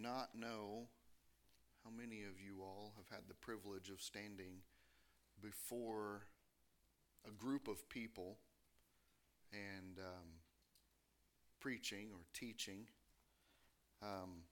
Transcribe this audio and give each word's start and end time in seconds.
not 0.00 0.30
know 0.34 0.88
how 1.84 1.90
many 1.90 2.22
of 2.22 2.40
you 2.40 2.62
all 2.62 2.94
have 2.96 3.08
had 3.08 3.28
the 3.28 3.34
privilege 3.34 3.90
of 3.90 4.00
standing 4.00 4.62
before 5.40 6.22
a 7.26 7.30
group 7.30 7.68
of 7.68 7.88
people 7.88 8.38
and 9.52 9.98
um, 9.98 10.28
preaching 11.60 12.08
or 12.12 12.20
teaching. 12.32 12.86
Um, 14.02 14.42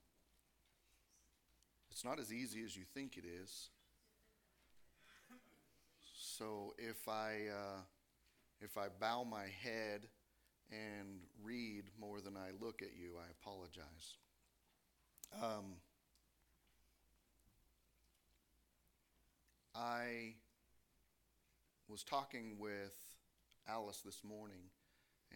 it's 1.90 2.04
not 2.04 2.18
as 2.18 2.32
easy 2.32 2.62
as 2.64 2.76
you 2.76 2.84
think 2.94 3.16
it 3.16 3.24
is. 3.24 3.70
So 6.14 6.74
if 6.78 7.08
I 7.08 7.48
uh, 7.50 7.80
if 8.60 8.76
I 8.76 8.88
bow 9.00 9.24
my 9.24 9.46
head 9.62 10.08
and 10.70 11.20
read 11.42 11.84
more 11.98 12.20
than 12.20 12.36
I 12.36 12.50
look 12.60 12.82
at 12.82 12.96
you, 12.98 13.12
I 13.18 13.30
apologize. 13.30 14.16
Um, 15.34 15.76
I 19.74 20.34
was 21.88 22.02
talking 22.02 22.58
with 22.58 22.94
Alice 23.68 24.00
this 24.04 24.22
morning, 24.24 24.70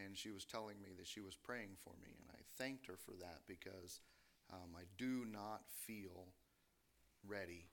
and 0.03 0.17
she 0.17 0.31
was 0.31 0.45
telling 0.45 0.81
me 0.81 0.91
that 0.99 1.07
she 1.07 1.21
was 1.21 1.37
praying 1.37 1.77
for 1.79 1.93
me, 2.03 2.09
and 2.19 2.29
I 2.33 2.41
thanked 2.57 2.87
her 2.87 2.97
for 2.97 3.13
that 3.21 3.41
because 3.47 4.01
um, 4.53 4.75
I 4.77 4.83
do 4.97 5.25
not 5.31 5.63
feel 5.87 6.29
ready 7.27 7.69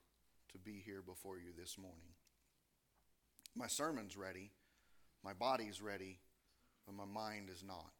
to 0.52 0.58
be 0.58 0.82
here 0.84 1.02
before 1.02 1.38
you 1.38 1.50
this 1.56 1.78
morning. 1.78 2.14
My 3.56 3.66
sermon's 3.66 4.16
ready, 4.16 4.52
my 5.24 5.32
body's 5.32 5.80
ready, 5.80 6.20
but 6.86 6.94
my 6.94 7.06
mind 7.06 7.48
is 7.50 7.62
not. 7.62 7.92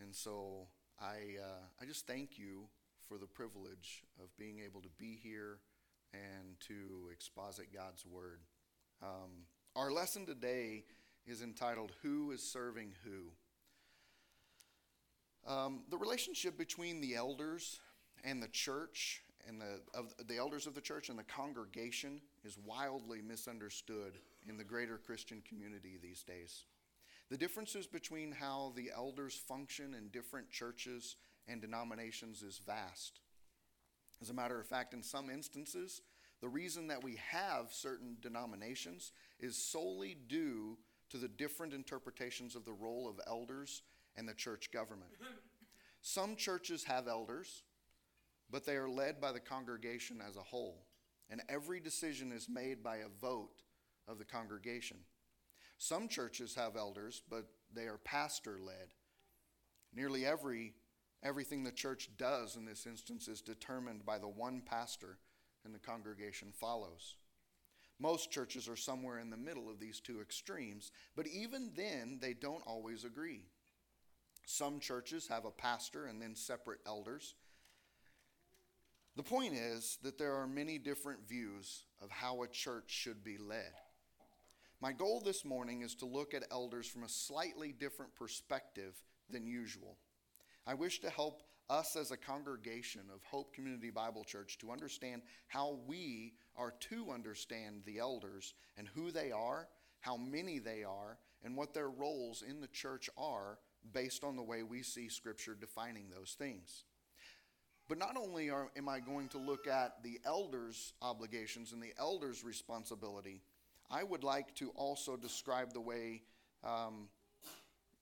And 0.00 0.14
so 0.14 0.68
I, 1.00 1.36
uh, 1.40 1.64
I 1.80 1.84
just 1.84 2.06
thank 2.06 2.38
you 2.38 2.68
for 3.08 3.18
the 3.18 3.26
privilege 3.26 4.02
of 4.20 4.36
being 4.36 4.60
able 4.64 4.80
to 4.80 4.88
be 4.98 5.18
here 5.22 5.58
and 6.12 6.58
to 6.68 7.10
exposit 7.12 7.66
God's 7.74 8.04
Word. 8.06 8.40
Um, 9.02 9.46
our 9.74 9.90
lesson 9.90 10.26
today 10.26 10.84
is 11.26 11.42
entitled 11.42 11.92
Who 12.02 12.32
is 12.32 12.42
Serving 12.42 12.92
Who? 13.04 13.32
Um, 15.50 15.82
the 15.90 15.96
relationship 15.96 16.56
between 16.56 17.00
the 17.00 17.16
elders 17.16 17.80
and 18.22 18.42
the 18.42 18.48
church 18.48 19.22
and 19.48 19.60
the, 19.60 19.80
of 19.98 20.14
the 20.28 20.36
elders 20.36 20.66
of 20.66 20.74
the 20.74 20.80
church 20.80 21.08
and 21.08 21.18
the 21.18 21.24
congregation 21.24 22.20
is 22.44 22.56
wildly 22.64 23.20
misunderstood 23.22 24.18
in 24.48 24.56
the 24.56 24.64
greater 24.64 24.98
Christian 24.98 25.42
community 25.48 25.98
these 26.00 26.22
days. 26.22 26.64
The 27.30 27.36
differences 27.36 27.86
between 27.86 28.32
how 28.32 28.72
the 28.76 28.90
elders 28.94 29.34
function 29.34 29.94
in 29.94 30.08
different 30.08 30.50
churches 30.50 31.16
and 31.48 31.60
denominations 31.60 32.42
is 32.42 32.60
vast. 32.64 33.20
As 34.20 34.30
a 34.30 34.34
matter 34.34 34.60
of 34.60 34.66
fact, 34.66 34.94
in 34.94 35.02
some 35.02 35.30
instances, 35.30 36.02
the 36.40 36.48
reason 36.48 36.88
that 36.88 37.02
we 37.02 37.18
have 37.30 37.72
certain 37.72 38.16
denominations 38.20 39.12
is 39.40 39.56
solely 39.56 40.16
due 40.28 40.78
to 41.10 41.16
the 41.16 41.28
different 41.28 41.72
interpretations 41.72 42.56
of 42.56 42.64
the 42.64 42.72
role 42.72 43.08
of 43.08 43.20
elders 43.26 43.82
and 44.16 44.28
the 44.28 44.34
church 44.34 44.70
government. 44.72 45.12
Some 46.02 46.36
churches 46.36 46.84
have 46.84 47.06
elders, 47.06 47.62
but 48.50 48.66
they 48.66 48.76
are 48.76 48.88
led 48.88 49.20
by 49.20 49.32
the 49.32 49.40
congregation 49.40 50.20
as 50.26 50.36
a 50.36 50.40
whole, 50.40 50.86
and 51.30 51.42
every 51.48 51.80
decision 51.80 52.32
is 52.32 52.48
made 52.48 52.82
by 52.82 52.96
a 52.96 53.20
vote 53.20 53.62
of 54.08 54.18
the 54.18 54.24
congregation. 54.24 54.98
Some 55.78 56.08
churches 56.08 56.54
have 56.54 56.76
elders, 56.76 57.22
but 57.28 57.46
they 57.72 57.84
are 57.84 57.98
pastor 57.98 58.58
led. 58.60 58.94
Nearly 59.94 60.24
every 60.26 60.74
everything 61.22 61.64
the 61.64 61.72
church 61.72 62.10
does 62.16 62.56
in 62.56 62.64
this 62.64 62.86
instance 62.86 63.28
is 63.28 63.40
determined 63.40 64.04
by 64.04 64.18
the 64.18 64.28
one 64.28 64.62
pastor 64.64 65.18
and 65.64 65.74
the 65.74 65.78
congregation 65.78 66.52
follows. 66.52 67.16
Most 67.98 68.30
churches 68.30 68.68
are 68.68 68.76
somewhere 68.76 69.18
in 69.18 69.30
the 69.30 69.36
middle 69.36 69.70
of 69.70 69.78
these 69.78 70.00
two 70.00 70.20
extremes, 70.20 70.90
but 71.14 71.26
even 71.28 71.70
then, 71.76 72.18
they 72.20 72.34
don't 72.34 72.66
always 72.66 73.04
agree. 73.04 73.44
Some 74.44 74.80
churches 74.80 75.28
have 75.28 75.44
a 75.44 75.52
pastor 75.52 76.06
and 76.06 76.20
then 76.20 76.34
separate 76.34 76.80
elders. 76.84 77.34
The 79.14 79.22
point 79.22 79.54
is 79.54 79.98
that 80.02 80.18
there 80.18 80.34
are 80.34 80.46
many 80.46 80.78
different 80.78 81.28
views 81.28 81.84
of 82.00 82.10
how 82.10 82.42
a 82.42 82.48
church 82.48 82.90
should 82.90 83.22
be 83.22 83.38
led. 83.38 83.72
My 84.80 84.92
goal 84.92 85.20
this 85.20 85.44
morning 85.44 85.82
is 85.82 85.94
to 85.96 86.06
look 86.06 86.34
at 86.34 86.44
elders 86.50 86.88
from 86.88 87.04
a 87.04 87.08
slightly 87.08 87.70
different 87.70 88.16
perspective 88.16 89.00
than 89.30 89.46
usual. 89.46 89.96
I 90.66 90.74
wish 90.74 91.00
to 91.00 91.10
help 91.10 91.42
us 91.68 91.96
as 91.96 92.10
a 92.10 92.16
congregation 92.16 93.02
of 93.12 93.24
Hope 93.24 93.54
Community 93.54 93.90
Bible 93.90 94.24
Church 94.24 94.58
to 94.58 94.70
understand 94.70 95.22
how 95.48 95.78
we 95.86 96.34
are 96.56 96.74
to 96.90 97.10
understand 97.10 97.82
the 97.84 97.98
elders 97.98 98.54
and 98.76 98.86
who 98.94 99.10
they 99.10 99.32
are, 99.32 99.68
how 100.00 100.16
many 100.16 100.58
they 100.58 100.84
are, 100.84 101.18
and 101.42 101.56
what 101.56 101.74
their 101.74 101.88
roles 101.88 102.42
in 102.42 102.60
the 102.60 102.68
church 102.68 103.10
are 103.16 103.58
based 103.92 104.22
on 104.22 104.36
the 104.36 104.42
way 104.42 104.62
we 104.62 104.82
see 104.82 105.08
Scripture 105.08 105.56
defining 105.58 106.10
those 106.10 106.36
things. 106.38 106.84
But 107.88 107.98
not 107.98 108.16
only 108.16 108.48
are, 108.48 108.70
am 108.76 108.88
I 108.88 109.00
going 109.00 109.28
to 109.30 109.38
look 109.38 109.66
at 109.66 110.02
the 110.04 110.20
elders' 110.24 110.94
obligations 111.02 111.72
and 111.72 111.82
the 111.82 111.92
elders' 111.98 112.44
responsibility, 112.44 113.42
I 113.90 114.04
would 114.04 114.22
like 114.22 114.54
to 114.56 114.70
also 114.70 115.16
describe 115.16 115.72
the 115.72 115.80
way 115.80 116.22
um, 116.62 117.08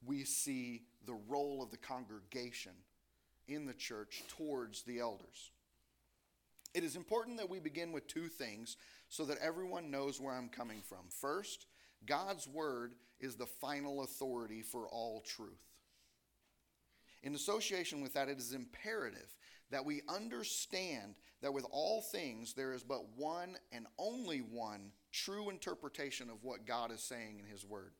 we 0.04 0.24
see 0.24 0.82
the 1.06 1.18
role 1.28 1.62
of 1.62 1.70
the 1.70 1.76
congregation 1.76 2.72
in 3.48 3.66
the 3.66 3.74
church 3.74 4.22
towards 4.28 4.82
the 4.82 5.00
elders. 5.00 5.50
It 6.72 6.84
is 6.84 6.94
important 6.94 7.38
that 7.38 7.50
we 7.50 7.58
begin 7.58 7.92
with 7.92 8.06
two 8.06 8.28
things 8.28 8.76
so 9.08 9.24
that 9.24 9.38
everyone 9.42 9.90
knows 9.90 10.20
where 10.20 10.34
I'm 10.34 10.48
coming 10.48 10.82
from. 10.88 11.08
First, 11.20 11.66
God's 12.06 12.46
word 12.46 12.94
is 13.18 13.34
the 13.34 13.46
final 13.46 14.02
authority 14.02 14.62
for 14.62 14.86
all 14.88 15.20
truth. 15.20 15.70
In 17.22 17.34
association 17.34 18.00
with 18.00 18.14
that, 18.14 18.28
it 18.28 18.38
is 18.38 18.52
imperative 18.52 19.36
that 19.70 19.84
we 19.84 20.02
understand 20.08 21.14
that 21.42 21.52
with 21.52 21.66
all 21.70 22.02
things, 22.02 22.54
there 22.54 22.72
is 22.72 22.82
but 22.82 23.16
one 23.16 23.56
and 23.72 23.86
only 23.98 24.38
one 24.38 24.92
true 25.12 25.50
interpretation 25.50 26.30
of 26.30 26.42
what 26.42 26.66
God 26.66 26.92
is 26.92 27.02
saying 27.02 27.38
in 27.38 27.46
His 27.46 27.64
Word. 27.64 27.92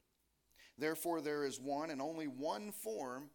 Therefore, 0.79 1.21
there 1.21 1.45
is 1.45 1.61
one 1.61 1.91
and 1.91 2.01
only 2.01 2.27
one 2.27 2.73
form 2.73 3.31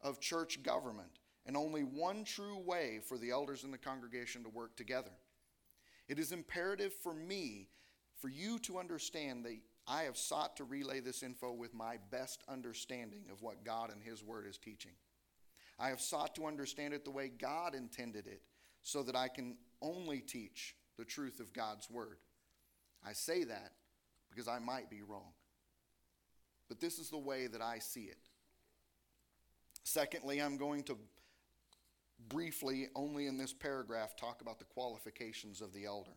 of 0.00 0.20
church 0.20 0.62
government, 0.62 1.20
and 1.46 1.56
only 1.56 1.82
one 1.82 2.24
true 2.24 2.58
way 2.58 3.00
for 3.06 3.18
the 3.18 3.30
elders 3.30 3.64
in 3.64 3.70
the 3.70 3.78
congregation 3.78 4.42
to 4.42 4.48
work 4.48 4.76
together. 4.76 5.10
It 6.08 6.18
is 6.18 6.32
imperative 6.32 6.92
for 6.92 7.14
me, 7.14 7.68
for 8.20 8.28
you 8.28 8.58
to 8.60 8.78
understand 8.78 9.44
that 9.44 9.58
I 9.86 10.02
have 10.02 10.16
sought 10.16 10.56
to 10.56 10.64
relay 10.64 11.00
this 11.00 11.22
info 11.22 11.52
with 11.52 11.72
my 11.72 11.96
best 12.10 12.42
understanding 12.48 13.24
of 13.32 13.42
what 13.42 13.64
God 13.64 13.90
and 13.90 14.02
His 14.02 14.22
Word 14.22 14.46
is 14.46 14.58
teaching. 14.58 14.92
I 15.78 15.88
have 15.88 16.00
sought 16.00 16.34
to 16.34 16.46
understand 16.46 16.92
it 16.92 17.04
the 17.04 17.10
way 17.10 17.28
God 17.28 17.74
intended 17.74 18.26
it 18.26 18.42
so 18.82 19.02
that 19.04 19.16
I 19.16 19.28
can 19.28 19.56
only 19.80 20.20
teach 20.20 20.76
the 20.98 21.04
truth 21.04 21.40
of 21.40 21.52
God's 21.52 21.88
Word. 21.88 22.18
I 23.06 23.12
say 23.12 23.44
that 23.44 23.72
because 24.30 24.48
I 24.48 24.58
might 24.58 24.90
be 24.90 25.02
wrong. 25.02 25.32
But 26.68 26.80
this 26.80 26.98
is 26.98 27.10
the 27.10 27.18
way 27.18 27.46
that 27.46 27.62
I 27.62 27.78
see 27.78 28.04
it. 28.04 28.18
Secondly, 29.84 30.40
I'm 30.40 30.58
going 30.58 30.82
to 30.84 30.98
briefly, 32.28 32.88
only 32.94 33.26
in 33.26 33.38
this 33.38 33.52
paragraph, 33.52 34.16
talk 34.16 34.42
about 34.42 34.58
the 34.58 34.64
qualifications 34.64 35.60
of 35.60 35.72
the 35.72 35.86
elder. 35.86 36.10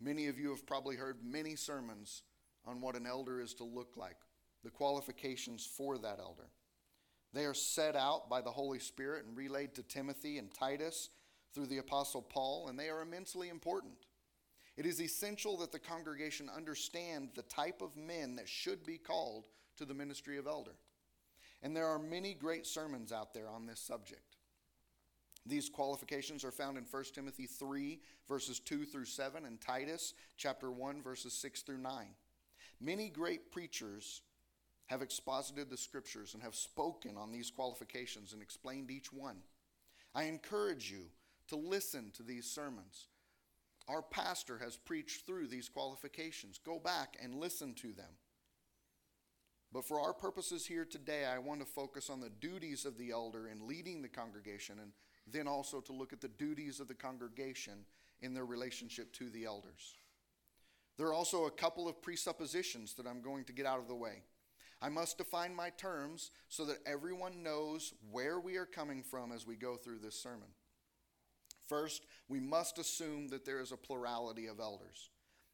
Many 0.00 0.28
of 0.28 0.38
you 0.38 0.50
have 0.50 0.66
probably 0.66 0.96
heard 0.96 1.18
many 1.24 1.56
sermons 1.56 2.22
on 2.64 2.80
what 2.80 2.96
an 2.96 3.06
elder 3.06 3.40
is 3.40 3.54
to 3.54 3.64
look 3.64 3.96
like, 3.96 4.16
the 4.62 4.70
qualifications 4.70 5.66
for 5.66 5.98
that 5.98 6.18
elder. 6.20 6.48
They 7.32 7.44
are 7.44 7.54
set 7.54 7.96
out 7.96 8.28
by 8.28 8.40
the 8.40 8.50
Holy 8.50 8.78
Spirit 8.78 9.24
and 9.26 9.36
relayed 9.36 9.74
to 9.74 9.82
Timothy 9.82 10.38
and 10.38 10.52
Titus 10.52 11.10
through 11.54 11.66
the 11.66 11.78
Apostle 11.78 12.22
Paul, 12.22 12.68
and 12.68 12.78
they 12.78 12.88
are 12.88 13.02
immensely 13.02 13.48
important. 13.48 13.94
It 14.80 14.86
is 14.86 15.02
essential 15.02 15.58
that 15.58 15.72
the 15.72 15.78
congregation 15.78 16.48
understand 16.48 17.32
the 17.34 17.42
type 17.42 17.82
of 17.82 17.98
men 17.98 18.36
that 18.36 18.48
should 18.48 18.86
be 18.86 18.96
called 18.96 19.44
to 19.76 19.84
the 19.84 19.92
ministry 19.92 20.38
of 20.38 20.46
elder. 20.46 20.74
And 21.62 21.76
there 21.76 21.86
are 21.86 21.98
many 21.98 22.32
great 22.32 22.66
sermons 22.66 23.12
out 23.12 23.34
there 23.34 23.46
on 23.46 23.66
this 23.66 23.78
subject. 23.78 24.36
These 25.44 25.68
qualifications 25.68 26.46
are 26.46 26.50
found 26.50 26.78
in 26.78 26.84
1 26.90 27.04
Timothy 27.14 27.44
3, 27.44 28.00
verses 28.26 28.58
2 28.58 28.86
through 28.86 29.04
7, 29.04 29.44
and 29.44 29.60
Titus 29.60 30.14
chapter 30.38 30.70
1, 30.70 31.02
verses 31.02 31.34
6 31.34 31.60
through 31.60 31.76
9. 31.76 32.06
Many 32.80 33.10
great 33.10 33.52
preachers 33.52 34.22
have 34.86 35.02
exposited 35.02 35.68
the 35.68 35.76
scriptures 35.76 36.32
and 36.32 36.42
have 36.42 36.54
spoken 36.54 37.18
on 37.18 37.30
these 37.30 37.50
qualifications 37.50 38.32
and 38.32 38.40
explained 38.40 38.90
each 38.90 39.12
one. 39.12 39.42
I 40.14 40.22
encourage 40.22 40.90
you 40.90 41.02
to 41.48 41.56
listen 41.56 42.12
to 42.16 42.22
these 42.22 42.46
sermons. 42.46 43.08
Our 43.88 44.02
pastor 44.02 44.58
has 44.58 44.76
preached 44.76 45.26
through 45.26 45.48
these 45.48 45.68
qualifications. 45.68 46.58
Go 46.64 46.78
back 46.78 47.16
and 47.22 47.34
listen 47.34 47.74
to 47.74 47.92
them. 47.92 48.12
But 49.72 49.84
for 49.84 50.00
our 50.00 50.12
purposes 50.12 50.66
here 50.66 50.84
today, 50.84 51.24
I 51.24 51.38
want 51.38 51.60
to 51.60 51.66
focus 51.66 52.10
on 52.10 52.20
the 52.20 52.30
duties 52.30 52.84
of 52.84 52.98
the 52.98 53.10
elder 53.10 53.48
in 53.48 53.68
leading 53.68 54.02
the 54.02 54.08
congregation 54.08 54.78
and 54.80 54.92
then 55.26 55.46
also 55.46 55.80
to 55.80 55.92
look 55.92 56.12
at 56.12 56.20
the 56.20 56.28
duties 56.28 56.80
of 56.80 56.88
the 56.88 56.94
congregation 56.94 57.84
in 58.20 58.34
their 58.34 58.44
relationship 58.44 59.12
to 59.14 59.30
the 59.30 59.44
elders. 59.44 59.94
There 60.98 61.06
are 61.06 61.14
also 61.14 61.46
a 61.46 61.50
couple 61.50 61.88
of 61.88 62.02
presuppositions 62.02 62.94
that 62.94 63.06
I'm 63.06 63.22
going 63.22 63.44
to 63.44 63.52
get 63.52 63.64
out 63.64 63.78
of 63.78 63.88
the 63.88 63.94
way. 63.94 64.24
I 64.82 64.88
must 64.88 65.18
define 65.18 65.54
my 65.54 65.70
terms 65.70 66.30
so 66.48 66.64
that 66.64 66.78
everyone 66.86 67.42
knows 67.42 67.94
where 68.10 68.40
we 68.40 68.56
are 68.56 68.66
coming 68.66 69.02
from 69.02 69.30
as 69.30 69.46
we 69.46 69.56
go 69.56 69.76
through 69.76 69.98
this 69.98 70.20
sermon. 70.20 70.48
First, 71.70 72.06
we 72.28 72.40
must 72.40 72.78
assume 72.78 73.28
that 73.28 73.44
there 73.44 73.60
is 73.60 73.70
a 73.70 73.76
plurality 73.76 74.48
of 74.48 74.58
elders. 74.58 75.08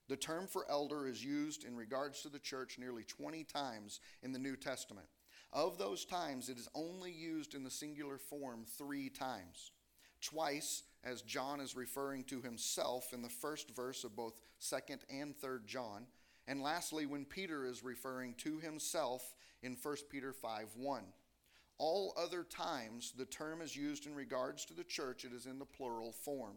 The 0.08 0.16
term 0.16 0.46
for 0.46 0.64
elder 0.70 1.06
is 1.06 1.22
used 1.22 1.62
in 1.62 1.76
regards 1.76 2.22
to 2.22 2.30
the 2.30 2.38
church 2.38 2.78
nearly 2.78 3.04
20 3.04 3.44
times 3.44 4.00
in 4.22 4.32
the 4.32 4.38
New 4.38 4.56
Testament. 4.56 5.08
Of 5.52 5.76
those 5.76 6.06
times, 6.06 6.48
it 6.48 6.56
is 6.56 6.70
only 6.74 7.12
used 7.12 7.54
in 7.54 7.64
the 7.64 7.70
singular 7.70 8.16
form 8.16 8.64
three 8.78 9.10
times. 9.10 9.72
Twice, 10.22 10.84
as 11.04 11.20
John 11.20 11.60
is 11.60 11.76
referring 11.76 12.24
to 12.24 12.40
himself 12.40 13.12
in 13.12 13.20
the 13.20 13.28
first 13.28 13.76
verse 13.76 14.02
of 14.02 14.16
both 14.16 14.40
2nd 14.58 15.00
and 15.10 15.34
3rd 15.38 15.66
John, 15.66 16.06
and 16.48 16.62
lastly, 16.62 17.04
when 17.04 17.26
Peter 17.26 17.66
is 17.66 17.84
referring 17.84 18.32
to 18.38 18.58
himself 18.58 19.34
in 19.62 19.76
1 19.82 19.96
Peter 20.10 20.32
5 20.32 20.76
1. 20.76 21.04
All 21.78 22.14
other 22.16 22.42
times 22.42 23.12
the 23.16 23.26
term 23.26 23.60
is 23.60 23.76
used 23.76 24.06
in 24.06 24.14
regards 24.14 24.64
to 24.66 24.74
the 24.74 24.84
church, 24.84 25.24
it 25.24 25.32
is 25.32 25.46
in 25.46 25.58
the 25.58 25.66
plural 25.66 26.12
form. 26.12 26.56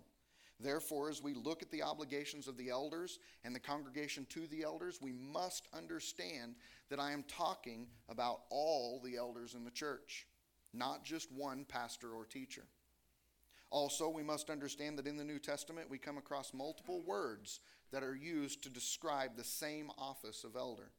Therefore, 0.62 1.10
as 1.10 1.24
we 1.24 1.34
look 1.34 1.62
at 1.62 1.72
the 1.72 1.84
obligations 1.84 2.48
of 2.48 2.58
the 2.58 2.70
elders 2.70 3.20
and 3.46 3.56
the 3.56 3.60
congregation 3.60 4.26
to 4.30 4.46
the 4.48 4.64
elders, 4.64 5.00
we 5.02 5.14
must 5.14 5.68
understand 5.74 6.56
that 6.90 7.00
I 7.00 7.12
am 7.12 7.24
talking 7.24 7.88
about 8.10 8.42
all 8.50 9.00
the 9.04 9.16
elders 9.16 9.54
in 9.54 9.64
the 9.64 9.72
church, 9.72 10.28
not 10.74 11.06
just 11.06 11.32
one 11.32 11.64
pastor 11.66 12.12
or 12.12 12.26
teacher. 12.26 12.64
Also, 13.70 14.10
we 14.10 14.24
must 14.24 14.50
understand 14.50 14.98
that 14.98 15.08
in 15.08 15.16
the 15.16 15.24
New 15.24 15.40
Testament 15.40 15.90
we 15.90 15.98
come 15.98 16.18
across 16.18 16.54
multiple 16.54 17.04
words 17.06 17.62
that 17.92 18.04
are 18.04 18.16
used 18.16 18.64
to 18.64 18.70
describe 18.70 19.36
the 19.36 19.44
same 19.44 19.92
office 19.98 20.44
of 20.44 20.56
elder. 20.56 20.92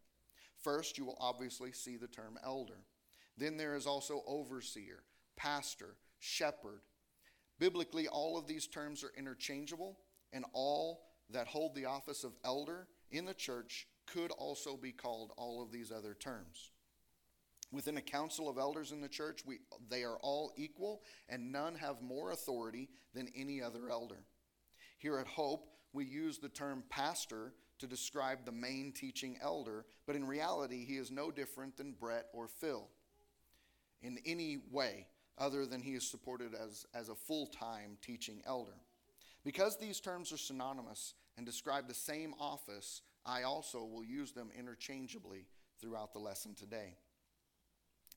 First, 0.62 0.96
you 0.96 1.04
will 1.04 1.18
obviously 1.20 1.72
see 1.72 1.96
the 1.96 2.06
term 2.06 2.38
elder. 2.44 2.78
Then 3.40 3.56
there 3.56 3.74
is 3.74 3.86
also 3.86 4.22
overseer, 4.26 5.02
pastor, 5.34 5.96
shepherd. 6.18 6.82
Biblically, 7.58 8.06
all 8.06 8.36
of 8.36 8.46
these 8.46 8.66
terms 8.66 9.02
are 9.02 9.12
interchangeable, 9.16 9.98
and 10.30 10.44
all 10.52 11.06
that 11.30 11.46
hold 11.46 11.74
the 11.74 11.86
office 11.86 12.22
of 12.22 12.36
elder 12.44 12.86
in 13.10 13.24
the 13.24 13.32
church 13.32 13.88
could 14.06 14.30
also 14.32 14.76
be 14.76 14.92
called 14.92 15.32
all 15.38 15.62
of 15.62 15.72
these 15.72 15.90
other 15.90 16.12
terms. 16.12 16.70
Within 17.72 17.96
a 17.96 18.02
council 18.02 18.46
of 18.46 18.58
elders 18.58 18.92
in 18.92 19.00
the 19.00 19.08
church, 19.08 19.40
we, 19.46 19.60
they 19.88 20.04
are 20.04 20.18
all 20.20 20.52
equal, 20.58 21.00
and 21.26 21.50
none 21.50 21.76
have 21.76 22.02
more 22.02 22.32
authority 22.32 22.90
than 23.14 23.28
any 23.34 23.62
other 23.62 23.88
elder. 23.88 24.22
Here 24.98 25.16
at 25.16 25.26
Hope, 25.26 25.66
we 25.94 26.04
use 26.04 26.36
the 26.38 26.50
term 26.50 26.84
pastor 26.90 27.54
to 27.78 27.86
describe 27.86 28.44
the 28.44 28.52
main 28.52 28.92
teaching 28.92 29.38
elder, 29.40 29.86
but 30.06 30.14
in 30.14 30.26
reality, 30.26 30.84
he 30.84 30.98
is 30.98 31.10
no 31.10 31.30
different 31.30 31.78
than 31.78 31.94
Brett 31.98 32.26
or 32.34 32.46
Phil 32.46 32.90
in 34.02 34.18
any 34.24 34.58
way 34.70 35.06
other 35.38 35.66
than 35.66 35.80
he 35.80 35.92
is 35.92 36.08
supported 36.08 36.54
as, 36.54 36.86
as 36.94 37.08
a 37.08 37.14
full 37.14 37.46
time 37.46 37.96
teaching 38.02 38.42
elder. 38.46 38.76
Because 39.44 39.78
these 39.78 40.00
terms 40.00 40.32
are 40.32 40.38
synonymous 40.38 41.14
and 41.36 41.46
describe 41.46 41.88
the 41.88 41.94
same 41.94 42.34
office, 42.38 43.02
I 43.24 43.42
also 43.42 43.84
will 43.84 44.04
use 44.04 44.32
them 44.32 44.50
interchangeably 44.56 45.46
throughout 45.80 46.12
the 46.12 46.18
lesson 46.18 46.54
today. 46.54 46.96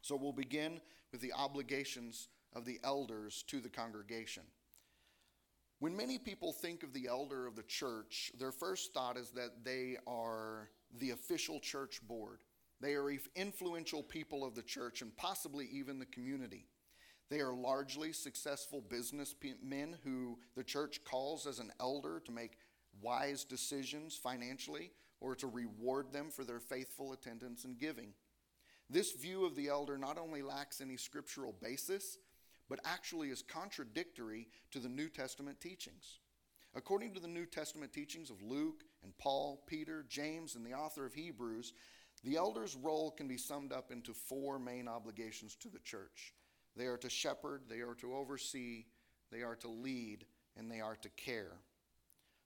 So 0.02 0.18
we'll 0.18 0.34
begin 0.34 0.82
with 1.12 1.22
the 1.22 1.34
obligations 1.34 2.28
of 2.54 2.66
the 2.66 2.80
elders 2.84 3.44
to 3.48 3.62
the 3.62 3.70
congregation. 3.70 4.44
When 5.80 5.96
many 5.96 6.18
people 6.18 6.54
think 6.54 6.84
of 6.84 6.94
the 6.94 7.08
elder 7.08 7.46
of 7.48 7.56
the 7.56 7.64
church, 7.64 8.32
their 8.38 8.52
first 8.52 8.94
thought 8.94 9.18
is 9.18 9.32
that 9.32 9.64
they 9.64 9.98
are 10.08 10.70
the 11.00 11.12
official 11.12 11.60
church 11.60 12.00
board. 12.08 12.40
They 12.84 12.96
are 12.96 13.10
influential 13.38 14.04
people 14.04 14.44
of 14.44 14.56
the 14.56 14.62
church 14.62 15.02
and 15.02 15.16
possibly 15.16 15.70
even 15.72 16.00
the 16.00 16.06
community. 16.06 16.66
They 17.30 17.40
are 17.40 17.54
largely 17.54 18.12
successful 18.12 18.82
businessmen 18.82 19.96
who 20.04 20.38
the 20.58 20.66
church 20.66 21.00
calls 21.06 21.48
as 21.48 21.60
an 21.60 21.72
elder 21.80 22.22
to 22.26 22.32
make 22.34 22.58
wise 23.02 23.46
decisions 23.46 24.18
financially 24.18 24.92
or 25.22 25.34
to 25.34 25.48
reward 25.48 26.12
them 26.12 26.30
for 26.30 26.44
their 26.44 26.60
faithful 26.60 27.14
attendance 27.14 27.64
and 27.64 27.80
giving. 27.80 28.10
This 28.90 29.14
view 29.14 29.46
of 29.46 29.56
the 29.56 29.70
elder 29.70 29.98
not 29.98 30.18
only 30.18 30.42
lacks 30.42 30.82
any 30.82 30.98
scriptural 30.98 31.56
basis, 31.62 32.18
but 32.68 32.82
actually 32.84 33.30
is 33.30 33.42
contradictory 33.42 34.50
to 34.72 34.80
the 34.80 34.90
New 34.90 35.08
Testament 35.08 35.62
teachings. 35.62 36.20
According 36.76 37.14
to 37.14 37.22
the 37.22 37.30
New 37.30 37.46
Testament 37.46 37.94
teachings 37.94 38.30
of 38.30 38.42
Luke 38.42 38.84
and 39.04 39.18
Paul, 39.18 39.64
Peter, 39.68 40.04
James, 40.10 40.56
and 40.56 40.66
the 40.66 40.74
author 40.74 41.06
of 41.06 41.14
Hebrews, 41.14 41.72
the 42.24 42.38
elder's 42.38 42.76
role 42.76 43.12
can 43.12 43.28
be 43.28 43.38
summed 43.38 43.74
up 43.74 43.92
into 43.92 44.14
four 44.14 44.60
main 44.60 44.88
obligations 44.88 45.56
to 45.58 45.70
the 45.70 45.80
church 45.80 46.34
they 46.76 46.86
are 46.86 46.98
to 46.98 47.10
shepherd, 47.10 47.64
they 47.70 47.82
are 47.82 47.96
to 47.96 48.16
oversee, 48.16 48.86
they 49.32 49.44
are 49.44 49.56
to 49.58 49.68
lead, 49.68 50.26
and 50.58 50.72
they 50.72 50.82
are 50.82 50.96
to 50.98 51.10
care. 51.10 51.58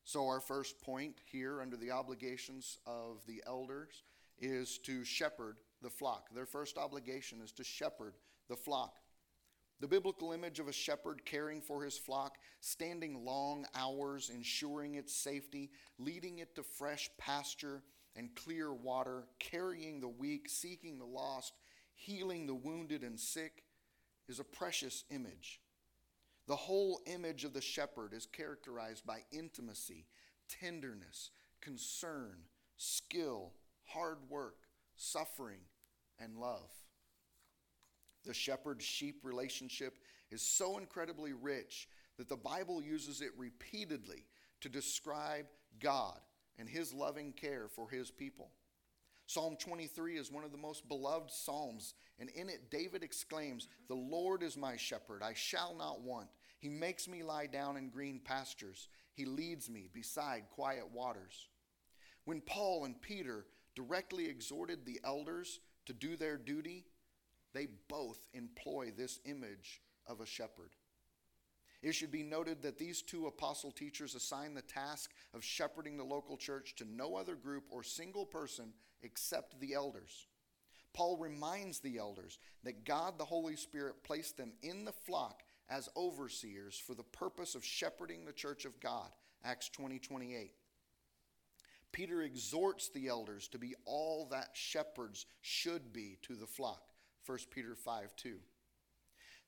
So, 0.04 0.28
our 0.28 0.40
first 0.40 0.82
point 0.82 1.16
here 1.26 1.62
under 1.62 1.78
the 1.78 1.92
obligations 1.92 2.78
of 2.86 3.22
the 3.28 3.44
elders 3.46 4.04
is 4.40 4.78
to 4.80 5.04
shepherd 5.04 5.58
the 5.82 5.90
flock. 5.90 6.30
Their 6.34 6.46
first 6.46 6.78
obligation 6.78 7.42
is 7.42 7.52
to 7.54 7.64
shepherd 7.64 8.16
the 8.50 8.56
flock. 8.56 8.96
The 9.80 9.88
biblical 9.88 10.32
image 10.32 10.60
of 10.60 10.68
a 10.68 10.74
shepherd 10.74 11.24
caring 11.26 11.62
for 11.62 11.84
his 11.84 11.98
flock, 11.98 12.38
standing 12.62 13.24
long 13.24 13.66
hours, 13.76 14.32
ensuring 14.34 14.96
its 14.96 15.14
safety, 15.14 15.70
leading 16.00 16.40
it 16.40 16.56
to 16.56 16.64
fresh 16.64 17.10
pasture 17.18 17.84
and 18.18 18.36
clear 18.36 18.74
water, 18.74 19.26
carrying 19.40 20.02
the 20.02 20.08
weak, 20.08 20.50
seeking 20.50 20.98
the 20.98 21.06
lost, 21.06 21.54
healing 21.94 22.48
the 22.48 22.56
wounded 22.56 23.04
and 23.04 23.20
sick, 23.20 23.64
is 24.28 24.40
a 24.40 24.44
precious 24.44 25.04
image. 25.12 25.62
The 26.48 26.56
whole 26.56 27.00
image 27.06 27.44
of 27.44 27.54
the 27.54 27.62
shepherd 27.62 28.14
is 28.14 28.26
characterized 28.26 29.06
by 29.06 29.20
intimacy, 29.32 30.08
tenderness, 30.50 31.30
concern, 31.62 32.38
skill, 32.78 33.54
hard 33.86 34.18
work, 34.30 34.56
suffering, 34.96 35.60
and 36.20 36.38
love. 36.38 36.70
The 38.26 38.34
shepherd 38.34 38.82
sheep 38.82 39.20
relationship 39.24 39.94
is 40.32 40.42
so 40.42 40.78
incredibly 40.78 41.34
rich 41.34 41.88
that 42.18 42.28
the 42.28 42.36
Bible 42.36 42.82
uses 42.82 43.22
it 43.22 43.32
repeatedly 43.38 44.26
to 44.62 44.70
describe 44.70 45.46
God 45.80 46.20
and 46.58 46.68
his 46.68 46.94
loving 46.94 47.34
care 47.34 47.68
for 47.68 47.90
his 47.90 48.12
people. 48.12 48.52
Psalm 49.28 49.58
23 49.60 50.18
is 50.18 50.32
one 50.32 50.46
of 50.46 50.52
the 50.54 50.58
most 50.58 50.88
beloved 50.88 51.30
psalms, 51.30 51.96
and 52.18 52.30
in 52.30 52.48
it, 52.50 52.72
David 52.72 53.04
exclaims, 53.04 53.68
The 53.90 53.96
Lord 53.96 54.42
is 54.42 54.56
my 54.56 54.78
shepherd, 54.78 55.22
I 55.22 55.34
shall 55.34 55.76
not 55.78 56.02
want. 56.02 56.28
He 56.60 56.70
makes 56.70 57.08
me 57.08 57.24
lie 57.24 57.48
down 57.48 57.76
in 57.76 57.90
green 57.90 58.22
pastures, 58.24 58.88
He 59.14 59.26
leads 59.26 59.70
me 59.70 59.90
beside 59.94 60.44
quiet 60.50 60.90
waters. 60.94 61.50
When 62.24 62.42
Paul 62.42 62.86
and 62.86 63.02
Peter 63.02 63.46
directly 63.76 64.28
exhorted 64.28 64.86
the 64.86 65.00
elders 65.04 65.60
to 65.86 65.94
do 65.94 66.16
their 66.16 66.38
duty, 66.38 66.86
they 67.54 67.68
both 67.90 68.20
employ 68.34 68.92
this 68.96 69.20
image 69.26 69.82
of 70.08 70.22
a 70.22 70.26
shepherd. 70.26 70.72
It 71.82 71.94
should 71.94 72.12
be 72.12 72.24
noted 72.24 72.64
that 72.64 72.78
these 72.78 73.02
two 73.02 73.28
apostle 73.28 73.72
teachers 73.72 74.16
assign 74.16 74.54
the 74.54 74.62
task 74.62 75.12
of 75.34 75.44
shepherding 75.44 75.98
the 75.98 76.04
local 76.04 76.36
church 76.36 76.76
to 76.78 76.86
no 76.86 77.16
other 77.16 77.36
group 77.36 77.66
or 77.70 77.84
single 77.84 78.26
person 78.26 78.74
except 79.02 79.60
the 79.60 79.74
elders. 79.74 80.28
Paul 80.94 81.18
reminds 81.18 81.80
the 81.80 82.00
elders 82.00 82.40
that 82.64 82.84
God 82.84 83.20
the 83.20 83.26
Holy 83.26 83.56
Spirit 83.56 84.04
placed 84.04 84.38
them 84.38 84.54
in 84.64 84.86
the 84.86 84.92
flock 84.92 85.44
as 85.70 85.90
overseers 85.96 86.80
for 86.80 86.96
the 86.96 87.04
purpose 87.04 87.54
of 87.54 87.64
shepherding 87.64 88.26
the 88.26 88.34
church 88.34 88.66
of 88.66 88.80
God. 88.80 89.10
Acts 89.44 89.70
20 89.70 90.00
28. 90.00 90.52
Peter 91.92 92.22
exhorts 92.22 92.90
the 92.90 93.08
elders 93.08 93.48
to 93.48 93.58
be 93.58 93.76
all 93.86 94.28
that 94.32 94.50
shepherds 94.54 95.26
should 95.42 95.94
be 95.94 96.18
to 96.24 96.36
the 96.36 96.48
flock. 96.48 96.82
1 97.26 97.38
Peter 97.52 97.76
5 97.76 98.16
2. 98.16 98.38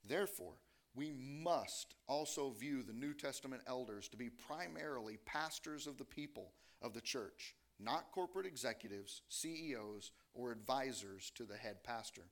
Therefore, 0.08 0.56
we 0.96 1.12
must 1.12 1.96
also 2.08 2.52
view 2.52 2.84
the 2.84 2.94
New 2.94 3.14
Testament 3.14 3.62
elders 3.68 4.08
to 4.10 4.18
be 4.18 4.30
primarily 4.30 5.18
pastors 5.26 5.88
of 5.88 5.98
the 5.98 6.06
people 6.06 6.52
of 6.82 6.94
the 6.94 7.02
church, 7.02 7.56
not 7.80 8.12
corporate 8.12 8.46
executives, 8.46 9.22
CEOs, 9.30 10.12
or 10.34 10.52
advisors 10.52 11.32
to 11.36 11.44
the 11.44 11.58
head 11.58 11.84
pastor. 11.84 12.24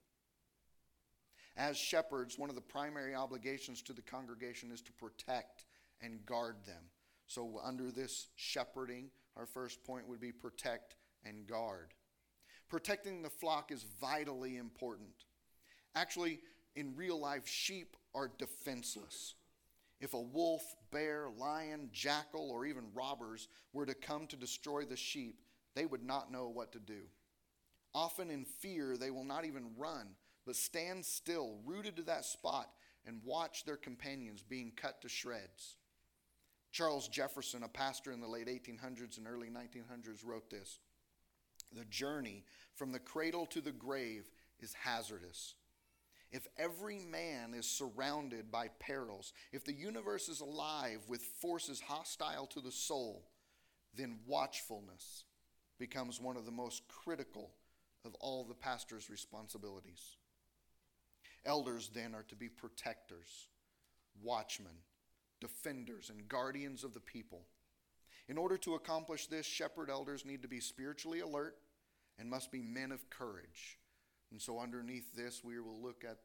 As 1.56 1.78
shepherds, 1.78 2.38
one 2.38 2.50
of 2.50 2.56
the 2.56 2.62
primary 2.62 3.16
obligations 3.16 3.82
to 3.84 3.94
the 3.94 4.02
congregation 4.02 4.72
is 4.72 4.82
to 4.82 4.92
protect 4.94 5.66
and 6.02 6.26
guard 6.26 6.58
them. 6.66 6.84
So, 7.26 7.60
under 7.64 7.92
this 7.92 8.28
shepherding, 8.36 9.10
our 9.36 9.46
first 9.46 9.84
point 9.84 10.08
would 10.08 10.20
be 10.20 10.32
protect 10.32 10.96
and 11.26 11.48
guard. 11.48 11.94
Protecting 12.70 13.22
the 13.22 13.30
flock 13.30 13.72
is 13.72 13.86
vitally 14.00 14.58
important. 14.58 15.26
Actually, 15.96 16.40
in 16.78 16.96
real 16.96 17.20
life, 17.20 17.48
sheep 17.48 17.98
are 18.14 18.32
defenseless. 18.38 19.34
If 20.00 20.14
a 20.14 20.22
wolf, 20.22 20.64
bear, 20.92 21.28
lion, 21.36 21.90
jackal, 21.92 22.52
or 22.52 22.68
even 22.68 22.94
robbers 22.94 23.48
were 23.74 23.88
to 23.88 23.96
come 23.96 24.28
to 24.28 24.36
destroy 24.36 24.86
the 24.86 24.96
sheep, 24.96 25.42
they 25.74 25.88
would 25.88 26.04
not 26.04 26.32
know 26.32 26.48
what 26.48 26.72
to 26.74 26.80
do. 26.80 27.02
Often 27.96 28.30
in 28.30 28.46
fear, 28.46 28.96
they 28.96 29.10
will 29.10 29.24
not 29.24 29.44
even 29.44 29.72
run, 29.76 30.10
but 30.46 30.56
stand 30.56 31.04
still, 31.04 31.58
rooted 31.66 31.96
to 31.96 32.04
that 32.04 32.26
spot, 32.26 32.70
and 33.08 33.22
watch 33.26 33.66
their 33.66 33.76
companions 33.76 34.44
being 34.48 34.72
cut 34.76 35.02
to 35.02 35.10
shreds. 35.10 35.78
Charles 36.72 37.08
Jefferson, 37.08 37.64
a 37.64 37.68
pastor 37.68 38.12
in 38.12 38.22
the 38.22 38.28
late 38.28 38.48
1800s 38.48 39.18
and 39.18 39.28
early 39.28 39.50
1900s, 39.50 40.24
wrote 40.24 40.52
this 40.52 40.78
The 41.74 41.86
journey 41.86 42.44
from 42.76 42.92
the 42.92 43.00
cradle 43.00 43.48
to 43.48 43.62
the 43.62 43.72
grave 43.72 44.30
is 44.60 44.74
hazardous. 44.74 45.56
If 46.32 46.48
every 46.58 47.00
man 47.00 47.54
is 47.54 47.66
surrounded 47.66 48.52
by 48.52 48.68
perils, 48.80 49.32
if 49.54 49.64
the 49.64 49.74
universe 49.74 50.28
is 50.28 50.42
alive 50.42 51.00
with 51.08 51.22
forces 51.22 51.80
hostile 51.80 52.48
to 52.48 52.60
the 52.60 52.72
soul, 52.72 53.30
then 53.96 54.20
watchfulness 54.28 55.24
becomes 55.80 56.20
one 56.20 56.36
of 56.36 56.46
the 56.46 56.52
most 56.52 56.84
critical 56.88 57.52
of 58.04 58.14
all 58.20 58.44
the 58.44 58.54
pastor's 58.54 59.10
responsibilities. 59.10 60.18
Elders 61.46 61.90
then 61.94 62.14
are 62.14 62.24
to 62.24 62.36
be 62.36 62.50
protectors, 62.50 63.48
watchmen, 64.22 64.84
defenders, 65.40 66.10
and 66.10 66.28
guardians 66.28 66.84
of 66.84 66.94
the 66.94 67.00
people. 67.00 67.46
In 68.28 68.38
order 68.38 68.58
to 68.58 68.76
accomplish 68.76 69.28
this, 69.28 69.46
shepherd 69.46 69.90
elders 69.90 70.26
need 70.26 70.42
to 70.42 70.48
be 70.50 70.60
spiritually 70.60 71.22
alert 71.22 71.56
and 72.20 72.30
must 72.30 72.52
be 72.52 72.62
men 72.62 72.92
of 72.92 73.10
courage. 73.10 73.78
And 74.32 74.42
so, 74.42 74.60
underneath 74.60 75.16
this, 75.16 75.44
we 75.44 75.60
will 75.60 75.82
look 75.82 76.04
at 76.04 76.18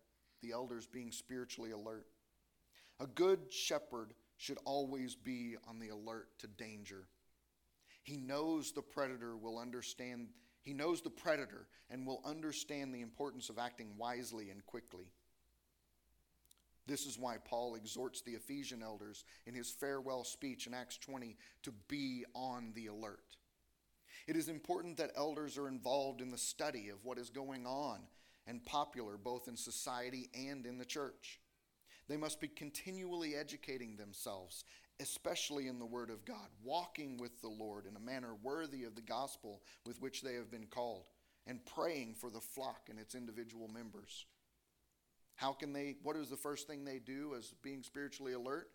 the 0.42 0.52
elders 0.52 0.87
being 0.87 1.12
spiritually 1.12 1.71
alert. 1.71 2.06
A 3.00 3.06
good 3.06 3.52
shepherd 3.52 4.12
should 4.37 4.59
always 4.64 5.14
be 5.14 5.56
on 5.68 5.78
the 5.78 5.90
alert 5.90 6.28
to 6.40 6.47
danger. 6.47 7.06
He 8.02 8.16
knows 8.16 8.73
the 8.73 8.82
predator 8.82 9.37
will 9.37 9.59
understand 9.59 10.28
he 10.62 10.73
knows 10.73 11.00
the 11.00 11.11
predator 11.11 11.66
and 11.90 12.06
will 12.06 12.23
understand 12.25 12.94
the 12.94 13.00
importance 13.00 13.50
of 13.50 13.59
acting 13.59 13.97
wisely 13.99 14.50
and 14.50 14.64
quickly. 14.64 15.11
This 16.87 17.04
is 17.06 17.18
why 17.18 17.37
Paul 17.44 17.75
exhorts 17.75 18.23
the 18.23 18.32
Ephesian 18.32 18.82
elders 18.82 19.25
in 19.47 19.54
his 19.54 19.71
farewell 19.71 20.25
speech 20.25 20.66
in 20.66 20.75
Acts 20.75 20.99
20 20.99 21.37
to 21.64 21.73
be 21.88 22.25
on 22.35 22.73
the 22.75 22.87
alert. 22.87 23.37
It 24.26 24.37
is 24.37 24.49
important 24.49 24.97
that 24.99 25.12
elders 25.17 25.59
are 25.59 25.69
involved 25.69 26.21
in 26.21 26.31
the 26.31 26.38
study 26.38 26.88
of 26.88 27.05
what 27.05 27.19
is 27.19 27.31
going 27.31 27.67
on 27.67 28.00
and 28.47 28.64
popular 28.64 29.17
both 29.17 29.49
in 29.49 29.57
society 29.57 30.31
and 30.35 30.67
in 30.67 30.79
the 30.79 30.85
church. 30.85 31.41
They 32.09 32.17
must 32.17 32.41
be 32.41 32.49
continually 32.49 33.35
educating 33.35 33.97
themselves 33.97 34.64
especially 35.02 35.67
in 35.67 35.79
the 35.79 35.87
Word 35.87 36.11
of 36.11 36.25
God, 36.25 36.49
walking 36.62 37.19
with 37.19 37.41
the 37.41 37.49
Lord 37.49 37.87
in 37.87 37.97
a 37.97 38.00
manner 38.00 38.35
worthy 38.43 38.85
of 38.85 38.95
the 38.95 39.02
gospel 39.02 39.62
with 39.85 40.00
which 40.00 40.23
they 40.23 40.35
have 40.35 40.50
been 40.50 40.67
called, 40.67 41.07
and 41.47 41.64
praying 41.67 42.14
for 42.14 42.31
the 42.31 42.41
flock 42.41 42.88
and 42.88 42.99
its 42.99 43.14
individual 43.14 43.69
members. 43.69 44.26
How 45.35 45.52
can 45.52 45.73
they, 45.73 45.97
what 46.02 46.17
is 46.17 46.29
the 46.29 46.37
first 46.37 46.67
thing 46.69 46.85
they 46.85 47.00
do 47.00 47.35
as 47.37 47.52
being 47.62 47.83
spiritually 47.83 48.35
alert? 48.35 48.69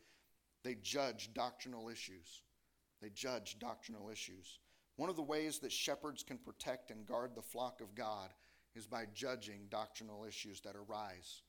They 0.64 0.76
judge 0.76 1.34
doctrinal 1.34 1.88
issues. 1.88 2.44
They 3.02 3.10
judge 3.10 3.58
doctrinal 3.60 4.10
issues. 4.10 4.60
One 4.98 5.10
of 5.10 5.16
the 5.16 5.22
ways 5.22 5.60
that 5.60 5.72
shepherds 5.72 6.24
can 6.24 6.40
protect 6.40 6.90
and 6.90 7.06
guard 7.06 7.32
the 7.36 7.42
flock 7.42 7.82
of 7.82 7.96
God 7.96 8.30
is 8.76 8.88
by 8.88 9.06
judging 9.14 9.68
doctrinal 9.70 10.26
issues 10.26 10.60
that 10.62 10.76
arise. 10.76 11.44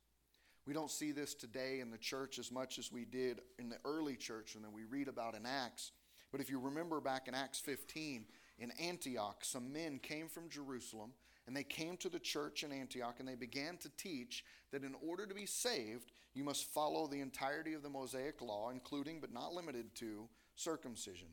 We 0.67 0.75
don't 0.75 0.91
see 0.91 1.13
this 1.13 1.35
today 1.35 1.81
in 1.81 1.91
the 1.91 1.97
church 1.97 2.39
as 2.39 2.53
much 2.53 2.79
as 2.79 2.93
we 2.93 3.07
did 3.07 3.41
in 3.59 3.71
the 3.71 3.79
early 3.87 4.17
church 4.17 4.55
and 4.55 4.63
that 4.65 4.73
we 4.73 4.85
read 4.85 5.09
about 5.09 5.35
in 5.35 5.47
Acts. 5.47 5.93
But 6.31 6.43
if 6.43 6.51
you 6.51 6.61
remember 6.61 7.01
back 7.01 7.27
in 7.27 7.35
Acts 7.35 7.59
15, 7.61 8.27
in 8.59 8.71
Antioch, 8.73 9.39
some 9.43 9.73
men 9.73 9.99
came 9.99 10.29
from 10.29 10.51
Jerusalem 10.51 11.13
and 11.47 11.57
they 11.57 11.65
came 11.65 11.97
to 11.99 12.11
the 12.11 12.19
church 12.19 12.65
in 12.65 12.73
Antioch 12.73 13.17
and 13.19 13.27
they 13.27 13.35
began 13.35 13.79
to 13.79 13.89
teach 13.97 14.45
that 14.73 14.85
in 14.85 14.95
order 15.07 15.25
to 15.25 15.35
be 15.35 15.47
saved, 15.47 16.13
you 16.35 16.45
must 16.45 16.67
follow 16.67 17.07
the 17.07 17.21
entirety 17.21 17.73
of 17.73 17.83
the 17.83 17.89
Mosaic 17.89 18.43
law, 18.43 18.69
including 18.69 19.21
but 19.21 19.33
not 19.33 19.55
limited 19.55 19.95
to 19.95 20.29
circumcision. 20.55 21.29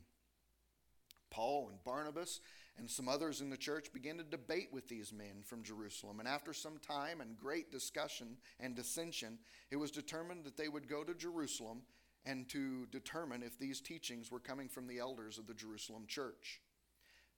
Paul 1.30 1.68
and 1.70 1.82
Barnabas 1.84 2.40
and 2.78 2.90
some 2.90 3.08
others 3.08 3.40
in 3.40 3.50
the 3.50 3.56
church 3.56 3.92
began 3.92 4.18
to 4.18 4.24
debate 4.24 4.68
with 4.72 4.88
these 4.88 5.12
men 5.12 5.42
from 5.44 5.62
Jerusalem. 5.62 6.20
And 6.20 6.28
after 6.28 6.52
some 6.52 6.78
time 6.78 7.20
and 7.20 7.36
great 7.36 7.70
discussion 7.70 8.36
and 8.60 8.74
dissension, 8.74 9.38
it 9.70 9.76
was 9.76 9.90
determined 9.90 10.44
that 10.44 10.56
they 10.56 10.68
would 10.68 10.88
go 10.88 11.02
to 11.02 11.14
Jerusalem 11.14 11.82
and 12.24 12.48
to 12.50 12.86
determine 12.86 13.42
if 13.42 13.58
these 13.58 13.80
teachings 13.80 14.30
were 14.30 14.40
coming 14.40 14.68
from 14.68 14.86
the 14.86 14.98
elders 14.98 15.38
of 15.38 15.46
the 15.46 15.54
Jerusalem 15.54 16.04
church. 16.06 16.60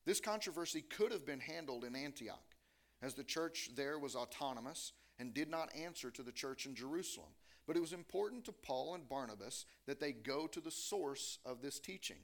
This 0.05 0.21
controversy 0.21 0.81
could 0.81 1.13
have 1.13 1.27
been 1.27 1.41
handled 1.41 1.85
in 1.85 1.95
Antioch, 1.95 2.57
as 3.03 3.15
the 3.15 3.25
church 3.25 3.71
there 3.77 3.99
was 3.99 4.17
autonomous 4.17 4.93
and 5.19 5.35
did 5.35 5.51
not 5.51 5.75
answer 5.77 6.11
to 6.11 6.23
the 6.23 6.33
church 6.33 6.65
in 6.65 6.75
Jerusalem. 6.75 7.29
But 7.67 7.77
it 7.77 7.81
was 7.81 7.93
important 7.93 8.47
to 8.47 8.53
Paul 8.53 8.95
and 8.95 9.07
Barnabas 9.09 9.67
that 9.87 10.01
they 10.01 10.13
go 10.13 10.47
to 10.47 10.61
the 10.61 10.71
source 10.71 11.39
of 11.45 11.61
this 11.61 11.79
teaching. 11.79 12.17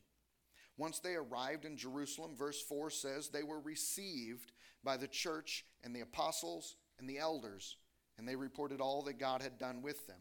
Once 0.76 0.98
they 0.98 1.14
arrived 1.14 1.64
in 1.64 1.76
Jerusalem, 1.76 2.34
verse 2.36 2.60
4 2.60 2.90
says 2.90 3.28
they 3.28 3.42
were 3.42 3.60
received 3.60 4.52
by 4.82 4.96
the 4.96 5.08
church 5.08 5.64
and 5.84 5.94
the 5.94 6.00
apostles 6.00 6.76
and 6.98 7.08
the 7.08 7.18
elders, 7.18 7.76
and 8.18 8.26
they 8.26 8.36
reported 8.36 8.80
all 8.80 9.02
that 9.02 9.18
God 9.18 9.40
had 9.40 9.58
done 9.58 9.82
with 9.82 10.06
them. 10.06 10.20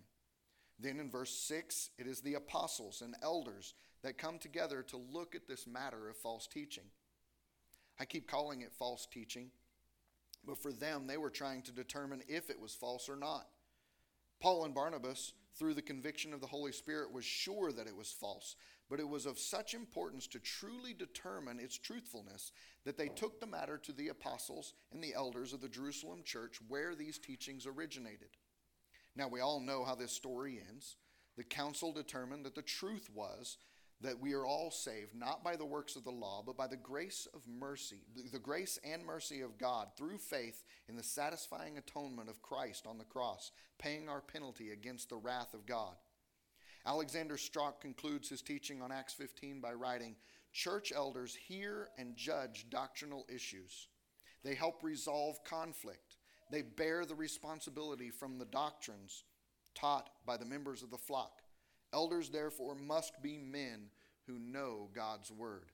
Then 0.80 1.00
in 1.00 1.10
verse 1.10 1.34
6, 1.48 1.92
it 1.98 2.08
is 2.08 2.22
the 2.22 2.36
apostles 2.36 3.02
and 3.02 3.16
elders 3.22 3.74
that 4.04 4.18
come 4.18 4.38
together 4.38 4.84
to 4.84 4.98
look 4.98 5.34
at 5.36 5.48
this 5.48 5.66
matter 5.66 6.10
of 6.10 6.18
false 6.18 6.48
teaching. 6.48 6.86
I 8.00 8.06
keep 8.06 8.28
calling 8.28 8.62
it 8.62 8.74
false 8.74 9.08
teaching, 9.12 9.52
but 10.46 10.62
for 10.62 10.74
them, 10.74 11.08
they 11.08 11.18
were 11.18 11.30
trying 11.30 11.62
to 11.64 11.72
determine 11.72 12.22
if 12.28 12.50
it 12.50 12.60
was 12.60 12.74
false 12.74 13.08
or 13.08 13.16
not. 13.16 13.48
Paul 14.42 14.66
and 14.66 14.74
Barnabas, 14.74 15.34
through 15.58 15.74
the 15.74 15.82
conviction 15.82 16.34
of 16.34 16.42
the 16.42 16.48
Holy 16.48 16.72
Spirit, 16.72 17.12
was 17.12 17.26
sure 17.26 17.72
that 17.72 17.88
it 17.88 17.96
was 17.96 18.12
false 18.12 18.56
but 18.94 19.00
it 19.00 19.08
was 19.10 19.26
of 19.26 19.40
such 19.40 19.74
importance 19.74 20.28
to 20.28 20.40
truly 20.40 20.94
determine 20.94 21.60
its 21.60 21.78
truthfulness 21.78 22.52
that 22.86 22.96
they 22.96 23.08
took 23.08 23.40
the 23.40 23.48
matter 23.48 23.76
to 23.78 23.92
the 23.92 24.10
apostles 24.10 24.76
and 24.92 25.04
the 25.04 25.16
elders 25.16 25.54
of 25.54 25.62
the 25.62 25.68
Jerusalem 25.68 26.22
church 26.24 26.60
where 26.68 26.94
these 26.94 27.18
teachings 27.18 27.66
originated. 27.66 28.30
Now, 29.16 29.28
we 29.28 29.40
all 29.40 29.60
know 29.60 29.84
how 29.84 29.96
this 29.96 30.12
story 30.12 30.62
ends. 30.70 30.98
The 31.38 31.44
council 31.44 31.92
determined 31.92 32.46
that 32.46 32.56
the 32.56 32.62
truth 32.62 33.10
was 33.14 33.58
that 34.04 34.20
we 34.20 34.34
are 34.34 34.46
all 34.46 34.70
saved 34.70 35.16
not 35.16 35.44
by 35.44 35.56
the 35.56 35.66
works 35.66 35.96
of 35.96 36.04
the 36.04 36.12
law, 36.12 36.44
but 36.46 36.58
by 36.58 36.68
the 36.68 36.76
grace 36.76 37.28
of 37.34 37.42
mercy, 37.48 38.02
the 38.32 38.40
grace 38.40 38.78
and 38.84 39.06
mercy 39.06 39.42
of 39.42 39.58
God 39.58 39.88
through 39.98 40.18
faith 40.18 40.64
in 40.90 40.96
the 40.96 41.04
satisfying 41.04 41.78
atonement 41.78 42.30
of 42.30 42.42
Christ 42.42 42.86
on 42.86 42.98
the 42.98 43.06
cross, 43.06 43.52
paying 43.80 44.10
our 44.10 44.22
penalty 44.22 44.72
against 44.72 45.10
the 45.10 45.16
wrath 45.16 45.54
of 45.54 45.66
God. 45.66 45.96
Alexander 46.86 47.38
Strauch 47.38 47.80
concludes 47.80 48.28
his 48.28 48.42
teaching 48.42 48.82
on 48.82 48.92
Acts 48.92 49.14
15 49.14 49.62
by 49.62 49.72
writing 49.72 50.16
Church 50.52 50.92
elders 50.94 51.34
hear 51.34 51.88
and 51.98 52.16
judge 52.16 52.68
doctrinal 52.70 53.26
issues. 53.34 53.88
They 54.44 54.54
help 54.54 54.84
resolve 54.84 55.44
conflict. 55.46 56.18
They 56.52 56.62
bear 56.62 57.06
the 57.06 57.16
responsibility 57.16 58.12
from 58.12 58.38
the 58.38 58.46
doctrines 58.46 59.24
taught 59.74 60.10
by 60.26 60.36
the 60.38 60.46
members 60.46 60.84
of 60.84 60.92
the 60.92 60.98
flock. 60.98 61.43
Elders, 61.94 62.30
therefore, 62.30 62.76
must 62.76 63.22
be 63.22 63.38
men 63.38 63.90
who 64.28 64.40
know 64.40 64.90
God's 64.94 65.32
word. 65.32 65.72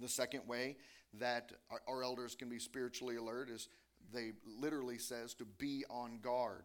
The 0.00 0.08
second 0.08 0.42
way 0.46 0.76
that 1.18 1.52
our, 1.86 2.02
elders 2.02 2.34
can 2.34 2.48
be 2.48 2.58
spiritually 2.58 3.16
alert 3.16 3.48
is 3.48 3.68
they 4.12 4.32
literally 4.58 4.98
says 4.98 5.34
to 5.34 5.44
be 5.44 5.84
on 5.88 6.18
guard. 6.20 6.64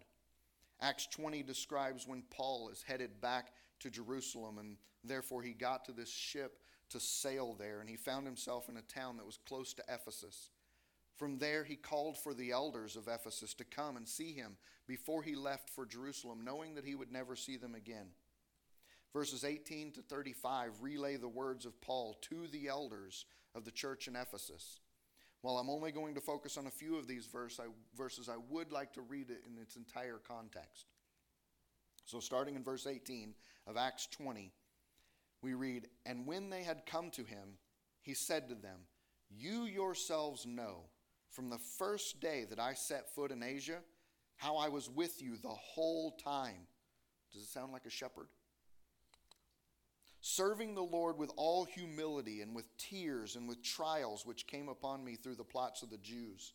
Acts 0.81 1.07
20 1.07 1.43
describes 1.43 2.07
when 2.07 2.23
Paul 2.29 2.69
is 2.69 2.83
headed 2.83 3.21
back 3.21 3.53
to 3.81 3.89
Jerusalem, 3.89 4.57
and 4.57 4.77
therefore 5.03 5.41
he 5.41 5.53
got 5.53 5.85
to 5.85 5.91
this 5.91 6.11
ship 6.11 6.59
to 6.89 6.99
sail 6.99 7.55
there, 7.57 7.81
and 7.81 7.89
he 7.89 7.95
found 7.95 8.25
himself 8.25 8.69
in 8.69 8.77
a 8.77 8.81
town 8.81 9.17
that 9.17 9.25
was 9.25 9.39
close 9.47 9.73
to 9.73 9.83
Ephesus. 9.87 10.49
From 11.19 11.37
there, 11.37 11.65
he 11.65 11.75
called 11.75 12.17
for 12.17 12.33
the 12.33 12.51
elders 12.51 12.95
of 12.95 13.09
Ephesus 13.09 13.53
to 13.55 13.65
come 13.65 13.97
and 13.97 14.07
see 14.07 14.31
him 14.31 14.55
before 14.87 15.21
he 15.21 15.35
left 15.35 15.69
for 15.69 15.85
Jerusalem, 15.85 16.45
knowing 16.45 16.75
that 16.75 16.85
he 16.85 16.95
would 16.95 17.11
never 17.11 17.35
see 17.35 17.57
them 17.57 17.75
again. 17.75 18.07
Verses 19.11 19.43
18 19.43 19.91
to 19.93 20.01
35 20.01 20.81
relay 20.81 21.17
the 21.17 21.27
words 21.27 21.65
of 21.65 21.81
Paul 21.81 22.17
to 22.29 22.47
the 22.47 22.69
elders 22.69 23.25
of 23.53 23.65
the 23.65 23.71
church 23.71 24.07
in 24.07 24.15
Ephesus. 24.15 24.79
While 25.41 25.57
I'm 25.57 25.69
only 25.69 25.91
going 25.91 26.15
to 26.15 26.21
focus 26.21 26.57
on 26.57 26.67
a 26.67 26.71
few 26.71 26.97
of 26.97 27.05
these 27.05 27.25
verse, 27.25 27.59
I, 27.59 27.65
verses, 27.97 28.29
I 28.29 28.37
would 28.49 28.71
like 28.71 28.93
to 28.93 29.01
read 29.01 29.29
it 29.29 29.43
in 29.45 29.61
its 29.61 29.75
entire 29.75 30.21
context. 30.25 30.85
So, 32.05 32.21
starting 32.21 32.55
in 32.55 32.63
verse 32.63 32.87
18 32.87 33.33
of 33.67 33.75
Acts 33.75 34.07
20, 34.07 34.53
we 35.41 35.53
read, 35.53 35.87
And 36.05 36.25
when 36.25 36.49
they 36.49 36.63
had 36.63 36.85
come 36.85 37.09
to 37.11 37.23
him, 37.23 37.57
he 38.01 38.13
said 38.13 38.47
to 38.47 38.55
them, 38.55 38.79
You 39.29 39.65
yourselves 39.65 40.45
know 40.45 40.85
from 41.31 41.49
the 41.49 41.59
first 41.77 42.19
day 42.19 42.45
that 42.49 42.59
I 42.59 42.73
set 42.73 43.13
foot 43.13 43.31
in 43.31 43.43
Asia 43.43 43.79
how 44.37 44.57
I 44.57 44.69
was 44.69 44.89
with 44.89 45.21
you 45.21 45.35
the 45.35 45.49
whole 45.49 46.11
time. 46.23 46.67
Does 47.33 47.43
it 47.43 47.49
sound 47.49 47.73
like 47.73 47.85
a 47.85 47.89
shepherd? 47.89 48.27
serving 50.21 50.75
the 50.75 50.81
Lord 50.81 51.17
with 51.17 51.31
all 51.37 51.65
humility 51.65 52.41
and 52.41 52.55
with 52.55 52.77
tears 52.77 53.35
and 53.35 53.47
with 53.47 53.63
trials 53.63 54.25
which 54.25 54.47
came 54.47 54.69
upon 54.69 55.03
me 55.03 55.15
through 55.15 55.35
the 55.35 55.43
plots 55.43 55.81
of 55.81 55.89
the 55.89 55.97
Jews. 55.97 56.53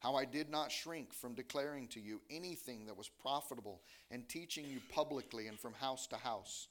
How 0.00 0.14
I 0.14 0.24
did 0.24 0.50
not 0.50 0.70
shrink 0.70 1.12
from 1.12 1.34
declaring 1.34 1.88
to 1.88 2.00
you 2.00 2.20
anything 2.30 2.86
that 2.86 2.96
was 2.96 3.08
profitable 3.08 3.82
and 4.10 4.28
teaching 4.28 4.66
you 4.66 4.80
publicly 4.92 5.46
and 5.46 5.58
from 5.58 5.72
house 5.72 6.06
to 6.08 6.16
house, 6.16 6.68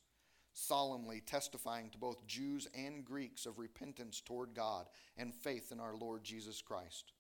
solemnly 0.53 1.21
testifying 1.25 1.89
to 1.89 1.97
both 1.97 2.27
Jews 2.27 2.67
and 2.75 3.03
Greeks 3.03 3.45
of 3.45 3.57
repentance 3.57 4.21
toward 4.21 4.53
God 4.53 4.87
and 5.17 5.33
faith 5.33 5.71
in 5.71 5.79
our 5.79 5.95
Lord 5.95 6.23
Jesus 6.23 6.61
Christ. 6.61 7.13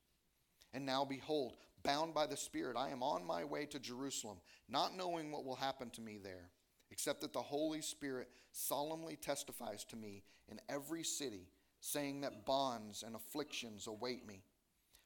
And 0.75 0.85
now, 0.85 1.05
behold, 1.05 1.55
bound 1.81 2.13
by 2.13 2.27
the 2.27 2.37
Spirit, 2.37 2.77
I 2.77 2.89
am 2.89 3.01
on 3.01 3.25
my 3.25 3.43
way 3.43 3.65
to 3.67 3.79
Jerusalem, 3.79 4.37
not 4.69 4.95
knowing 4.95 5.31
what 5.31 5.45
will 5.45 5.55
happen 5.55 5.89
to 5.91 6.01
me 6.01 6.19
there 6.21 6.51
except 6.91 7.21
that 7.21 7.33
the 7.33 7.41
Holy 7.41 7.81
Spirit 7.81 8.29
solemnly 8.51 9.15
testifies 9.15 9.83
to 9.85 9.95
me 9.95 10.23
in 10.49 10.59
every 10.69 11.03
city, 11.03 11.49
saying 11.81 12.21
that 12.21 12.45
bonds 12.45 13.03
and 13.03 13.15
afflictions 13.15 13.87
await 13.87 14.25
me. 14.25 14.43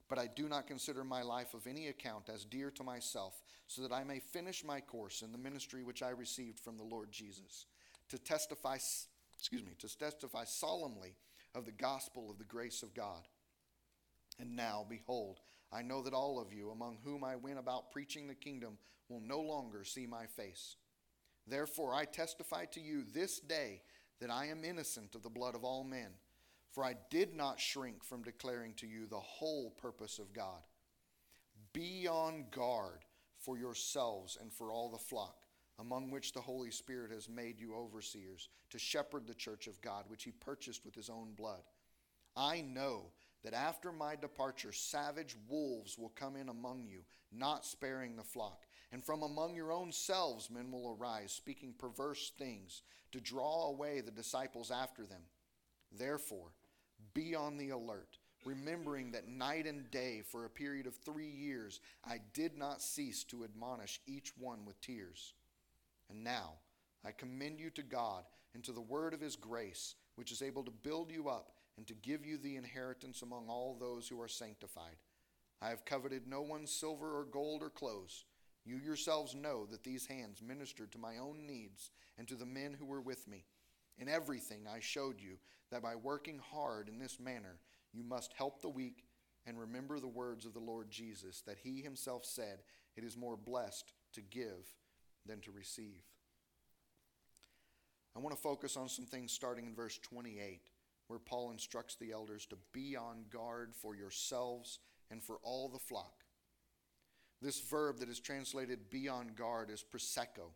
But 0.07 0.19
I 0.19 0.27
do 0.27 0.47
not 0.49 0.67
consider 0.67 1.03
my 1.03 1.21
life 1.21 1.53
of 1.53 1.67
any 1.67 1.87
account 1.87 2.29
as 2.29 2.45
dear 2.45 2.71
to 2.71 2.83
myself, 2.83 3.41
so 3.67 3.81
that 3.81 3.91
I 3.91 4.03
may 4.03 4.19
finish 4.19 4.63
my 4.63 4.79
course 4.81 5.21
in 5.21 5.31
the 5.31 5.37
ministry 5.37 5.83
which 5.83 6.01
I 6.01 6.09
received 6.09 6.59
from 6.59 6.77
the 6.77 6.83
Lord 6.83 7.11
Jesus, 7.11 7.67
to 8.09 8.17
testify, 8.17 8.77
excuse 9.37 9.63
me, 9.63 9.73
to 9.79 9.97
testify 9.97 10.45
solemnly 10.45 11.15
of 11.55 11.65
the 11.65 11.71
gospel 11.71 12.29
of 12.29 12.39
the 12.39 12.43
grace 12.43 12.83
of 12.83 12.93
God. 12.93 13.27
And 14.39 14.55
now, 14.55 14.85
behold, 14.87 15.39
I 15.71 15.81
know 15.81 16.01
that 16.01 16.13
all 16.13 16.39
of 16.39 16.51
you, 16.51 16.71
among 16.71 16.97
whom 17.03 17.23
I 17.23 17.35
went 17.35 17.59
about 17.59 17.91
preaching 17.91 18.27
the 18.27 18.35
kingdom, 18.35 18.77
will 19.07 19.21
no 19.21 19.39
longer 19.39 19.83
see 19.83 20.05
my 20.05 20.25
face. 20.25 20.75
Therefore, 21.47 21.93
I 21.93 22.05
testify 22.05 22.65
to 22.65 22.79
you 22.81 23.03
this 23.03 23.39
day 23.39 23.81
that 24.19 24.31
I 24.31 24.47
am 24.47 24.63
innocent 24.63 25.15
of 25.15 25.23
the 25.23 25.29
blood 25.29 25.55
of 25.55 25.63
all 25.63 25.83
men, 25.83 26.11
for 26.71 26.83
I 26.83 26.95
did 27.09 27.33
not 27.33 27.59
shrink 27.59 28.03
from 28.03 28.23
declaring 28.23 28.73
to 28.75 28.87
you 28.87 29.07
the 29.07 29.19
whole 29.19 29.71
purpose 29.71 30.19
of 30.19 30.33
God. 30.33 30.61
Be 31.73 32.07
on 32.07 32.45
guard 32.51 33.05
for 33.37 33.57
yourselves 33.57 34.37
and 34.39 34.51
for 34.51 34.71
all 34.71 34.89
the 34.89 34.97
flock, 34.97 35.45
among 35.79 36.11
which 36.11 36.33
the 36.33 36.41
Holy 36.41 36.71
Spirit 36.71 37.11
has 37.11 37.29
made 37.29 37.59
you 37.59 37.75
overseers, 37.75 38.49
to 38.69 38.79
shepherd 38.79 39.25
the 39.25 39.33
church 39.33 39.67
of 39.67 39.81
God, 39.81 40.05
which 40.07 40.23
he 40.23 40.31
purchased 40.31 40.85
with 40.85 40.95
his 40.95 41.09
own 41.09 41.33
blood. 41.35 41.61
I 42.35 42.61
know 42.61 43.11
that 43.43 43.53
after 43.53 43.91
my 43.91 44.15
departure, 44.15 44.73
savage 44.73 45.35
wolves 45.47 45.97
will 45.97 46.09
come 46.09 46.35
in 46.35 46.49
among 46.49 46.85
you, 46.85 47.01
not 47.31 47.65
sparing 47.65 48.15
the 48.15 48.23
flock. 48.23 48.65
And 48.91 49.03
from 49.03 49.21
among 49.21 49.55
your 49.55 49.71
own 49.71 49.91
selves 49.91 50.49
men 50.49 50.71
will 50.71 50.97
arise, 50.99 51.31
speaking 51.31 51.73
perverse 51.77 52.31
things, 52.37 52.81
to 53.11 53.21
draw 53.21 53.69
away 53.69 54.01
the 54.01 54.11
disciples 54.11 54.71
after 54.71 55.05
them. 55.05 55.21
Therefore, 55.91 56.53
be 57.13 57.35
on 57.35 57.57
the 57.57 57.69
alert, 57.69 58.17
remembering 58.45 59.11
that 59.11 59.27
night 59.27 59.65
and 59.65 59.89
day, 59.89 60.21
for 60.25 60.45
a 60.45 60.49
period 60.49 60.85
of 60.85 60.95
three 60.95 61.29
years, 61.29 61.79
I 62.05 62.19
did 62.33 62.57
not 62.57 62.81
cease 62.81 63.23
to 63.25 63.43
admonish 63.43 64.01
each 64.05 64.33
one 64.37 64.65
with 64.65 64.81
tears. 64.81 65.33
And 66.09 66.23
now, 66.23 66.53
I 67.05 67.11
commend 67.11 67.59
you 67.59 67.69
to 67.71 67.83
God 67.83 68.23
and 68.53 68.63
to 68.63 68.71
the 68.71 68.81
word 68.81 69.13
of 69.13 69.21
his 69.21 69.35
grace, 69.35 69.95
which 70.15 70.31
is 70.31 70.41
able 70.41 70.63
to 70.63 70.71
build 70.71 71.11
you 71.11 71.29
up 71.29 71.53
and 71.79 71.87
to 71.87 71.93
give 71.93 72.25
you 72.25 72.37
the 72.37 72.57
inheritance 72.57 73.21
among 73.21 73.47
all 73.47 73.77
those 73.79 74.05
who 74.05 74.19
are 74.21 74.27
sanctified. 74.27 74.97
I 75.61 75.69
have 75.69 75.85
coveted 75.85 76.27
no 76.27 76.41
one's 76.41 76.71
silver 76.71 77.17
or 77.17 77.23
gold 77.23 77.63
or 77.63 77.69
clothes. 77.69 78.25
You 78.65 78.75
yourselves 78.75 79.33
know 79.33 79.65
that 79.71 79.85
these 79.85 80.05
hands 80.05 80.41
ministered 80.45 80.91
to 80.91 80.97
my 80.97 81.19
own 81.19 81.47
needs 81.47 81.91
and 82.17 82.27
to 82.27 82.35
the 82.35 82.45
men 82.45 82.75
who 82.77 82.85
were 82.85 82.99
with 82.99 83.29
me. 83.29 83.45
In 83.97 84.09
everything 84.09 84.67
I 84.67 84.81
showed 84.81 85.21
you 85.21 85.37
that 85.71 85.81
by 85.81 85.95
working 85.95 86.41
hard 86.51 86.89
in 86.89 86.99
this 86.99 87.17
manner, 87.17 87.61
you 87.93 88.03
must 88.03 88.33
help 88.33 88.61
the 88.61 88.67
weak 88.67 89.05
and 89.47 89.57
remember 89.57 90.01
the 90.01 90.07
words 90.09 90.45
of 90.45 90.53
the 90.53 90.59
Lord 90.59 90.91
Jesus, 90.91 91.39
that 91.47 91.59
he 91.63 91.79
himself 91.79 92.25
said, 92.25 92.59
It 92.97 93.05
is 93.05 93.15
more 93.15 93.37
blessed 93.37 93.93
to 94.15 94.21
give 94.21 94.75
than 95.25 95.39
to 95.41 95.51
receive. 95.51 96.03
I 98.17 98.19
want 98.19 98.35
to 98.35 98.41
focus 98.41 98.75
on 98.75 98.89
some 98.89 99.05
things 99.05 99.31
starting 99.31 99.65
in 99.65 99.73
verse 99.73 99.97
28, 99.97 100.59
where 101.09 101.19
Paul 101.19 101.49
instructs 101.49 101.95
the 101.95 102.11
elders 102.11 102.45
to 102.45 102.55
be 102.71 102.95
on 102.95 103.25
guard 103.31 103.73
for 103.73 103.95
yourselves 103.95 104.77
and 105.09 105.23
for 105.23 105.39
all 105.41 105.67
the 105.67 105.79
flock. 105.79 106.23
This 107.41 107.59
verb 107.61 107.97
that 107.99 108.09
is 108.09 108.19
translated 108.19 108.91
be 108.91 109.09
on 109.09 109.31
guard 109.35 109.71
is 109.71 109.83
proseko, 109.83 110.51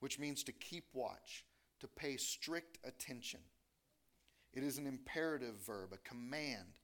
which 0.00 0.18
means 0.18 0.42
to 0.44 0.52
keep 0.52 0.84
watch, 0.92 1.46
to 1.80 1.88
pay 1.88 2.18
strict 2.18 2.78
attention. 2.84 3.40
It 4.52 4.62
is 4.62 4.76
an 4.76 4.86
imperative 4.86 5.54
verb, 5.66 5.94
a 5.94 6.08
command. 6.08 6.80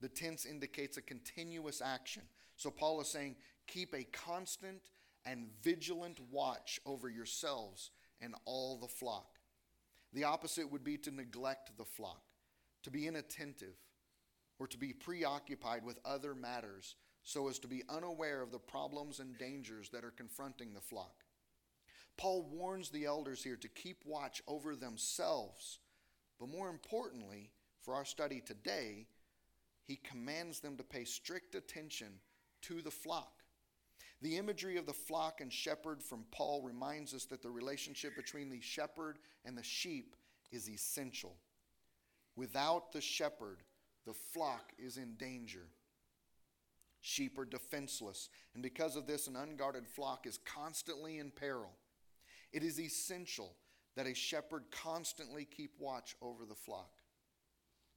The 0.00 0.08
tense 0.08 0.44
indicates 0.44 0.96
a 0.96 1.02
continuous 1.02 1.80
action. 1.80 2.22
So 2.56 2.68
Paul 2.68 3.00
is 3.00 3.08
saying, 3.08 3.36
keep 3.68 3.94
a 3.94 4.04
constant 4.04 4.90
and 5.24 5.50
vigilant 5.62 6.18
watch 6.32 6.80
over 6.84 7.08
yourselves 7.08 7.92
and 8.20 8.34
all 8.44 8.76
the 8.76 8.88
flock. 8.88 9.38
The 10.12 10.24
opposite 10.24 10.72
would 10.72 10.82
be 10.82 10.96
to 10.98 11.12
neglect 11.12 11.76
the 11.78 11.84
flock, 11.84 12.22
to 12.82 12.90
be 12.90 13.06
inattentive, 13.06 13.76
or 14.58 14.66
to 14.66 14.78
be 14.78 14.92
preoccupied 14.92 15.84
with 15.84 15.98
other 16.04 16.34
matters 16.34 16.96
so 17.22 17.48
as 17.48 17.58
to 17.58 17.68
be 17.68 17.82
unaware 17.88 18.42
of 18.42 18.50
the 18.50 18.58
problems 18.58 19.20
and 19.20 19.38
dangers 19.38 19.90
that 19.90 20.04
are 20.04 20.10
confronting 20.10 20.72
the 20.72 20.80
flock. 20.80 21.24
Paul 22.16 22.48
warns 22.50 22.90
the 22.90 23.04
elders 23.04 23.42
here 23.42 23.56
to 23.56 23.68
keep 23.68 24.04
watch 24.04 24.42
over 24.46 24.74
themselves, 24.74 25.78
but 26.38 26.48
more 26.48 26.68
importantly, 26.68 27.50
for 27.80 27.94
our 27.94 28.04
study 28.04 28.40
today, 28.40 29.06
he 29.84 29.96
commands 29.96 30.60
them 30.60 30.76
to 30.76 30.82
pay 30.82 31.04
strict 31.04 31.54
attention 31.54 32.08
to 32.62 32.82
the 32.82 32.90
flock. 32.90 33.42
The 34.22 34.36
imagery 34.36 34.76
of 34.76 34.84
the 34.84 34.92
flock 34.92 35.40
and 35.40 35.50
shepherd 35.50 36.02
from 36.02 36.24
Paul 36.30 36.62
reminds 36.62 37.14
us 37.14 37.24
that 37.26 37.42
the 37.42 37.50
relationship 37.50 38.14
between 38.16 38.50
the 38.50 38.60
shepherd 38.60 39.18
and 39.46 39.56
the 39.56 39.62
sheep 39.62 40.14
is 40.52 40.68
essential. 40.68 41.36
Without 42.40 42.90
the 42.92 43.02
shepherd, 43.02 43.58
the 44.06 44.14
flock 44.14 44.72
is 44.78 44.96
in 44.96 45.12
danger. 45.16 45.66
Sheep 47.02 47.38
are 47.38 47.44
defenseless, 47.44 48.30
and 48.54 48.62
because 48.62 48.96
of 48.96 49.06
this, 49.06 49.26
an 49.26 49.36
unguarded 49.36 49.86
flock 49.86 50.26
is 50.26 50.38
constantly 50.38 51.18
in 51.18 51.32
peril. 51.32 51.72
It 52.50 52.62
is 52.62 52.80
essential 52.80 53.56
that 53.94 54.06
a 54.06 54.14
shepherd 54.14 54.64
constantly 54.70 55.44
keep 55.44 55.72
watch 55.78 56.16
over 56.22 56.46
the 56.46 56.54
flock. 56.54 57.02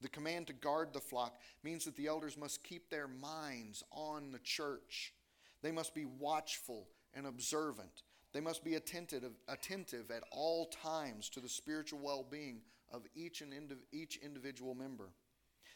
The 0.01 0.09
command 0.09 0.47
to 0.47 0.53
guard 0.53 0.91
the 0.91 0.99
flock 0.99 1.39
means 1.63 1.85
that 1.85 1.95
the 1.95 2.07
elders 2.07 2.35
must 2.35 2.65
keep 2.65 2.89
their 2.89 3.07
minds 3.07 3.81
on 3.93 4.33
the 4.33 4.39
church. 4.39 5.13
They 5.61 5.71
must 5.71 5.95
be 5.95 6.03
watchful 6.03 6.89
and 7.13 7.27
observant. 7.27 8.03
They 8.33 8.41
must 8.41 8.65
be 8.65 8.75
attentive, 8.75 9.23
attentive 9.47 10.11
at 10.11 10.23
all 10.33 10.65
times 10.65 11.29
to 11.29 11.39
the 11.39 11.47
spiritual 11.47 11.99
well 12.03 12.27
being 12.29 12.59
of 12.93 13.01
each, 13.15 13.41
and 13.41 13.51
indiv- 13.51 13.83
each 13.91 14.17
individual 14.17 14.75
member. 14.75 15.09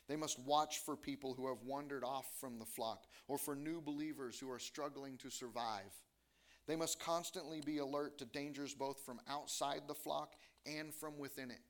They 0.07 0.15
must 0.15 0.39
watch 0.39 0.79
for 0.79 0.95
people 0.95 1.33
who 1.33 1.47
have 1.47 1.63
wandered 1.65 2.03
off 2.03 2.27
from 2.39 2.59
the 2.59 2.65
flock 2.65 3.05
or 3.27 3.37
for 3.37 3.55
new 3.55 3.81
believers 3.81 4.39
who 4.39 4.49
are 4.49 4.59
struggling 4.59 5.17
to 5.17 5.29
survive. 5.29 5.91
They 6.67 6.75
must 6.75 6.99
constantly 6.99 7.61
be 7.61 7.79
alert 7.79 8.17
to 8.19 8.25
dangers 8.25 8.73
both 8.73 9.01
from 9.05 9.19
outside 9.27 9.81
the 9.87 9.93
flock 9.93 10.33
and 10.65 10.93
from 10.93 11.17
within 11.17 11.51
it. 11.51 11.61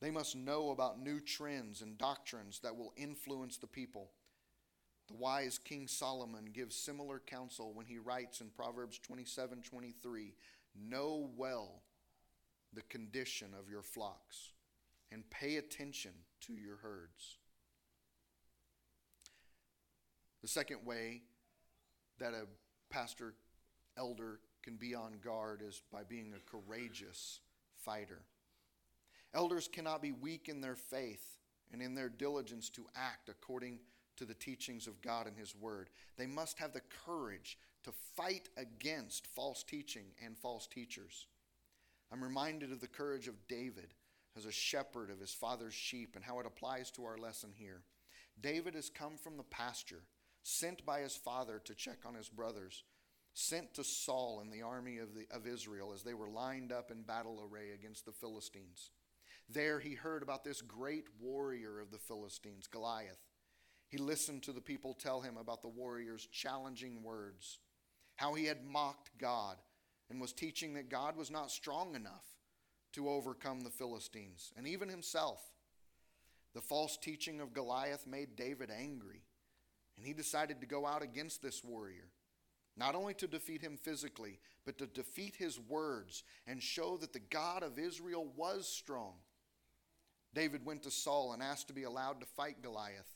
They 0.00 0.10
must 0.10 0.36
know 0.36 0.70
about 0.70 1.00
new 1.00 1.20
trends 1.20 1.82
and 1.82 1.98
doctrines 1.98 2.60
that 2.60 2.76
will 2.76 2.92
influence 2.96 3.56
the 3.56 3.66
people. 3.66 4.10
The 5.08 5.16
wise 5.16 5.58
King 5.58 5.88
Solomon 5.88 6.50
gives 6.52 6.76
similar 6.76 7.18
counsel 7.18 7.72
when 7.72 7.86
he 7.86 7.98
writes 7.98 8.40
in 8.40 8.50
Proverbs 8.50 8.98
27 8.98 9.62
23 9.62 10.34
Know 10.76 11.30
well 11.36 11.82
the 12.78 12.82
condition 12.82 13.48
of 13.58 13.68
your 13.68 13.82
flocks 13.82 14.52
and 15.10 15.28
pay 15.30 15.56
attention 15.56 16.12
to 16.40 16.52
your 16.52 16.76
herds. 16.76 17.38
The 20.42 20.48
second 20.48 20.86
way 20.86 21.22
that 22.20 22.34
a 22.34 22.46
pastor 22.88 23.34
elder 23.98 24.38
can 24.62 24.76
be 24.76 24.94
on 24.94 25.14
guard 25.24 25.60
is 25.66 25.82
by 25.92 26.04
being 26.04 26.32
a 26.34 26.56
courageous 26.56 27.40
fighter. 27.84 28.20
Elders 29.34 29.66
cannot 29.66 30.00
be 30.00 30.12
weak 30.12 30.48
in 30.48 30.60
their 30.60 30.76
faith 30.76 31.38
and 31.72 31.82
in 31.82 31.96
their 31.96 32.08
diligence 32.08 32.70
to 32.70 32.86
act 32.94 33.28
according 33.28 33.80
to 34.18 34.24
the 34.24 34.34
teachings 34.34 34.86
of 34.86 35.02
God 35.02 35.26
and 35.26 35.36
His 35.36 35.52
Word. 35.52 35.90
They 36.16 36.26
must 36.26 36.60
have 36.60 36.72
the 36.72 36.82
courage 37.04 37.58
to 37.82 37.90
fight 38.14 38.48
against 38.56 39.26
false 39.26 39.64
teaching 39.64 40.04
and 40.24 40.38
false 40.38 40.68
teachers. 40.68 41.26
I'm 42.12 42.22
reminded 42.22 42.72
of 42.72 42.80
the 42.80 42.88
courage 42.88 43.28
of 43.28 43.48
David 43.48 43.94
as 44.36 44.46
a 44.46 44.52
shepherd 44.52 45.10
of 45.10 45.20
his 45.20 45.32
father's 45.32 45.74
sheep 45.74 46.14
and 46.14 46.24
how 46.24 46.38
it 46.40 46.46
applies 46.46 46.90
to 46.92 47.04
our 47.04 47.18
lesson 47.18 47.50
here. 47.54 47.82
David 48.40 48.74
has 48.74 48.88
come 48.88 49.16
from 49.16 49.36
the 49.36 49.42
pasture, 49.42 50.04
sent 50.42 50.86
by 50.86 51.00
his 51.00 51.16
father 51.16 51.60
to 51.64 51.74
check 51.74 51.98
on 52.06 52.14
his 52.14 52.28
brothers, 52.28 52.84
sent 53.34 53.74
to 53.74 53.84
Saul 53.84 54.40
and 54.40 54.52
the 54.52 54.62
army 54.62 54.98
of, 54.98 55.14
the, 55.14 55.26
of 55.30 55.46
Israel 55.46 55.92
as 55.92 56.02
they 56.02 56.14
were 56.14 56.28
lined 56.28 56.72
up 56.72 56.90
in 56.90 57.02
battle 57.02 57.42
array 57.42 57.72
against 57.72 58.06
the 58.06 58.12
Philistines. 58.12 58.90
There 59.50 59.80
he 59.80 59.94
heard 59.94 60.22
about 60.22 60.44
this 60.44 60.60
great 60.62 61.06
warrior 61.20 61.80
of 61.80 61.90
the 61.90 61.98
Philistines, 61.98 62.66
Goliath. 62.66 63.18
He 63.88 63.98
listened 63.98 64.42
to 64.44 64.52
the 64.52 64.60
people 64.60 64.94
tell 64.94 65.20
him 65.20 65.36
about 65.36 65.62
the 65.62 65.68
warrior's 65.68 66.26
challenging 66.26 67.02
words, 67.02 67.58
how 68.16 68.34
he 68.34 68.44
had 68.44 68.64
mocked 68.64 69.10
God 69.18 69.56
and 70.10 70.20
was 70.20 70.32
teaching 70.32 70.74
that 70.74 70.90
God 70.90 71.16
was 71.16 71.30
not 71.30 71.50
strong 71.50 71.94
enough 71.94 72.24
to 72.92 73.08
overcome 73.08 73.60
the 73.60 73.70
Philistines 73.70 74.52
and 74.56 74.66
even 74.66 74.88
himself. 74.88 75.40
The 76.54 76.60
false 76.60 76.96
teaching 76.96 77.40
of 77.40 77.52
Goliath 77.52 78.06
made 78.06 78.34
David 78.34 78.70
angry, 78.70 79.22
and 79.96 80.06
he 80.06 80.12
decided 80.12 80.60
to 80.60 80.66
go 80.66 80.86
out 80.86 81.02
against 81.02 81.42
this 81.42 81.62
warrior, 81.62 82.08
not 82.76 82.94
only 82.94 83.14
to 83.14 83.26
defeat 83.26 83.60
him 83.60 83.76
physically, 83.76 84.38
but 84.64 84.78
to 84.78 84.86
defeat 84.86 85.36
his 85.36 85.60
words 85.60 86.24
and 86.46 86.62
show 86.62 86.96
that 86.96 87.12
the 87.12 87.20
God 87.20 87.62
of 87.62 87.78
Israel 87.78 88.26
was 88.36 88.66
strong. 88.66 89.14
David 90.34 90.64
went 90.64 90.82
to 90.84 90.90
Saul 90.90 91.32
and 91.32 91.42
asked 91.42 91.68
to 91.68 91.74
be 91.74 91.84
allowed 91.84 92.20
to 92.20 92.26
fight 92.26 92.62
Goliath. 92.62 93.14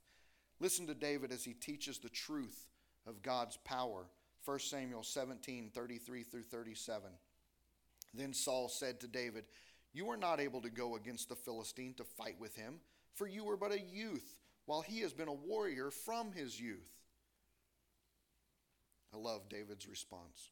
Listen 0.61 0.87
to 0.87 0.95
David 0.95 1.33
as 1.33 1.45
he 1.45 1.55
teaches 1.55 1.99
the 1.99 2.09
truth 2.09 2.69
of 3.07 3.23
God's 3.23 3.57
power. 3.59 4.07
1 4.45 4.59
Samuel 4.59 5.03
17, 5.03 5.71
33 5.73 6.23
through 6.25 6.43
37. 6.43 7.11
Then 8.15 8.33
Saul 8.33 8.69
said 8.69 9.01
to 9.01 9.07
David, 9.07 9.45
You 9.93 10.11
are 10.11 10.17
not 10.17 10.41
able 10.41 10.61
to 10.63 10.71
go 10.71 10.97
against 10.97 11.29
the 11.29 11.37
Philistine 11.37 11.95
to 11.95 12.05
fight 12.05 12.37
with 12.41 12.57
him, 12.57 12.81
for 13.15 13.27
you 13.27 13.49
are 13.51 13.57
but 13.57 13.73
a 13.73 13.81
youth, 13.81 14.35
while 14.67 14.81
he 14.81 15.01
has 15.01 15.13
been 15.13 15.29
a 15.29 15.33
warrior 15.33 15.91
from 15.91 16.33
his 16.33 16.61
youth. 16.61 16.91
I 19.15 19.19
love 19.19 19.49
David's 19.49 19.89
response. 19.89 20.51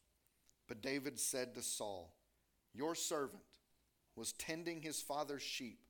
But 0.69 0.83
David 0.83 1.19
said 1.19 1.55
to 1.55 1.63
Saul, 1.63 2.15
Your 2.75 2.95
servant 2.95 3.43
was 4.15 4.33
tending 4.35 4.83
his 4.83 5.01
father's 5.01 5.43
sheep. 5.43 5.81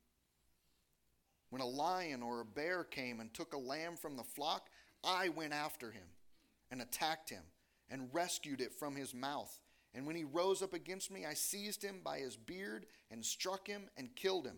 When 1.49 1.61
a 1.61 1.67
lion 1.67 2.23
or 2.23 2.41
a 2.41 2.45
bear 2.45 2.83
came 2.83 3.19
and 3.19 3.31
took 3.33 3.53
a 3.53 3.59
lamb 3.59 3.97
from 3.97 4.15
the 4.15 4.23
flock, 4.23 4.69
I 5.03 5.29
went 5.29 5.53
after 5.53 5.91
him 5.91 6.07
and 6.71 6.81
attacked 6.81 7.29
him 7.29 7.43
and 7.91 8.09
rescued 8.13 8.61
it 8.61 8.73
from 8.73 8.95
his 8.95 9.13
mouth. 9.13 9.59
And 9.93 10.07
when 10.07 10.15
he 10.15 10.23
rose 10.23 10.61
up 10.61 10.73
against 10.73 11.11
me, 11.11 11.25
I 11.25 11.33
seized 11.33 11.83
him 11.83 11.99
by 12.03 12.19
his 12.19 12.37
beard 12.37 12.85
and 13.11 13.23
struck 13.23 13.67
him 13.67 13.89
and 13.97 14.15
killed 14.15 14.47
him. 14.47 14.57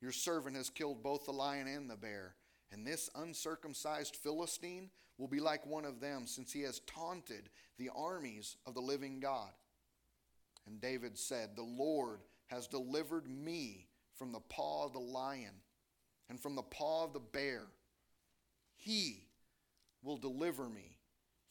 Your 0.00 0.12
servant 0.12 0.56
has 0.56 0.70
killed 0.70 1.02
both 1.02 1.26
the 1.26 1.32
lion 1.32 1.68
and 1.68 1.88
the 1.88 1.96
bear, 1.96 2.34
and 2.72 2.86
this 2.86 3.10
uncircumcised 3.14 4.16
Philistine 4.16 4.90
will 5.18 5.28
be 5.28 5.38
like 5.38 5.64
one 5.66 5.84
of 5.84 6.00
them, 6.00 6.26
since 6.26 6.52
he 6.52 6.62
has 6.62 6.80
taunted 6.80 7.50
the 7.78 7.90
armies 7.94 8.56
of 8.66 8.74
the 8.74 8.80
living 8.80 9.20
God. 9.20 9.50
And 10.66 10.80
David 10.80 11.18
said, 11.18 11.50
The 11.54 11.62
Lord 11.62 12.20
has 12.46 12.66
delivered 12.66 13.28
me 13.28 13.86
from 14.14 14.32
the 14.32 14.40
paw 14.40 14.86
of 14.86 14.92
the 14.92 14.98
lion 14.98 15.54
and 16.28 16.40
from 16.40 16.56
the 16.56 16.62
paw 16.62 17.04
of 17.04 17.12
the 17.12 17.20
bear. 17.20 17.66
He 18.76 19.26
will 20.02 20.16
deliver 20.16 20.68
me 20.68 20.91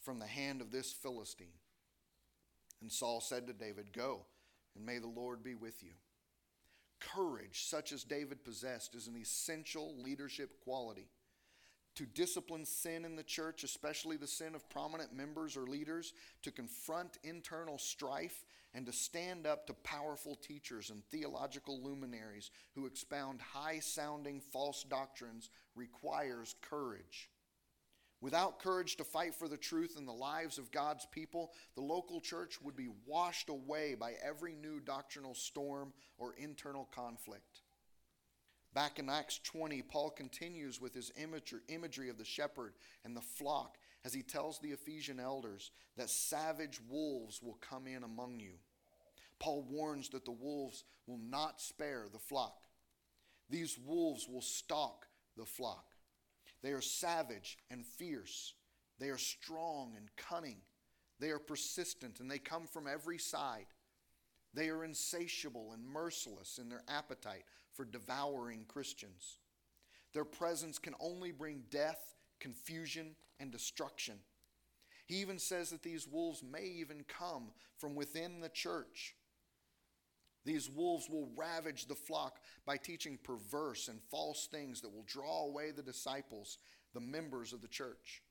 from 0.02 0.20
the 0.20 0.28
hand 0.28 0.62
of 0.62 0.72
this 0.72 0.92
Philistine. 0.92 1.48
And 2.82 2.92
Saul 2.92 3.22
said 3.22 3.48
to 3.48 3.54
David, 3.54 3.94
Go, 3.94 4.26
and 4.76 4.86
may 4.86 4.98
the 4.98 5.08
Lord 5.08 5.44
be 5.44 5.56
with 5.56 5.84
you. 5.84 5.94
Courage, 7.00 7.66
such 7.66 7.92
as 7.92 8.04
David 8.04 8.44
possessed, 8.44 8.96
is 8.96 9.08
an 9.08 9.18
essential 9.20 9.96
leadership 10.04 10.64
quality. 10.64 11.10
To 11.96 12.06
discipline 12.06 12.66
sin 12.66 13.04
in 13.04 13.16
the 13.16 13.24
church, 13.24 13.64
especially 13.64 14.16
the 14.16 14.28
sin 14.28 14.56
of 14.56 14.70
prominent 14.70 15.14
members 15.14 15.58
or 15.58 15.64
leaders, 15.64 16.14
to 16.44 16.52
confront 16.52 17.18
internal 17.24 17.78
strife, 17.78 18.46
and 18.74 18.86
to 18.86 18.94
stand 18.94 19.46
up 19.46 19.68
to 19.68 19.74
powerful 19.74 20.36
teachers 20.36 20.90
and 20.90 21.04
theological 21.06 21.84
luminaries 21.84 22.50
who 22.74 22.86
expound 22.86 23.42
high 23.42 23.80
sounding 23.80 24.40
false 24.40 24.84
doctrines 24.84 25.50
requires 25.76 26.56
courage. 26.62 27.30
Without 28.22 28.60
courage 28.60 28.98
to 28.98 29.04
fight 29.04 29.34
for 29.34 29.48
the 29.48 29.58
truth 29.58 29.96
in 29.98 30.06
the 30.06 30.14
lives 30.14 30.60
of 30.60 30.72
God's 30.72 31.08
people, 31.08 31.52
the 31.76 31.82
local 31.82 32.22
church 32.22 32.62
would 32.62 32.76
be 32.76 32.90
washed 33.08 33.50
away 33.50 33.96
by 33.96 34.14
every 34.24 34.54
new 34.54 34.80
doctrinal 34.80 35.34
storm 35.34 35.92
or 36.20 36.36
internal 36.38 36.88
conflict. 36.94 37.62
Back 38.74 39.00
in 39.00 39.10
Acts 39.10 39.40
20, 39.44 39.82
Paul 39.82 40.12
continues 40.12 40.80
with 40.80 40.94
his 40.94 41.12
imagery 41.18 42.10
of 42.10 42.18
the 42.18 42.24
shepherd 42.24 42.74
and 43.04 43.18
the 43.18 43.22
flock 43.22 43.78
as 44.06 44.14
he 44.14 44.22
tells 44.22 44.60
the 44.60 44.70
Ephesian 44.70 45.20
elders 45.20 45.72
that 45.98 46.10
savage 46.10 46.80
wolves 46.90 47.42
will 47.42 47.58
come 47.60 47.88
in 47.88 48.04
among 48.04 48.40
you. 48.40 48.54
Paul 49.40 49.66
warns 49.68 50.10
that 50.10 50.26
the 50.26 50.32
wolves 50.32 50.84
will 51.08 51.20
not 51.20 51.60
spare 51.60 52.06
the 52.12 52.20
flock. 52.20 52.62
These 53.50 53.78
wolves 53.84 54.28
will 54.30 54.42
stalk 54.42 55.08
the 55.36 55.46
flock. 55.46 55.91
They 56.64 56.72
are 56.72 56.82
savage 56.82 57.58
and 57.70 57.86
fierce. 57.86 58.54
They 59.00 59.10
are 59.10 59.18
strong 59.18 59.94
and 59.98 60.10
cunning. 60.16 60.62
They 61.20 61.30
are 61.30 61.40
persistent 61.40 62.20
and 62.20 62.30
they 62.30 62.40
come 62.40 62.68
from 62.68 62.88
every 62.88 63.18
side. 63.18 63.68
They 64.54 64.70
are 64.70 64.84
insatiable 64.84 65.72
and 65.74 65.86
merciless 65.86 66.58
in 66.58 66.70
their 66.70 66.84
appetite 66.88 67.44
for 67.74 67.86
devouring 67.86 68.66
Christians. 68.68 69.38
Their 70.14 70.26
presence 70.26 70.78
can 70.78 70.94
only 71.00 71.32
bring 71.32 71.64
death, 71.70 72.16
confusion, 72.40 73.16
and 73.40 73.52
destruction. 73.52 74.16
He 75.06 75.16
even 75.18 75.40
says 75.40 75.70
that 75.70 75.84
these 75.84 76.08
wolves 76.08 76.44
may 76.44 76.66
even 76.66 77.06
come 77.08 77.52
from 77.78 77.96
within 77.96 78.40
the 78.40 78.50
church. 78.50 79.16
These 80.44 80.70
wolves 80.70 81.10
will 81.10 81.30
ravage 81.36 81.86
the 81.86 81.96
flock 81.96 82.40
by 82.66 82.78
teaching 82.78 83.20
perverse 83.24 83.88
and 83.88 84.02
false 84.10 84.48
things 84.52 84.82
that 84.82 84.94
will 84.94 85.06
draw 85.06 85.46
away 85.46 85.72
the 85.72 85.84
disciples, 85.84 86.58
the 86.94 87.00
members 87.00 87.54
of 87.54 87.62
the 87.62 87.68
church. 87.68 88.22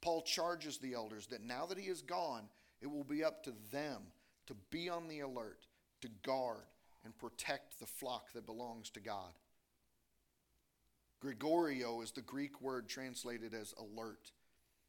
Paul 0.00 0.22
charges 0.22 0.78
the 0.78 0.94
elders 0.94 1.26
that 1.28 1.42
now 1.42 1.66
that 1.66 1.78
he 1.78 1.88
is 1.88 2.02
gone, 2.02 2.44
it 2.80 2.90
will 2.90 3.04
be 3.04 3.24
up 3.24 3.42
to 3.44 3.52
them 3.70 4.02
to 4.46 4.54
be 4.70 4.88
on 4.88 5.08
the 5.08 5.20
alert, 5.20 5.66
to 6.00 6.08
guard 6.22 6.64
and 7.04 7.16
protect 7.18 7.78
the 7.80 7.86
flock 7.86 8.32
that 8.32 8.46
belongs 8.46 8.90
to 8.90 9.00
God. 9.00 9.32
Gregoreo 11.22 12.02
is 12.02 12.12
the 12.12 12.22
Greek 12.22 12.60
word 12.60 12.88
translated 12.88 13.54
as 13.54 13.74
alert. 13.78 14.32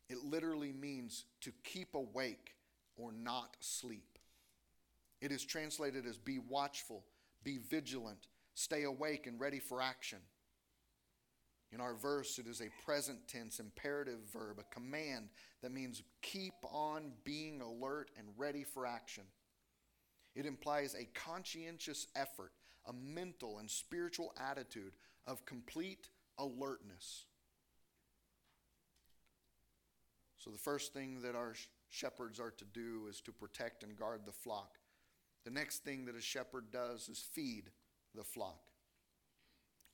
It 0.09 0.23
literally 0.23 0.71
means 0.71 1.25
to 1.41 1.51
keep 1.63 1.95
awake 1.95 2.55
or 2.95 3.11
not 3.11 3.55
sleep. 3.59 4.16
It 5.21 5.31
is 5.31 5.43
translated 5.43 6.05
as 6.05 6.17
be 6.17 6.39
watchful, 6.39 7.03
be 7.43 7.57
vigilant, 7.57 8.27
stay 8.53 8.83
awake 8.83 9.27
and 9.27 9.39
ready 9.39 9.59
for 9.59 9.81
action. 9.81 10.19
In 11.71 11.81
our 11.81 11.95
verse, 11.95 12.39
it 12.39 12.47
is 12.47 12.61
a 12.61 12.85
present 12.85 13.27
tense 13.27 13.59
imperative 13.59 14.19
verb, 14.31 14.59
a 14.59 14.73
command 14.73 15.29
that 15.61 15.73
means 15.73 16.01
keep 16.21 16.53
on 16.63 17.11
being 17.25 17.61
alert 17.61 18.11
and 18.17 18.27
ready 18.37 18.63
for 18.63 18.85
action. 18.85 19.23
It 20.33 20.45
implies 20.45 20.95
a 20.95 21.09
conscientious 21.13 22.07
effort, 22.15 22.51
a 22.85 22.93
mental 22.93 23.57
and 23.57 23.69
spiritual 23.69 24.33
attitude 24.39 24.93
of 25.25 25.45
complete 25.45 26.09
alertness. 26.37 27.25
So, 30.37 30.51
the 30.51 30.57
first 30.57 30.93
thing 30.93 31.21
that 31.23 31.35
our 31.35 31.55
shepherds 31.89 32.39
are 32.39 32.51
to 32.51 32.65
do 32.65 33.07
is 33.09 33.19
to 33.21 33.31
protect 33.31 33.83
and 33.83 33.97
guard 33.97 34.21
the 34.25 34.31
flock. 34.31 34.77
The 35.47 35.53
next 35.53 35.85
thing 35.85 36.03
that 36.07 36.17
a 36.17 36.21
shepherd 36.21 36.71
does 36.73 37.07
is 37.07 37.19
feed 37.31 37.71
the 38.13 38.25
flock. 38.25 38.59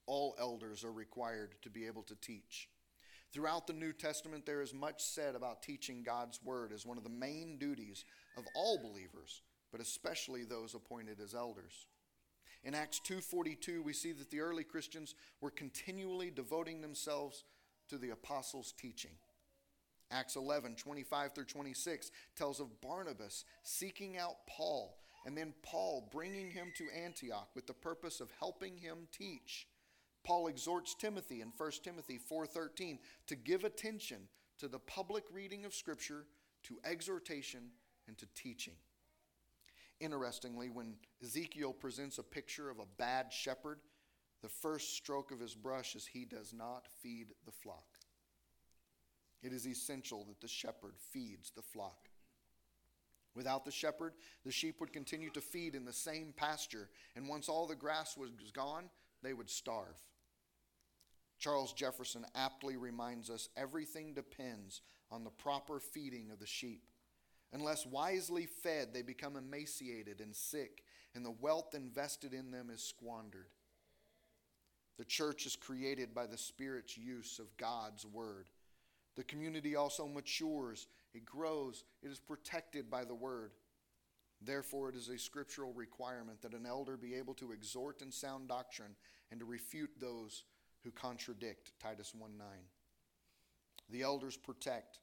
All 0.07 0.35
elders 0.39 0.83
are 0.83 0.91
required 0.91 1.53
to 1.61 1.69
be 1.69 1.85
able 1.85 2.01
to 2.03 2.15
teach. 2.15 2.69
Throughout 3.31 3.67
the 3.67 3.73
New 3.73 3.93
Testament, 3.93 4.47
there 4.47 4.63
is 4.63 4.73
much 4.73 5.03
said 5.03 5.35
about 5.35 5.61
teaching 5.61 6.01
God's 6.01 6.41
Word 6.43 6.71
as 6.73 6.87
one 6.87 6.97
of 6.97 7.03
the 7.03 7.11
main 7.11 7.59
duties 7.59 8.03
of 8.35 8.47
all 8.55 8.79
believers, 8.79 9.43
but 9.71 9.79
especially 9.79 10.43
those 10.43 10.73
appointed 10.73 11.19
as 11.21 11.35
elders. 11.35 11.85
In 12.63 12.73
Acts 12.73 12.99
2:42, 13.01 13.83
we 13.83 13.93
see 13.93 14.11
that 14.11 14.31
the 14.31 14.39
early 14.39 14.63
Christians 14.63 15.13
were 15.39 15.51
continually 15.51 16.31
devoting 16.31 16.81
themselves 16.81 17.43
to 17.89 17.99
the 17.99 18.09
apostles' 18.09 18.71
teaching. 18.71 19.19
Acts 20.09 20.35
11, 20.35 20.77
25 20.77 21.35
through 21.35 21.45
26 21.45 22.09
tells 22.35 22.59
of 22.59 22.81
Barnabas 22.81 23.45
seeking 23.61 24.17
out 24.17 24.47
Paul 24.47 24.97
and 25.25 25.37
then 25.37 25.53
Paul 25.63 26.09
bringing 26.11 26.51
him 26.51 26.71
to 26.77 26.89
Antioch 26.91 27.49
with 27.55 27.67
the 27.67 27.73
purpose 27.73 28.19
of 28.19 28.31
helping 28.39 28.77
him 28.77 29.07
teach. 29.11 29.67
Paul 30.23 30.47
exhorts 30.47 30.95
Timothy 30.95 31.41
in 31.41 31.51
1 31.51 31.83
Timothy 31.83 32.17
4:13 32.17 32.99
to 33.27 33.35
give 33.35 33.63
attention 33.63 34.29
to 34.57 34.67
the 34.67 34.79
public 34.79 35.25
reading 35.31 35.65
of 35.65 35.73
scripture, 35.73 36.27
to 36.63 36.79
exhortation, 36.85 37.71
and 38.07 38.17
to 38.17 38.27
teaching. 38.35 38.75
Interestingly, 39.99 40.69
when 40.69 40.97
Ezekiel 41.21 41.73
presents 41.73 42.17
a 42.17 42.23
picture 42.23 42.69
of 42.69 42.79
a 42.79 42.85
bad 42.85 43.31
shepherd, 43.31 43.79
the 44.41 44.49
first 44.49 44.95
stroke 44.95 45.31
of 45.31 45.39
his 45.39 45.55
brush 45.55 45.95
is 45.95 46.05
he 46.05 46.25
does 46.25 46.53
not 46.53 46.87
feed 47.01 47.33
the 47.45 47.51
flock. 47.51 47.99
It 49.41 49.53
is 49.53 49.67
essential 49.67 50.25
that 50.25 50.41
the 50.41 50.47
shepherd 50.47 50.95
feeds 50.99 51.51
the 51.51 51.61
flock. 51.61 52.09
Without 53.35 53.65
the 53.65 53.71
shepherd, 53.71 54.13
the 54.45 54.51
sheep 54.51 54.79
would 54.79 54.93
continue 54.93 55.29
to 55.31 55.41
feed 55.41 55.75
in 55.75 55.85
the 55.85 55.93
same 55.93 56.33
pasture, 56.35 56.89
and 57.15 57.27
once 57.27 57.49
all 57.49 57.65
the 57.65 57.75
grass 57.75 58.15
was 58.15 58.29
gone, 58.53 58.89
they 59.23 59.33
would 59.33 59.49
starve. 59.49 59.95
Charles 61.39 61.73
Jefferson 61.73 62.25
aptly 62.35 62.77
reminds 62.77 63.29
us 63.29 63.49
everything 63.57 64.13
depends 64.13 64.81
on 65.11 65.23
the 65.23 65.29
proper 65.29 65.79
feeding 65.79 66.31
of 66.31 66.39
the 66.39 66.45
sheep. 66.45 66.83
Unless 67.51 67.85
wisely 67.85 68.45
fed, 68.45 68.89
they 68.93 69.01
become 69.01 69.35
emaciated 69.35 70.21
and 70.21 70.35
sick, 70.35 70.83
and 71.13 71.25
the 71.25 71.31
wealth 71.31 71.75
invested 71.75 72.33
in 72.33 72.51
them 72.51 72.69
is 72.69 72.83
squandered. 72.83 73.47
The 74.97 75.05
church 75.05 75.45
is 75.45 75.55
created 75.55 76.13
by 76.13 76.27
the 76.27 76.37
Spirit's 76.37 76.97
use 76.97 77.39
of 77.39 77.57
God's 77.57 78.05
word. 78.05 78.47
The 79.15 79.23
community 79.23 79.75
also 79.75 80.07
matures, 80.07 80.87
it 81.13 81.25
grows, 81.25 81.83
it 82.01 82.11
is 82.11 82.19
protected 82.19 82.89
by 82.89 83.05
the 83.05 83.15
word. 83.15 83.51
Therefore, 84.41 84.89
it 84.89 84.95
is 84.95 85.09
a 85.09 85.17
scriptural 85.17 85.71
requirement 85.73 86.41
that 86.41 86.53
an 86.53 86.65
elder 86.65 86.97
be 86.97 87.15
able 87.15 87.33
to 87.35 87.51
exhort 87.51 88.01
in 88.01 88.11
sound 88.11 88.49
doctrine 88.49 88.95
and 89.31 89.39
to 89.39 89.45
refute 89.45 89.91
those 89.99 90.43
who 90.83 90.91
contradict 90.91 91.71
Titus 91.79 92.13
1 92.13 92.37
9. 92.37 92.47
The 93.89 94.01
elders 94.01 94.37
protect, 94.37 94.99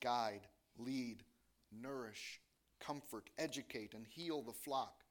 guide, 0.00 0.46
lead, 0.78 1.22
nourish, 1.70 2.40
comfort, 2.80 3.30
educate, 3.38 3.94
and 3.94 4.06
heal 4.06 4.42
the 4.42 4.52
flock, 4.52 5.04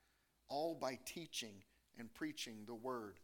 all 0.49 0.75
by 0.75 0.97
teaching 1.05 1.63
and 1.97 2.13
preaching 2.13 2.63
the 2.65 2.75
word. 2.75 3.19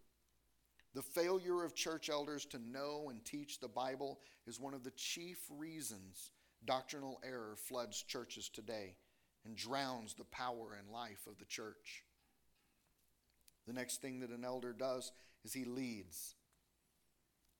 The 0.93 1.01
failure 1.01 1.63
of 1.63 1.75
church 1.75 2.09
elders 2.09 2.45
to 2.45 2.59
know 2.59 3.09
and 3.09 3.23
teach 3.25 3.59
the 3.59 3.67
Bible 3.67 4.19
is 4.47 4.61
one 4.61 4.73
of 4.73 4.83
the 4.83 4.91
chief 4.91 5.39
reasons 5.49 6.31
doctrinal 6.65 7.19
error 7.23 7.55
floods 7.55 8.01
churches 8.01 8.49
today 8.49 8.95
and 9.45 9.55
drowns 9.55 10.13
the 10.13 10.25
power 10.25 10.77
and 10.77 10.89
life 10.89 11.27
of 11.27 11.37
the 11.37 11.45
church. 11.45 12.03
The 13.67 13.73
next 13.73 14.01
thing 14.01 14.19
that 14.19 14.29
an 14.29 14.45
elder 14.45 14.73
does 14.73 15.11
is 15.43 15.53
he 15.53 15.65
leads. 15.65 16.35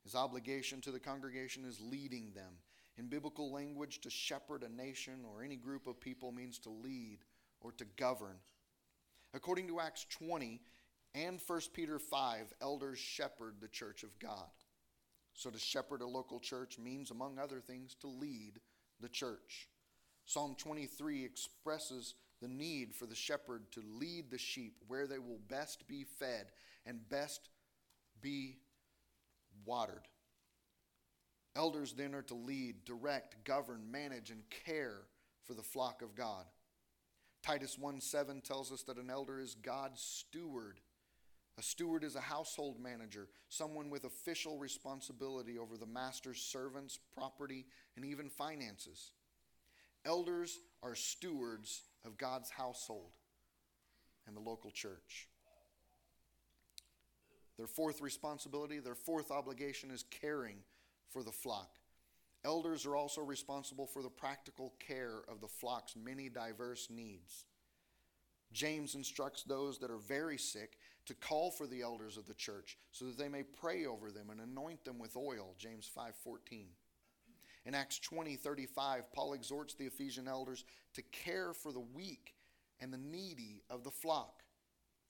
His 0.03 0.15
obligation 0.15 0.81
to 0.81 0.91
the 0.91 0.99
congregation 0.99 1.65
is 1.65 1.79
leading 1.81 2.31
them. 2.33 2.53
In 2.97 3.07
biblical 3.07 3.51
language, 3.51 4.01
to 4.01 4.09
shepherd 4.09 4.63
a 4.63 4.69
nation 4.69 5.25
or 5.27 5.43
any 5.43 5.55
group 5.55 5.87
of 5.87 5.99
people 5.99 6.31
means 6.31 6.59
to 6.59 6.69
lead 6.69 7.19
or 7.59 7.71
to 7.73 7.85
govern. 7.97 8.37
According 9.33 9.67
to 9.67 9.79
Acts 9.79 10.05
20, 10.11 10.61
and 11.15 11.39
1 11.45 11.61
Peter 11.73 11.97
5, 11.97 12.53
elders 12.61 12.99
shepherd 12.99 13.55
the 13.59 13.67
church 13.67 14.03
of 14.03 14.17
God. 14.19 14.49
So 15.33 15.49
to 15.49 15.59
shepherd 15.59 16.01
a 16.01 16.07
local 16.07 16.39
church 16.39 16.77
means, 16.77 17.11
among 17.11 17.39
other 17.39 17.59
things, 17.59 17.95
to 18.01 18.07
lead 18.07 18.59
the 19.01 19.09
church. 19.09 19.67
Psalm 20.25 20.55
23 20.57 21.23
expresses 21.23 22.15
the 22.41 22.47
need 22.47 22.93
for 22.93 23.05
the 23.05 23.15
shepherd 23.15 23.71
to 23.71 23.81
lead 23.97 24.29
the 24.29 24.37
sheep 24.37 24.77
where 24.87 25.07
they 25.07 25.19
will 25.19 25.39
best 25.47 25.87
be 25.87 26.03
fed 26.03 26.47
and 26.85 27.07
best 27.09 27.49
be 28.21 28.57
watered. 29.65 30.07
Elders 31.55 31.93
then 31.93 32.13
are 32.13 32.21
to 32.23 32.35
lead, 32.35 32.83
direct, 32.83 33.43
govern, 33.45 33.89
manage, 33.89 34.29
and 34.29 34.43
care 34.65 35.01
for 35.45 35.53
the 35.53 35.63
flock 35.63 36.01
of 36.01 36.15
God. 36.15 36.45
Titus 37.43 37.77
1 37.77 38.01
7 38.01 38.41
tells 38.41 38.71
us 38.71 38.81
that 38.83 38.97
an 38.97 39.09
elder 39.09 39.39
is 39.39 39.55
God's 39.55 40.01
steward 40.01 40.79
a 41.57 41.63
steward 41.63 42.03
is 42.03 42.15
a 42.15 42.21
household 42.21 42.79
manager, 42.81 43.29
someone 43.47 43.89
with 43.89 44.03
official 44.03 44.57
responsibility 44.57 45.57
over 45.57 45.77
the 45.77 45.85
master's 45.85 46.41
servants, 46.41 46.99
property, 47.13 47.65
and 47.95 48.05
even 48.05 48.29
finances. 48.29 49.11
Elders 50.05 50.59
are 50.83 50.95
stewards 50.95 51.83
of 52.05 52.17
God's 52.17 52.49
household 52.49 53.11
and 54.27 54.35
the 54.35 54.41
local 54.41 54.69
church. 54.69 55.29
Their 57.57 57.67
fourth 57.67 58.01
responsibility, 58.01 58.79
their 58.79 58.95
fourth 58.95 59.31
obligation 59.31 59.91
is 59.91 60.03
caring 60.11 60.57
for 61.09 61.23
the 61.23 61.31
flock. 61.31 61.77
Elders 62.43 62.85
are 62.85 62.95
also 62.95 63.21
responsible 63.21 63.87
for 63.87 64.03
the 64.03 64.09
practical 64.09 64.73
care 64.85 65.21
of 65.29 65.39
the 65.39 65.47
flock's 65.47 65.95
many 65.95 66.27
diverse 66.29 66.89
needs. 66.91 67.45
James 68.51 68.93
instructs 68.93 69.43
those 69.43 69.79
that 69.79 69.89
are 69.89 69.97
very 69.97 70.37
sick 70.37 70.77
to 71.05 71.13
call 71.13 71.51
for 71.51 71.67
the 71.67 71.81
elders 71.81 72.17
of 72.17 72.25
the 72.25 72.33
church 72.33 72.77
so 72.91 73.05
that 73.05 73.17
they 73.17 73.29
may 73.29 73.43
pray 73.43 73.85
over 73.85 74.11
them 74.11 74.29
and 74.29 74.41
anoint 74.41 74.83
them 74.85 74.99
with 74.99 75.15
oil 75.15 75.55
james 75.57 75.89
5.14 75.95 76.65
in 77.65 77.75
acts 77.75 77.99
20.35 78.11 79.03
paul 79.13 79.33
exhorts 79.33 79.73
the 79.73 79.85
ephesian 79.85 80.27
elders 80.27 80.65
to 80.93 81.01
care 81.03 81.53
for 81.53 81.71
the 81.71 81.79
weak 81.79 82.35
and 82.79 82.91
the 82.91 82.97
needy 82.97 83.63
of 83.69 83.83
the 83.83 83.91
flock. 83.91 84.43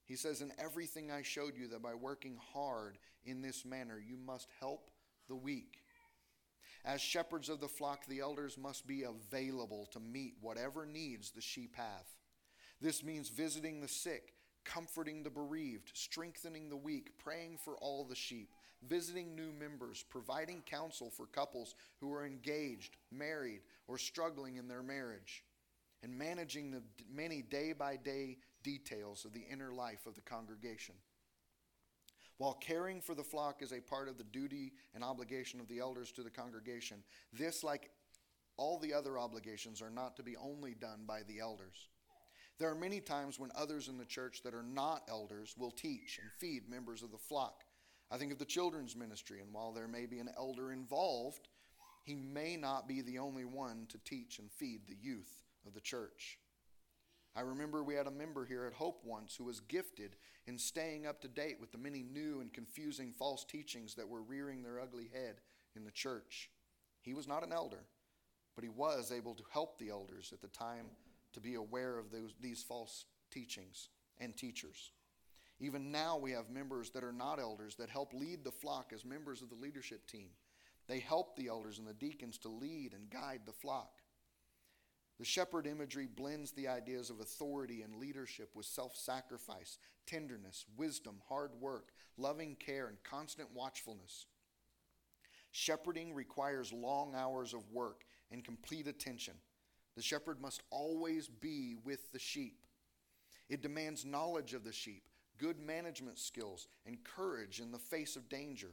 He 0.05 0.15
says 0.15 0.41
in 0.41 0.51
everything 0.57 1.11
i 1.11 1.21
showed 1.21 1.57
you 1.57 1.67
that 1.69 1.81
by 1.81 1.95
working 1.95 2.37
hard 2.53 2.97
in 3.25 3.41
this 3.41 3.65
manner 3.65 3.99
you 3.99 4.17
must 4.17 4.49
help 4.59 4.91
the 5.27 5.35
weak. 5.35 5.81
As 6.83 7.01
shepherds 7.01 7.49
of 7.49 7.59
the 7.59 7.67
flock 7.67 8.05
the 8.05 8.19
elders 8.19 8.57
must 8.57 8.85
be 8.85 9.03
available 9.03 9.87
to 9.93 9.99
meet 9.99 10.35
whatever 10.41 10.85
needs 10.85 11.31
the 11.31 11.41
sheep 11.41 11.75
have. 11.75 12.05
This 12.79 13.03
means 13.03 13.29
visiting 13.29 13.81
the 13.81 13.87
sick 13.87 14.34
comforting 14.65 15.23
the 15.23 15.29
bereaved, 15.29 15.91
strengthening 15.93 16.69
the 16.69 16.75
weak, 16.75 17.17
praying 17.17 17.57
for 17.63 17.77
all 17.77 18.03
the 18.03 18.15
sheep, 18.15 18.49
visiting 18.87 19.35
new 19.35 19.51
members, 19.51 20.03
providing 20.09 20.61
counsel 20.65 21.09
for 21.09 21.27
couples 21.27 21.75
who 21.99 22.11
are 22.11 22.25
engaged, 22.25 22.97
married, 23.11 23.61
or 23.87 23.97
struggling 23.97 24.57
in 24.57 24.67
their 24.67 24.83
marriage, 24.83 25.43
and 26.03 26.17
managing 26.17 26.71
the 26.71 26.81
many 27.13 27.41
day 27.41 27.73
by 27.73 27.95
day 27.95 28.37
details 28.63 29.25
of 29.25 29.33
the 29.33 29.45
inner 29.51 29.71
life 29.71 30.05
of 30.05 30.15
the 30.15 30.21
congregation. 30.21 30.95
While 32.37 32.55
caring 32.55 32.99
for 32.99 33.15
the 33.15 33.23
flock 33.23 33.61
is 33.61 33.71
a 33.71 33.79
part 33.79 34.09
of 34.09 34.17
the 34.17 34.23
duty 34.25 34.73
and 34.93 35.03
obligation 35.03 35.61
of 35.61 35.67
the 35.67 35.79
elders 35.79 36.11
to 36.13 36.23
the 36.23 36.29
congregation, 36.29 36.97
this, 37.31 37.63
like 37.63 37.91
all 38.57 38.77
the 38.77 38.93
other 38.93 39.17
obligations, 39.17 39.81
are 39.81 39.89
not 39.89 40.17
to 40.17 40.23
be 40.23 40.35
only 40.35 40.73
done 40.73 41.05
by 41.07 41.21
the 41.23 41.39
elders. 41.39 41.87
There 42.57 42.69
are 42.69 42.75
many 42.75 43.01
times 43.01 43.37
when 43.37 43.51
others 43.53 43.89
in 43.89 43.97
the 43.97 44.05
church 44.05 44.41
that 44.43 44.53
are 44.53 44.63
not 44.63 45.03
elders 45.09 45.55
will 45.57 45.71
teach 45.71 46.19
and 46.21 46.31
feed 46.39 46.69
members 46.69 47.03
of 47.03 47.11
the 47.11 47.17
flock. 47.17 47.63
I 48.09 48.17
think 48.17 48.31
of 48.31 48.39
the 48.39 48.45
children's 48.45 48.95
ministry, 48.95 49.41
and 49.41 49.51
while 49.51 49.73
there 49.73 49.87
may 49.87 50.05
be 50.05 50.19
an 50.19 50.29
elder 50.37 50.71
involved, 50.71 51.49
he 52.03 52.15
may 52.15 52.55
not 52.55 52.87
be 52.87 53.01
the 53.01 53.19
only 53.19 53.43
one 53.43 53.87
to 53.89 53.97
teach 53.97 54.39
and 54.39 54.49
feed 54.51 54.87
the 54.87 54.95
youth 54.95 55.43
of 55.65 55.73
the 55.73 55.81
church. 55.81 56.37
I 57.35 57.41
remember 57.41 57.83
we 57.83 57.95
had 57.95 58.07
a 58.07 58.11
member 58.11 58.45
here 58.45 58.65
at 58.65 58.73
Hope 58.73 59.01
once 59.03 59.35
who 59.35 59.43
was 59.43 59.59
gifted 59.59 60.15
in 60.47 60.57
staying 60.57 61.05
up 61.05 61.19
to 61.21 61.27
date 61.27 61.57
with 61.59 61.73
the 61.73 61.77
many 61.77 62.03
new 62.03 62.39
and 62.39 62.53
confusing 62.53 63.11
false 63.11 63.43
teachings 63.43 63.95
that 63.95 64.07
were 64.07 64.21
rearing 64.21 64.63
their 64.63 64.79
ugly 64.79 65.09
head 65.11 65.41
in 65.75 65.83
the 65.83 65.91
church. 65.91 66.49
He 67.01 67.13
was 67.13 67.27
not 67.27 67.43
an 67.43 67.51
elder, 67.51 67.83
but 68.55 68.63
he 68.63 68.69
was 68.69 69.11
able 69.11 69.33
to 69.35 69.43
help 69.51 69.77
the 69.77 69.89
elders 69.89 70.31
at 70.31 70.41
the 70.41 70.47
time 70.47 70.85
to 71.35 71.39
be 71.39 71.55
aware 71.55 71.97
of 71.97 72.11
those, 72.11 72.33
these 72.41 72.63
false 72.63 73.05
teachings 73.31 73.89
and 74.19 74.35
teachers. 74.35 74.91
Even 75.59 75.91
now, 75.91 76.17
we 76.17 76.31
have 76.31 76.49
members 76.49 76.89
that 76.89 77.03
are 77.03 77.13
not 77.13 77.39
elders 77.39 77.75
that 77.75 77.89
help 77.89 78.13
lead 78.13 78.43
the 78.43 78.51
flock 78.51 78.91
as 78.93 79.05
members 79.05 79.41
of 79.41 79.49
the 79.49 79.55
leadership 79.55 80.05
team. 80.07 80.29
They 80.87 80.99
help 80.99 81.35
the 81.35 81.47
elders 81.47 81.79
and 81.79 81.87
the 81.87 81.93
deacons 81.93 82.37
to 82.39 82.49
lead 82.49 82.93
and 82.93 83.09
guide 83.09 83.41
the 83.45 83.53
flock. 83.53 84.01
The 85.17 85.25
shepherd 85.25 85.65
imagery 85.65 86.07
blends 86.13 86.51
the 86.51 86.67
ideas 86.67 87.09
of 87.09 87.21
authority 87.21 87.83
and 87.83 87.95
leadership 87.95 88.49
with 88.53 88.65
self 88.65 88.95
sacrifice, 88.97 89.77
tenderness, 90.05 90.65
wisdom, 90.75 91.21
hard 91.29 91.51
work, 91.59 91.93
loving 92.17 92.55
care, 92.55 92.87
and 92.87 92.97
constant 93.03 93.49
watchfulness. 93.53 94.25
Shepherding 95.51 96.13
requires 96.13 96.73
long 96.73 97.15
hours 97.15 97.53
of 97.53 97.71
work 97.71 98.03
and 98.29 98.43
complete 98.43 98.87
attention. 98.87 99.35
The 99.95 100.01
shepherd 100.01 100.41
must 100.41 100.61
always 100.69 101.27
be 101.27 101.75
with 101.83 102.11
the 102.11 102.19
sheep. 102.19 102.59
It 103.49 103.61
demands 103.61 104.05
knowledge 104.05 104.53
of 104.53 104.63
the 104.63 104.73
sheep, 104.73 105.03
good 105.37 105.59
management 105.59 106.19
skills, 106.19 106.67
and 106.85 107.03
courage 107.03 107.59
in 107.59 107.71
the 107.71 107.79
face 107.79 108.15
of 108.15 108.27
danger. 108.27 108.71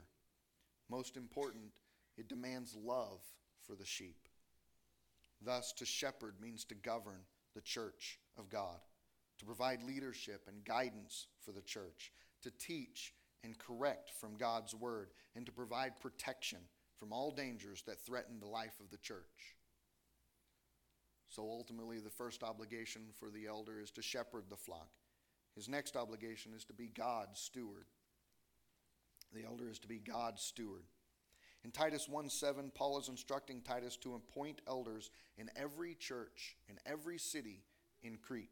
Most 0.89 1.15
important, 1.15 1.71
it 2.17 2.27
demands 2.27 2.75
love 2.75 3.21
for 3.65 3.75
the 3.75 3.85
sheep. 3.85 4.27
Thus, 5.41 5.73
to 5.73 5.85
shepherd 5.85 6.35
means 6.41 6.65
to 6.65 6.75
govern 6.75 7.21
the 7.53 7.61
church 7.61 8.19
of 8.37 8.49
God, 8.49 8.79
to 9.39 9.45
provide 9.45 9.83
leadership 9.83 10.47
and 10.47 10.63
guidance 10.65 11.27
for 11.39 11.51
the 11.51 11.61
church, 11.61 12.11
to 12.41 12.51
teach 12.51 13.13
and 13.43 13.57
correct 13.57 14.11
from 14.19 14.35
God's 14.35 14.73
word, 14.73 15.09
and 15.35 15.45
to 15.45 15.51
provide 15.51 15.99
protection 15.99 16.59
from 16.97 17.11
all 17.11 17.31
dangers 17.31 17.83
that 17.83 17.99
threaten 17.99 18.39
the 18.39 18.47
life 18.47 18.79
of 18.79 18.89
the 18.89 18.97
church. 18.97 19.55
So 21.33 21.49
ultimately, 21.49 21.99
the 21.99 22.11
first 22.11 22.43
obligation 22.43 23.01
for 23.19 23.31
the 23.31 23.47
elder 23.47 23.79
is 23.81 23.89
to 23.91 24.03
shepherd 24.03 24.43
the 24.49 24.55
flock. 24.55 24.89
His 25.55 25.67
next 25.67 25.95
obligation 25.95 26.51
is 26.55 26.63
to 26.65 26.73
be 26.73 26.91
God's 26.95 27.39
steward. 27.39 27.85
The 29.33 29.43
elder 29.43 29.67
is 29.67 29.79
to 29.79 29.87
be 29.87 29.97
God's 29.97 30.43
steward. 30.43 30.83
In 31.63 31.71
Titus 31.71 32.07
1 32.07 32.29
7, 32.29 32.71
Paul 32.75 32.99
is 32.99 33.09
instructing 33.09 33.61
Titus 33.61 33.97
to 33.97 34.13
appoint 34.13 34.61
elders 34.67 35.09
in 35.39 35.49
every 35.55 35.95
church, 35.95 36.55
in 36.69 36.75
every 36.85 37.17
city, 37.17 37.63
in 38.03 38.17
Crete. 38.17 38.51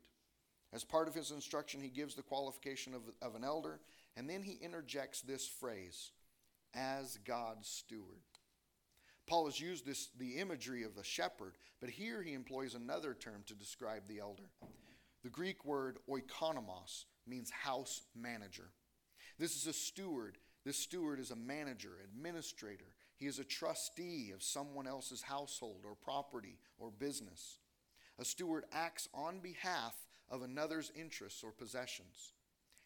As 0.74 0.84
part 0.84 1.08
of 1.08 1.14
his 1.14 1.30
instruction, 1.30 1.82
he 1.82 1.90
gives 1.90 2.16
the 2.16 2.24
qualification 2.24 2.96
of, 2.96 3.02
of 3.22 3.36
an 3.36 3.44
elder, 3.44 3.80
and 4.18 4.28
then 4.28 4.42
he 4.42 4.54
interjects 4.54 5.22
this 5.22 5.48
phrase 5.48 6.14
as 6.74 7.20
God's 7.26 7.68
steward. 7.68 8.22
Paul 9.32 9.46
has 9.46 9.62
used 9.62 9.86
this, 9.86 10.10
the 10.20 10.40
imagery 10.40 10.84
of 10.84 10.98
a 10.98 11.06
shepherd, 11.06 11.54
but 11.80 11.90
here 11.90 12.22
he 12.22 12.34
employs 12.34 12.76
another 12.76 13.14
term 13.14 13.44
to 13.46 13.54
describe 13.54 14.06
the 14.06 14.20
elder. 14.20 14.44
The 15.24 15.30
Greek 15.30 15.64
word 15.64 16.00
oikonomos 16.10 17.06
means 17.26 17.50
house 17.50 18.02
manager. 18.14 18.72
This 19.40 19.56
is 19.56 19.68
a 19.68 19.74
steward. 19.74 20.38
This 20.66 20.76
steward 20.76 21.18
is 21.18 21.32
a 21.32 21.38
manager, 21.38 21.92
administrator. 22.04 22.94
He 23.16 23.26
is 23.26 23.40
a 23.40 23.46
trustee 23.46 24.32
of 24.36 24.44
someone 24.44 24.86
else's 24.86 25.22
household 25.22 25.86
or 25.86 25.96
property 25.96 26.58
or 26.78 26.92
business. 26.92 27.60
A 28.20 28.26
steward 28.26 28.66
acts 28.74 29.08
on 29.14 29.40
behalf 29.40 29.96
of 30.30 30.42
another's 30.42 30.92
interests 30.94 31.42
or 31.42 31.54
possessions. 31.54 32.34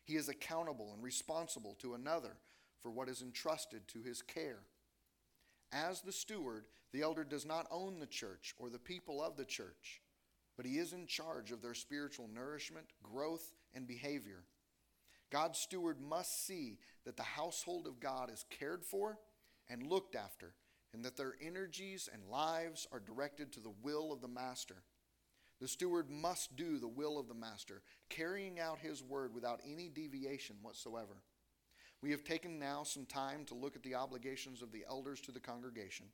He 0.03 0.15
is 0.15 0.29
accountable 0.29 0.91
and 0.93 1.01
responsible 1.01 1.75
to 1.79 1.95
another 1.95 2.37
for 2.83 2.91
what 2.91 3.09
is 3.09 3.23
entrusted 3.23 3.87
to 3.87 4.03
his 4.03 4.21
care. 4.21 4.59
As 5.75 5.99
the 5.99 6.13
steward, 6.13 6.67
the 6.93 7.01
elder 7.01 7.25
does 7.25 7.45
not 7.45 7.67
own 7.69 7.99
the 7.99 8.05
church 8.05 8.55
or 8.57 8.69
the 8.69 8.79
people 8.79 9.21
of 9.21 9.35
the 9.35 9.43
church, 9.43 10.01
but 10.55 10.65
he 10.65 10.77
is 10.77 10.93
in 10.93 11.05
charge 11.05 11.51
of 11.51 11.61
their 11.61 11.73
spiritual 11.73 12.29
nourishment, 12.33 12.85
growth, 13.03 13.51
and 13.73 13.85
behavior. 13.85 14.45
God's 15.29 15.59
steward 15.59 15.99
must 15.99 16.47
see 16.47 16.79
that 17.03 17.17
the 17.17 17.23
household 17.23 17.87
of 17.87 17.99
God 17.99 18.31
is 18.31 18.45
cared 18.49 18.85
for 18.85 19.19
and 19.69 19.83
looked 19.83 20.15
after, 20.15 20.53
and 20.93 21.03
that 21.03 21.17
their 21.17 21.35
energies 21.41 22.07
and 22.11 22.23
lives 22.31 22.87
are 22.93 23.01
directed 23.01 23.51
to 23.51 23.59
the 23.59 23.73
will 23.83 24.13
of 24.13 24.21
the 24.21 24.29
master. 24.29 24.83
The 25.59 25.67
steward 25.67 26.09
must 26.09 26.55
do 26.55 26.79
the 26.79 26.87
will 26.87 27.19
of 27.19 27.27
the 27.27 27.33
master, 27.33 27.81
carrying 28.07 28.61
out 28.61 28.79
his 28.79 29.03
word 29.03 29.33
without 29.33 29.59
any 29.69 29.89
deviation 29.89 30.55
whatsoever. 30.61 31.21
We 32.05 32.11
have 32.11 32.23
taken 32.23 32.59
now 32.59 32.83
some 32.83 33.07
time 33.07 33.45
to 33.45 33.55
look 33.55 33.75
at 33.75 33.81
the 33.81 33.95
obligations 33.95 34.61
of 34.61 34.71
the 34.71 34.85
elders 34.87 35.19
to 35.21 35.31
the 35.31 35.39
congregation, 35.39 36.05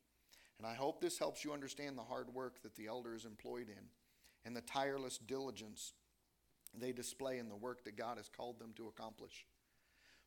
and 0.58 0.66
I 0.66 0.74
hope 0.74 1.02
this 1.02 1.20
helps 1.20 1.44
you 1.44 1.52
understand 1.52 1.98
the 1.98 2.02
hard 2.02 2.34
work 2.34 2.64
that 2.64 2.76
the 2.76 2.88
elder 2.88 3.14
is 3.14 3.26
employed 3.26 3.68
in 3.68 3.84
and 4.46 4.56
the 4.56 4.62
tireless 4.62 5.18
diligence 5.18 5.92
they 6.74 6.94
display 6.94 7.40
in 7.40 7.50
the 7.50 7.58
work 7.58 7.84
that 7.84 7.98
God 7.98 8.16
has 8.16 8.30
called 8.30 8.58
them 8.58 8.72
to 8.78 8.88
accomplish. 8.88 9.46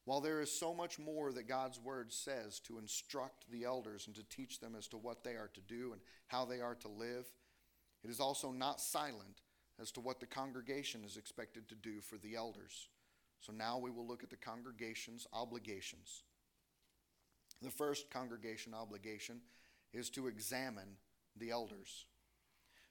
While 0.04 0.20
there 0.20 0.42
is 0.42 0.52
so 0.52 0.74
much 0.74 0.98
more 0.98 1.32
that 1.32 1.48
God's 1.48 1.80
word 1.80 2.12
says 2.12 2.60
to 2.64 2.76
instruct 2.76 3.50
the 3.50 3.64
elders 3.64 4.06
and 4.06 4.14
to 4.16 4.22
teach 4.24 4.60
them 4.60 4.74
as 4.76 4.86
to 4.88 4.98
what 4.98 5.24
they 5.24 5.32
are 5.32 5.50
to 5.54 5.60
do 5.62 5.94
and 5.94 6.02
how 6.26 6.44
they 6.44 6.60
are 6.60 6.74
to 6.74 6.88
live, 6.88 7.24
it 8.02 8.10
is 8.10 8.20
also 8.20 8.52
not 8.52 8.82
silent 8.82 9.40
as 9.80 9.90
to 9.92 10.02
what 10.02 10.20
the 10.20 10.26
congregation 10.26 11.04
is 11.06 11.16
expected 11.16 11.70
to 11.70 11.74
do 11.74 12.02
for 12.02 12.18
the 12.18 12.34
elders. 12.34 12.90
So 13.40 13.52
now 13.52 13.78
we 13.78 13.90
will 13.90 14.06
look 14.06 14.22
at 14.22 14.30
the 14.30 14.36
congregation's 14.36 15.26
obligations. 15.32 16.22
The 17.62 17.70
first 17.70 18.10
congregation 18.10 18.74
obligation 18.74 19.40
is 19.92 20.10
to 20.10 20.26
examine 20.26 20.96
the 21.36 21.50
elders. 21.50 22.06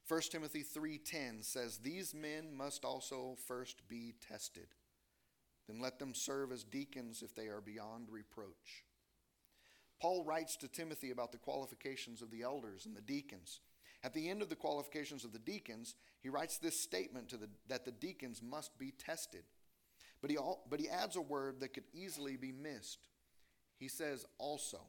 1 0.08 0.22
Timothy 0.32 0.64
3:10 0.64 1.44
says 1.44 1.78
these 1.78 2.14
men 2.14 2.54
must 2.54 2.84
also 2.84 3.36
first 3.36 3.88
be 3.88 4.14
tested. 4.20 4.68
Then 5.68 5.80
let 5.80 6.00
them 6.00 6.14
serve 6.14 6.52
as 6.52 6.64
deacons 6.64 7.22
if 7.22 7.34
they 7.34 7.48
are 7.48 7.62
beyond 7.62 8.10
reproach. 8.10 8.86
Paul 10.00 10.26
writes 10.26 10.58
to 10.58 10.68
Timothy 10.68 11.12
about 11.12 11.32
the 11.32 11.38
qualifications 11.38 12.22
of 12.22 12.30
the 12.30 12.42
elders 12.42 12.86
and 12.86 12.96
the 12.96 13.02
deacons. 13.02 13.62
At 14.04 14.14
the 14.14 14.30
end 14.30 14.42
of 14.42 14.50
the 14.50 14.56
qualifications 14.58 15.24
of 15.24 15.32
the 15.32 15.40
deacons, 15.40 15.96
he 16.20 16.28
writes 16.28 16.58
this 16.58 16.78
statement 16.78 17.30
the, 17.30 17.50
that 17.68 17.86
the 17.86 17.92
deacons 17.92 18.42
must 18.42 18.78
be 18.78 18.92
tested. 18.92 19.46
But 20.24 20.32
he, 20.32 20.38
but 20.70 20.80
he 20.80 20.88
adds 20.88 21.18
a 21.18 21.22
word 21.22 21.60
that 21.60 21.74
could 21.74 21.84
easily 21.94 22.38
be 22.38 22.54
missed. 22.54 23.10
He 23.78 23.90
says, 23.90 24.26
also. 24.38 24.80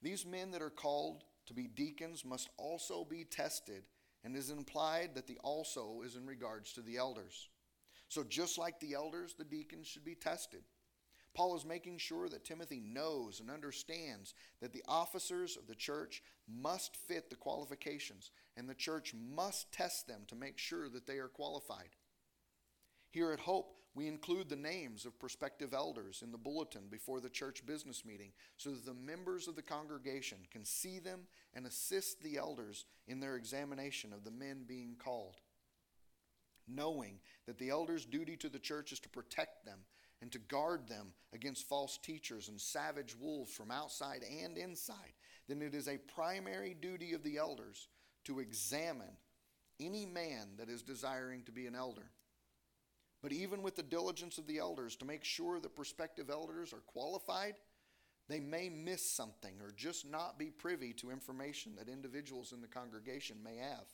These 0.00 0.24
men 0.24 0.52
that 0.52 0.62
are 0.62 0.70
called 0.70 1.24
to 1.46 1.52
be 1.52 1.66
deacons 1.66 2.24
must 2.24 2.48
also 2.56 3.04
be 3.04 3.24
tested, 3.24 3.82
and 4.22 4.36
is 4.36 4.50
implied 4.50 5.16
that 5.16 5.26
the 5.26 5.38
also 5.42 6.02
is 6.06 6.14
in 6.14 6.26
regards 6.26 6.72
to 6.74 6.80
the 6.80 6.96
elders. 6.96 7.48
So, 8.06 8.22
just 8.22 8.56
like 8.56 8.78
the 8.78 8.94
elders, 8.94 9.34
the 9.36 9.44
deacons 9.44 9.88
should 9.88 10.04
be 10.04 10.14
tested. 10.14 10.62
Paul 11.34 11.56
is 11.56 11.64
making 11.64 11.98
sure 11.98 12.28
that 12.28 12.44
Timothy 12.44 12.80
knows 12.80 13.40
and 13.40 13.50
understands 13.50 14.32
that 14.60 14.72
the 14.72 14.84
officers 14.86 15.56
of 15.56 15.66
the 15.66 15.74
church 15.74 16.22
must 16.46 16.94
fit 17.08 17.30
the 17.30 17.36
qualifications, 17.36 18.30
and 18.56 18.68
the 18.68 18.74
church 18.74 19.12
must 19.34 19.72
test 19.72 20.06
them 20.06 20.20
to 20.28 20.36
make 20.36 20.58
sure 20.58 20.88
that 20.88 21.08
they 21.08 21.18
are 21.18 21.26
qualified. 21.26 21.96
Here 23.10 23.32
at 23.32 23.40
Hope, 23.40 23.81
we 23.94 24.08
include 24.08 24.48
the 24.48 24.56
names 24.56 25.04
of 25.04 25.18
prospective 25.18 25.74
elders 25.74 26.22
in 26.22 26.32
the 26.32 26.38
bulletin 26.38 26.84
before 26.90 27.20
the 27.20 27.28
church 27.28 27.64
business 27.66 28.04
meeting 28.04 28.32
so 28.56 28.70
that 28.70 28.86
the 28.86 28.94
members 28.94 29.48
of 29.48 29.56
the 29.56 29.62
congregation 29.62 30.38
can 30.50 30.64
see 30.64 30.98
them 30.98 31.20
and 31.54 31.66
assist 31.66 32.22
the 32.22 32.36
elders 32.36 32.84
in 33.06 33.20
their 33.20 33.36
examination 33.36 34.12
of 34.12 34.24
the 34.24 34.30
men 34.30 34.64
being 34.66 34.96
called 34.98 35.36
knowing 36.68 37.18
that 37.46 37.58
the 37.58 37.70
elders' 37.70 38.06
duty 38.06 38.36
to 38.36 38.48
the 38.48 38.58
church 38.58 38.92
is 38.92 39.00
to 39.00 39.08
protect 39.08 39.64
them 39.64 39.78
and 40.20 40.30
to 40.32 40.38
guard 40.38 40.86
them 40.88 41.12
against 41.32 41.68
false 41.68 41.98
teachers 41.98 42.48
and 42.48 42.60
savage 42.60 43.16
wolves 43.18 43.52
from 43.52 43.70
outside 43.70 44.22
and 44.42 44.56
inside, 44.56 45.12
then 45.48 45.60
it 45.60 45.74
is 45.74 45.88
a 45.88 45.98
primary 45.98 46.76
duty 46.80 47.12
of 47.12 47.24
the 47.24 47.36
elders 47.36 47.88
to 48.24 48.38
examine 48.38 49.16
any 49.80 50.06
man 50.06 50.50
that 50.58 50.68
is 50.68 50.82
desiring 50.82 51.42
to 51.42 51.52
be 51.52 51.66
an 51.66 51.74
elder. 51.74 52.10
But 53.22 53.32
even 53.32 53.62
with 53.62 53.76
the 53.76 53.82
diligence 53.82 54.38
of 54.38 54.46
the 54.46 54.58
elders 54.58 54.96
to 54.96 55.04
make 55.04 55.24
sure 55.24 55.60
that 55.60 55.76
prospective 55.76 56.28
elders 56.28 56.72
are 56.72 56.82
qualified, 56.86 57.54
they 58.28 58.40
may 58.40 58.68
miss 58.68 59.08
something 59.08 59.54
or 59.60 59.70
just 59.76 60.08
not 60.08 60.38
be 60.38 60.50
privy 60.50 60.92
to 60.94 61.10
information 61.10 61.72
that 61.76 61.88
individuals 61.88 62.52
in 62.52 62.60
the 62.60 62.68
congregation 62.68 63.36
may 63.42 63.56
have. 63.56 63.86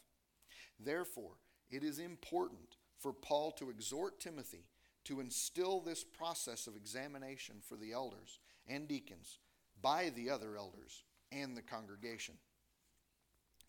Therefore, 0.80 1.34
it 1.70 1.84
is 1.84 1.98
important 1.98 2.76
for 2.98 3.12
Paul 3.12 3.52
to 3.52 3.70
exhort 3.70 4.20
Timothy 4.20 4.64
to 5.04 5.20
instill 5.20 5.80
this 5.80 6.04
process 6.04 6.66
of 6.66 6.76
examination 6.76 7.56
for 7.66 7.76
the 7.76 7.92
elders 7.92 8.40
and 8.66 8.88
deacons 8.88 9.38
by 9.80 10.10
the 10.14 10.30
other 10.30 10.56
elders 10.56 11.04
and 11.32 11.56
the 11.56 11.62
congregation. 11.62 12.34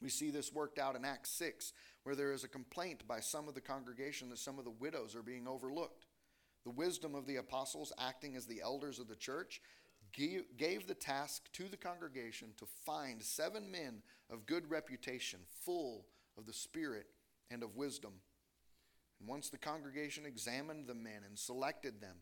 We 0.02 0.10
see 0.10 0.32
this 0.32 0.54
worked 0.54 0.80
out 0.80 0.96
in 0.96 1.04
Acts 1.04 1.30
6, 1.32 1.74
where 2.04 2.16
there 2.16 2.32
is 2.32 2.44
a 2.44 2.50
complaint 2.50 3.08
by 3.08 3.20
some 3.20 3.48
of 3.48 3.54
the 3.54 3.62
congregation 3.62 4.30
that 4.30 4.40
some 4.40 4.58
of 4.58 4.66
the 4.66 4.72
widows 4.72 5.16
are 5.16 5.22
being 5.22 5.48
overlooked. 5.48 6.06
The 6.64 6.72
wisdom 6.72 7.16
of 7.16 7.26
the 7.26 7.38
apostles, 7.38 7.92
acting 8.00 8.36
as 8.36 8.46
the 8.46 8.62
elders 8.62 9.00
of 9.00 9.08
the 9.08 9.16
church, 9.16 9.62
gave 10.14 10.88
the 10.88 10.94
task 10.94 11.52
to 11.54 11.68
the 11.68 11.78
congregation 11.78 12.50
to 12.58 12.66
find 12.86 13.22
seven 13.22 13.70
men 13.72 14.02
of 14.30 14.46
good 14.46 14.70
reputation, 14.70 15.40
full 15.64 16.06
of 16.38 16.46
the 16.46 16.54
Spirit 16.54 17.08
and 17.52 17.62
of 17.62 17.76
wisdom. 17.76 18.14
And 19.20 19.28
once 19.28 19.50
the 19.50 19.58
congregation 19.58 20.26
examined 20.26 20.88
the 20.88 20.96
men 20.96 21.24
and 21.28 21.38
selected 21.38 22.00
them, 22.00 22.16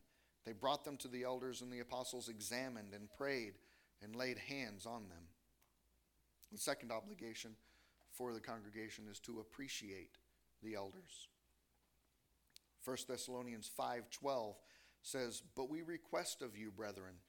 they 0.45 0.53
brought 0.53 0.83
them 0.83 0.97
to 0.97 1.07
the 1.07 1.23
elders, 1.23 1.61
and 1.61 1.71
the 1.71 1.79
apostles 1.79 2.27
examined 2.27 2.93
and 2.93 3.09
prayed 3.17 3.53
and 4.01 4.15
laid 4.15 4.37
hands 4.37 4.85
on 4.85 5.09
them. 5.09 5.26
The 6.51 6.57
second 6.57 6.91
obligation 6.91 7.55
for 8.11 8.33
the 8.33 8.39
congregation 8.39 9.05
is 9.09 9.19
to 9.21 9.39
appreciate 9.39 10.17
the 10.63 10.75
elders. 10.75 11.27
1 12.83 13.07
Thessalonians 13.07 13.67
5:12 13.67 14.57
says, 15.01 15.41
"But 15.55 15.69
we 15.69 15.81
request 15.81 16.41
of 16.41 16.57
you, 16.57 16.71
brethren, 16.71 17.21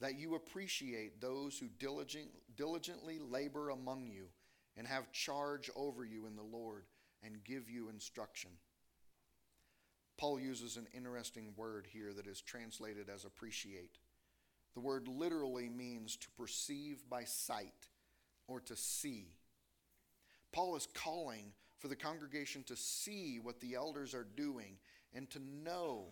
that 0.00 0.16
you 0.16 0.34
appreciate 0.34 1.20
those 1.20 1.58
who 1.58 1.68
diligent, 1.68 2.56
diligently 2.56 3.18
labor 3.18 3.70
among 3.70 4.06
you 4.06 4.32
and 4.76 4.86
have 4.86 5.12
charge 5.12 5.70
over 5.74 6.04
you 6.04 6.26
in 6.26 6.36
the 6.36 6.42
Lord 6.42 6.86
and 7.22 7.44
give 7.44 7.70
you 7.70 7.88
instruction. 7.88 8.50
Paul 10.16 10.38
uses 10.38 10.76
an 10.76 10.86
interesting 10.92 11.54
word 11.56 11.86
here 11.86 12.12
that 12.12 12.26
is 12.26 12.40
translated 12.40 13.08
as 13.08 13.24
appreciate. 13.24 13.98
The 14.74 14.80
word 14.80 15.08
literally 15.08 15.68
means 15.68 16.16
to 16.16 16.30
perceive 16.30 17.08
by 17.08 17.24
sight 17.24 17.88
or 18.46 18.60
to 18.60 18.76
see. 18.76 19.26
Paul 20.52 20.76
is 20.76 20.88
calling 20.94 21.52
for 21.78 21.88
the 21.88 21.96
congregation 21.96 22.62
to 22.64 22.76
see 22.76 23.38
what 23.42 23.60
the 23.60 23.74
elders 23.74 24.14
are 24.14 24.26
doing 24.36 24.76
and 25.14 25.28
to 25.30 25.38
know 25.38 26.06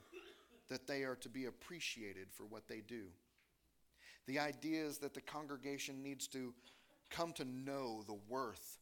that 0.68 0.86
they 0.86 1.02
are 1.02 1.16
to 1.16 1.28
be 1.28 1.46
appreciated 1.46 2.28
for 2.30 2.44
what 2.44 2.68
they 2.68 2.80
do. 2.80 3.04
The 4.26 4.38
idea 4.38 4.84
is 4.84 4.98
that 4.98 5.14
the 5.14 5.20
congregation 5.20 6.02
needs 6.02 6.26
to 6.28 6.54
come 7.10 7.32
to 7.34 7.44
know 7.44 8.02
the 8.06 8.18
worth 8.28 8.78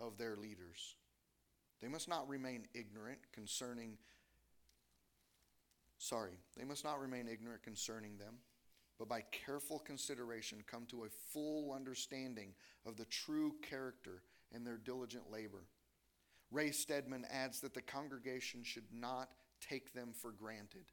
of 0.00 0.16
their 0.16 0.36
leaders. 0.36 0.96
They 1.80 1.88
must 1.88 2.08
not 2.08 2.28
remain 2.28 2.66
ignorant 2.74 3.18
concerning, 3.32 3.98
sorry, 5.98 6.38
they 6.56 6.64
must 6.64 6.84
not 6.84 7.00
remain 7.00 7.28
ignorant 7.28 7.62
concerning 7.62 8.16
them, 8.16 8.34
but 8.98 9.08
by 9.08 9.22
careful 9.30 9.78
consideration 9.78 10.62
come 10.66 10.86
to 10.86 11.04
a 11.04 11.32
full 11.32 11.72
understanding 11.72 12.54
of 12.86 12.96
the 12.96 13.06
true 13.06 13.54
character 13.62 14.22
and 14.52 14.66
their 14.66 14.76
diligent 14.76 15.30
labor. 15.30 15.64
Ray 16.50 16.70
Stedman 16.70 17.26
adds 17.30 17.60
that 17.60 17.74
the 17.74 17.82
congregation 17.82 18.62
should 18.62 18.92
not 18.92 19.30
take 19.60 19.92
them 19.92 20.12
for 20.12 20.30
granted. 20.30 20.84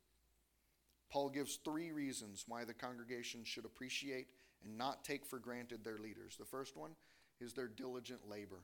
Paul 1.11 1.29
gives 1.29 1.57
three 1.57 1.91
reasons 1.91 2.45
why 2.47 2.63
the 2.63 2.73
congregation 2.73 3.43
should 3.43 3.65
appreciate 3.65 4.27
and 4.63 4.77
not 4.77 5.03
take 5.03 5.25
for 5.25 5.39
granted 5.39 5.83
their 5.83 5.97
leaders. 5.97 6.37
The 6.37 6.45
first 6.45 6.77
one 6.77 6.91
is 7.39 7.53
their 7.53 7.67
diligent 7.67 8.27
labor. 8.29 8.63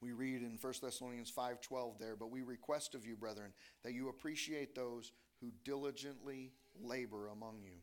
We 0.00 0.12
read 0.12 0.42
in 0.42 0.58
1 0.58 0.82
Thessalonians 0.82 1.30
5:12 1.30 1.98
there, 1.98 2.16
but 2.16 2.30
we 2.30 2.42
request 2.42 2.94
of 2.94 3.06
you, 3.06 3.16
brethren, 3.16 3.52
that 3.82 3.94
you 3.94 4.08
appreciate 4.08 4.74
those 4.74 5.12
who 5.40 5.50
diligently 5.64 6.52
labor 6.82 7.28
among 7.28 7.62
you. 7.62 7.78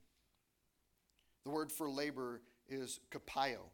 The 1.44 1.52
word 1.52 1.72
for 1.72 1.89
labor 1.89 2.41
is 2.68 3.00
kopiao, 3.12 3.70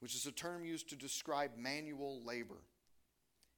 which 0.00 0.14
is 0.14 0.26
a 0.26 0.32
term 0.32 0.64
used 0.64 0.88
to 0.90 0.96
describe 0.96 1.52
manual 1.56 2.22
labor. 2.24 2.62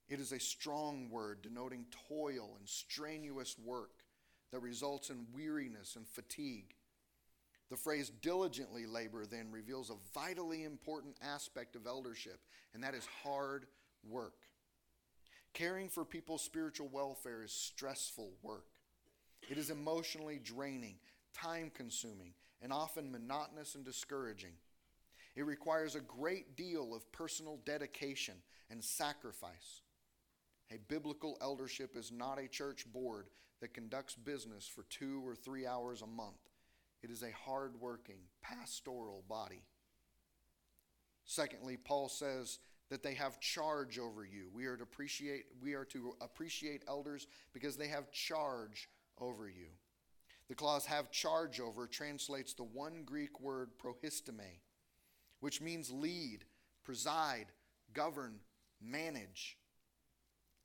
It 0.09 0.21
is 0.21 0.33
a 0.33 0.41
strong 0.41 1.09
word 1.11 1.43
denoting 1.43 1.87
toil 2.09 2.57
and 2.59 2.69
strenuous 2.69 3.57
work 3.59 4.03
that 4.53 4.61
results 4.61 5.11
in 5.11 5.27
weariness 5.35 5.97
and 5.97 6.07
fatigue. 6.07 6.75
The 7.71 7.77
phrase 7.77 8.11
diligently 8.11 8.85
labor 8.85 9.25
then 9.25 9.51
reveals 9.51 9.89
a 9.89 9.97
vitally 10.15 10.65
important 10.65 11.17
aspect 11.23 11.75
of 11.75 11.87
eldership, 11.87 12.41
and 12.75 12.85
that 12.85 12.95
is 12.95 13.07
hard 13.23 13.67
work. 14.07 14.35
Caring 15.55 15.89
for 15.89 16.05
people's 16.05 16.43
spiritual 16.43 16.89
welfare 16.93 17.43
is 17.43 17.53
stressful 17.53 18.33
work. 18.43 18.67
It 19.49 19.59
is 19.59 19.71
emotionally 19.71 20.41
draining, 20.43 20.97
time 21.35 21.71
consuming, 21.75 22.35
and 22.61 22.73
often 22.73 23.11
monotonous 23.11 23.75
and 23.75 23.85
discouraging. 23.85 24.53
It 25.35 25.47
requires 25.47 25.95
a 25.95 26.01
great 26.01 26.57
deal 26.57 26.95
of 26.95 27.11
personal 27.13 27.59
dedication 27.65 28.35
and 28.71 28.83
sacrifice. 28.83 29.81
A 30.71 30.79
biblical 30.89 31.37
eldership 31.41 31.97
is 31.97 32.13
not 32.13 32.39
a 32.39 32.49
church 32.49 32.87
board 32.93 33.27
that 33.61 33.75
conducts 33.75 34.15
business 34.15 34.67
for 34.67 34.85
two 34.85 35.23
or 35.27 35.35
three 35.35 35.67
hours 35.67 36.03
a 36.03 36.07
month. 36.07 36.51
It 37.03 37.11
is 37.11 37.23
a 37.23 37.33
hard 37.45 37.81
working, 37.81 38.19
pastoral 38.43 39.25
body. 39.29 39.63
Secondly, 41.25 41.77
Paul 41.77 42.09
says 42.09 42.59
that 42.91 43.03
they 43.03 43.15
have 43.15 43.41
charge 43.41 43.99
over 43.99 44.25
you. 44.25 44.49
We 44.53 44.67
are 44.67 44.77
to 44.77 44.83
appreciate, 44.83 45.45
we 45.63 45.75
are 45.75 45.85
to 45.87 46.15
appreciate 46.21 46.83
elders 46.89 47.27
because 47.53 47.77
they 47.77 47.89
have 47.89 48.11
charge 48.13 48.89
over 49.21 49.49
you. 49.49 49.69
The 50.49 50.55
clause 50.55 50.87
have 50.87 51.11
charge 51.11 51.61
over 51.61 51.87
translates 51.87 52.53
the 52.53 52.65
one 52.65 53.05
Greek 53.05 53.41
word 53.41 53.71
proistemi, 53.79 54.61
which 55.41 55.61
means 55.61 55.91
lead, 55.91 56.45
preside, 56.85 57.47
govern, 57.95 58.41
manage. 58.81 59.57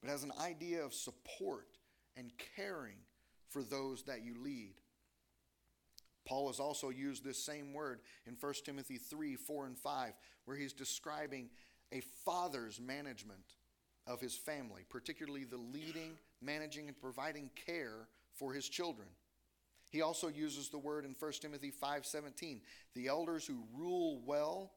It 0.03 0.09
has 0.09 0.23
an 0.23 0.33
idea 0.41 0.83
of 0.83 0.93
support 0.93 1.77
and 2.15 2.31
caring 2.55 2.97
for 3.49 3.63
those 3.63 4.03
that 4.03 4.23
you 4.23 4.35
lead. 4.43 4.73
Paul 6.25 6.47
has 6.47 6.59
also 6.59 6.89
used 6.89 7.23
this 7.23 7.41
same 7.41 7.73
word 7.73 8.01
in 8.25 8.35
1 8.37 8.53
Timothy 8.65 8.97
3 8.97 9.35
4 9.35 9.65
and 9.67 9.77
5, 9.77 10.13
where 10.45 10.57
he's 10.57 10.73
describing 10.73 11.49
a 11.93 12.01
father's 12.25 12.81
management 12.81 13.55
of 14.05 14.19
his 14.19 14.35
family, 14.35 14.83
particularly 14.89 15.45
the 15.45 15.57
leading, 15.57 16.17
managing, 16.41 16.87
and 16.87 16.99
providing 16.99 17.49
care 17.55 18.09
for 18.37 18.53
his 18.53 18.69
children. 18.69 19.07
He 19.89 20.01
also 20.01 20.27
uses 20.27 20.69
the 20.69 20.77
word 20.77 21.05
in 21.05 21.13
1 21.13 21.41
Timothy 21.41 21.71
5:17. 21.71 22.61
The 22.93 23.07
elders 23.07 23.45
who 23.45 23.67
rule 23.73 24.21
well 24.21 24.73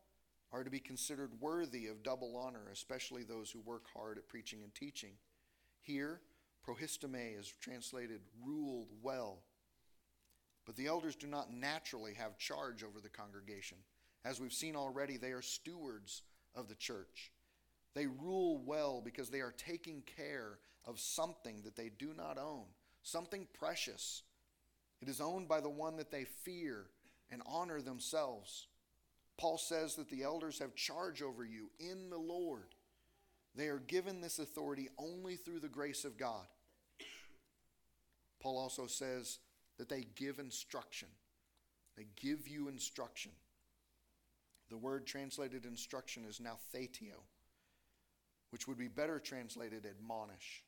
are 0.53 0.65
to 0.65 0.71
be 0.71 0.81
considered 0.81 1.41
worthy 1.41 1.87
of 1.87 2.03
double 2.03 2.37
honor, 2.37 2.71
especially 2.71 3.23
those 3.23 3.51
who 3.51 3.61
work 3.61 3.87
hard 3.93 4.19
at 4.19 4.29
preaching 4.29 4.63
and 4.63 4.75
teaching. 4.75 5.17
Here, 5.81 6.21
proistemi 6.67 7.39
is 7.39 7.53
translated 7.61 8.21
ruled 8.45 8.91
well. 9.03 9.43
But 10.65 10.77
the 10.77 10.87
elders 10.87 11.17
do 11.17 11.27
not 11.27 11.53
naturally 11.53 12.15
have 12.15 12.39
charge 12.39 12.85
over 12.85 13.01
the 13.01 13.09
congregation. 13.09 13.79
As 14.25 14.41
we've 14.41 14.53
seen 14.53 14.77
already, 14.77 15.17
they 15.17 15.33
are 15.33 15.43
stewards 15.43 16.23
of 16.55 16.69
the 16.69 16.75
church. 16.75 17.33
They 17.95 18.07
rule 18.07 18.59
well 18.59 19.01
because 19.01 19.31
they 19.31 19.41
are 19.41 19.53
taking 19.53 20.03
care 20.03 20.59
of 20.85 21.01
something 21.01 21.63
that 21.63 21.77
they 21.77 21.89
do 21.89 22.13
not 22.15 22.39
own, 22.39 22.67
something 23.03 23.47
precious. 23.59 24.23
It 25.01 25.09
is 25.09 25.21
owned 25.21 25.49
by 25.49 25.61
the 25.61 25.71
one 25.71 25.97
that 25.97 26.11
they 26.11 26.25
fear 26.25 26.87
and 27.31 27.43
honor 27.47 27.81
themselves. 27.81 28.67
Paul 29.39 29.57
says 29.57 29.95
that 29.97 30.11
the 30.11 30.23
elders 30.23 30.59
have 30.59 30.75
charge 30.75 31.23
over 31.23 31.45
you 31.45 31.71
in 31.79 32.11
the 32.11 32.19
Lord. 32.19 32.75
They 33.55 33.69
are 33.69 33.79
given 33.79 34.21
this 34.21 34.39
authority 34.39 34.89
only 34.99 35.37
through 35.37 35.61
the 35.61 35.69
grace 35.69 36.05
of 36.05 36.19
God. 36.19 36.47
Paul 38.41 38.59
also 38.59 38.87
says 38.87 39.39
that 39.79 39.89
they 39.89 40.07
give 40.15 40.39
instruction. 40.39 41.09
They 41.97 42.07
give 42.17 42.49
you 42.49 42.69
instruction. 42.69 43.33
The 44.69 44.77
word 44.77 45.07
translated 45.07 45.65
instruction 45.65 46.25
is 46.29 46.41
now 46.41 46.59
thetio, 46.75 47.25
which 48.51 48.69
would 48.69 48.79
be 48.79 48.89
better 48.89 49.19
translated 49.19 49.85
admonish. 49.85 50.63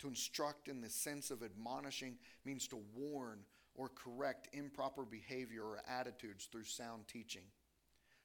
To 0.00 0.08
instruct 0.08 0.68
in 0.68 0.80
the 0.80 0.88
sense 0.88 1.30
of 1.30 1.42
admonishing 1.42 2.16
means 2.44 2.66
to 2.68 2.82
warn 2.94 3.40
or 3.74 3.90
correct 3.90 4.48
improper 4.52 5.04
behavior 5.04 5.62
or 5.62 5.80
attitudes 5.88 6.46
through 6.50 6.64
sound 6.64 7.06
teaching. 7.06 7.44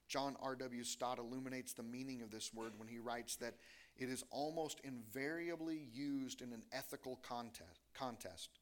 John 0.07 0.35
R.W. 0.41 0.83
Stott 0.83 1.19
illuminates 1.19 1.73
the 1.73 1.83
meaning 1.83 2.21
of 2.21 2.31
this 2.31 2.53
word 2.53 2.73
when 2.77 2.87
he 2.87 2.99
writes 2.99 3.35
that 3.37 3.55
it 3.97 4.09
is 4.09 4.23
almost 4.29 4.79
invariably 4.83 5.87
used 5.93 6.41
in 6.41 6.53
an 6.53 6.63
ethical 6.71 7.19
contest. 7.23 8.59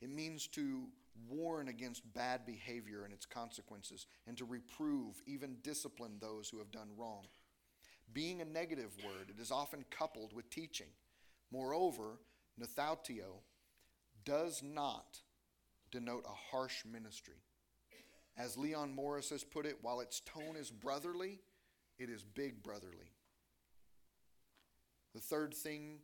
It 0.00 0.10
means 0.10 0.46
to 0.48 0.84
warn 1.28 1.68
against 1.68 2.12
bad 2.14 2.44
behavior 2.46 3.04
and 3.04 3.12
its 3.12 3.26
consequences, 3.26 4.06
and 4.26 4.36
to 4.36 4.44
reprove, 4.44 5.22
even 5.26 5.56
discipline 5.62 6.18
those 6.20 6.48
who 6.48 6.58
have 6.58 6.70
done 6.70 6.88
wrong. 6.96 7.24
Being 8.12 8.40
a 8.40 8.44
negative 8.44 8.92
word, 9.04 9.30
it 9.30 9.40
is 9.40 9.50
often 9.50 9.84
coupled 9.90 10.32
with 10.32 10.50
teaching. 10.50 10.88
Moreover, 11.50 12.18
Noutheteo 12.60 13.40
does 14.24 14.62
not 14.62 15.20
denote 15.90 16.24
a 16.26 16.56
harsh 16.56 16.84
ministry. 16.84 17.42
As 18.36 18.56
Leon 18.56 18.94
Morris 18.94 19.30
has 19.30 19.44
put 19.44 19.66
it, 19.66 19.78
while 19.80 20.00
its 20.00 20.20
tone 20.20 20.56
is 20.56 20.70
brotherly, 20.70 21.40
it 21.98 22.10
is 22.10 22.22
big 22.22 22.62
brotherly. 22.62 23.12
The 25.14 25.20
third 25.20 25.54
thing 25.54 26.00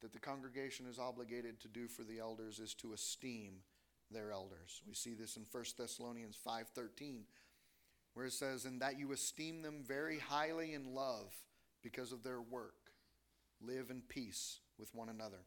that 0.00 0.12
the 0.12 0.18
congregation 0.18 0.86
is 0.86 0.98
obligated 0.98 1.60
to 1.60 1.68
do 1.68 1.88
for 1.88 2.02
the 2.02 2.18
elders 2.18 2.58
is 2.58 2.72
to 2.74 2.92
esteem 2.92 3.60
their 4.10 4.30
elders. 4.30 4.80
We 4.86 4.94
see 4.94 5.14
this 5.14 5.36
in 5.36 5.44
1 5.50 5.76
Thessalonians 5.76 6.36
5:13 6.36 7.26
where 8.14 8.26
it 8.26 8.32
says 8.32 8.64
and 8.64 8.80
that 8.80 8.98
you 8.98 9.12
esteem 9.12 9.62
them 9.62 9.84
very 9.84 10.18
highly 10.18 10.72
in 10.72 10.94
love 10.94 11.34
because 11.82 12.10
of 12.10 12.22
their 12.22 12.40
work. 12.40 12.92
Live 13.60 13.90
in 13.90 14.02
peace 14.02 14.60
with 14.78 14.94
one 14.94 15.08
another. 15.08 15.44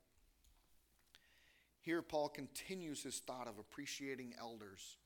Here 1.82 2.02
Paul 2.02 2.30
continues 2.30 3.02
his 3.02 3.20
thought 3.20 3.48
of 3.48 3.58
appreciating 3.58 4.36
elders 4.40 4.98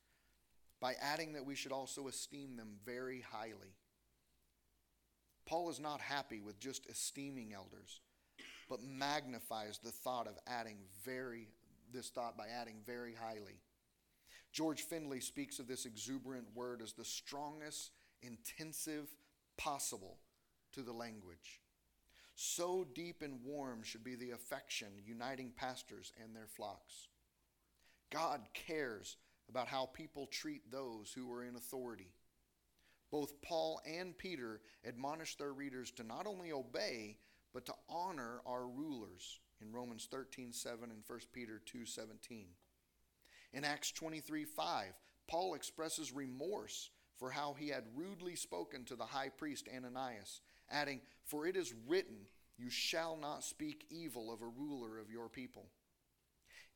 by 0.82 0.96
adding 1.02 1.34
that 1.34 1.46
we 1.46 1.56
should 1.56 1.72
also 1.72 2.08
esteem 2.08 2.58
them 2.58 2.76
very 2.86 3.22
highly. 3.22 3.76
Paul 5.46 5.70
is 5.70 5.80
not 5.80 6.02
happy 6.02 6.42
with 6.42 6.60
just 6.60 6.90
esteeming 6.90 7.54
elders, 7.54 8.02
but 8.68 8.84
magnifies 8.84 9.78
the 9.78 9.92
thought 9.92 10.28
of 10.28 10.38
adding 10.48 10.78
very 11.04 11.48
this 11.94 12.10
thought 12.10 12.36
by 12.36 12.48
adding 12.48 12.76
very 12.86 13.14
highly. 13.14 13.62
George 14.52 14.82
Findlay 14.82 15.20
speaks 15.20 15.60
of 15.60 15.68
this 15.68 15.86
exuberant 15.86 16.48
word 16.56 16.82
as 16.82 16.94
the 16.94 17.06
strongest 17.06 17.92
intensive 18.22 19.08
possible 19.58 20.18
to 20.74 20.82
the 20.82 20.92
language. 20.92 21.62
So 22.36 22.86
deep 22.94 23.22
and 23.22 23.42
warm 23.44 23.82
should 23.82 24.04
be 24.04 24.16
the 24.16 24.32
affection 24.32 24.90
uniting 25.06 25.54
pastors 25.56 26.12
and 26.22 26.36
their 26.36 26.48
flocks. 26.48 27.08
God 28.12 28.42
cares 28.54 29.16
about 29.50 29.68
how 29.68 29.88
people 29.88 30.28
treat 30.28 30.70
those 30.70 31.12
who 31.14 31.32
are 31.32 31.44
in 31.44 31.56
authority. 31.56 32.14
Both 33.10 33.42
Paul 33.42 33.80
and 33.86 34.18
Peter 34.18 34.60
admonish 34.86 35.36
their 35.38 35.54
readers 35.54 35.92
to 35.92 36.04
not 36.04 36.28
only 36.28 36.52
obey, 36.52 37.18
but 37.54 37.66
to 37.68 37.74
honor 37.88 38.42
our 38.46 38.68
rulers 38.68 39.40
in 39.62 39.72
Romans 39.72 40.08
13 40.12 40.52
7 40.52 40.92
and 40.92 41.04
1 41.08 41.20
Peter 41.32 41.62
2 41.66 41.86
17. 41.86 42.48
In 43.54 43.64
Acts 43.64 43.92
23 43.92 44.44
5, 44.44 44.94
Paul 45.28 45.54
expresses 45.54 46.12
remorse 46.12 46.90
for 47.18 47.32
how 47.32 47.56
he 47.58 47.70
had 47.70 47.86
rudely 47.96 48.36
spoken 48.36 48.84
to 48.86 48.98
the 48.98 49.06
high 49.06 49.30
priest 49.30 49.70
Ananias, 49.74 50.42
adding, 50.72 51.02
For 51.24 51.48
it 51.48 51.56
is 51.56 51.74
written, 51.88 52.16
You 52.58 52.70
shall 52.70 53.18
not 53.18 53.44
speak 53.44 53.86
evil 53.90 54.32
of 54.32 54.42
a 54.42 54.48
ruler 54.48 54.98
of 54.98 55.12
your 55.12 55.30
people. 55.30 55.66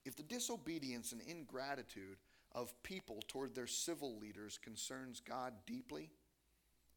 If 0.06 0.16
the 0.16 0.24
disobedience 0.24 1.12
and 1.12 1.22
ingratitude 1.22 2.18
of 2.54 2.74
people 2.84 3.20
toward 3.28 3.54
their 3.54 3.68
civil 3.68 4.18
leaders 4.18 4.58
concerns 4.58 5.20
God 5.20 5.54
deeply, 5.68 6.12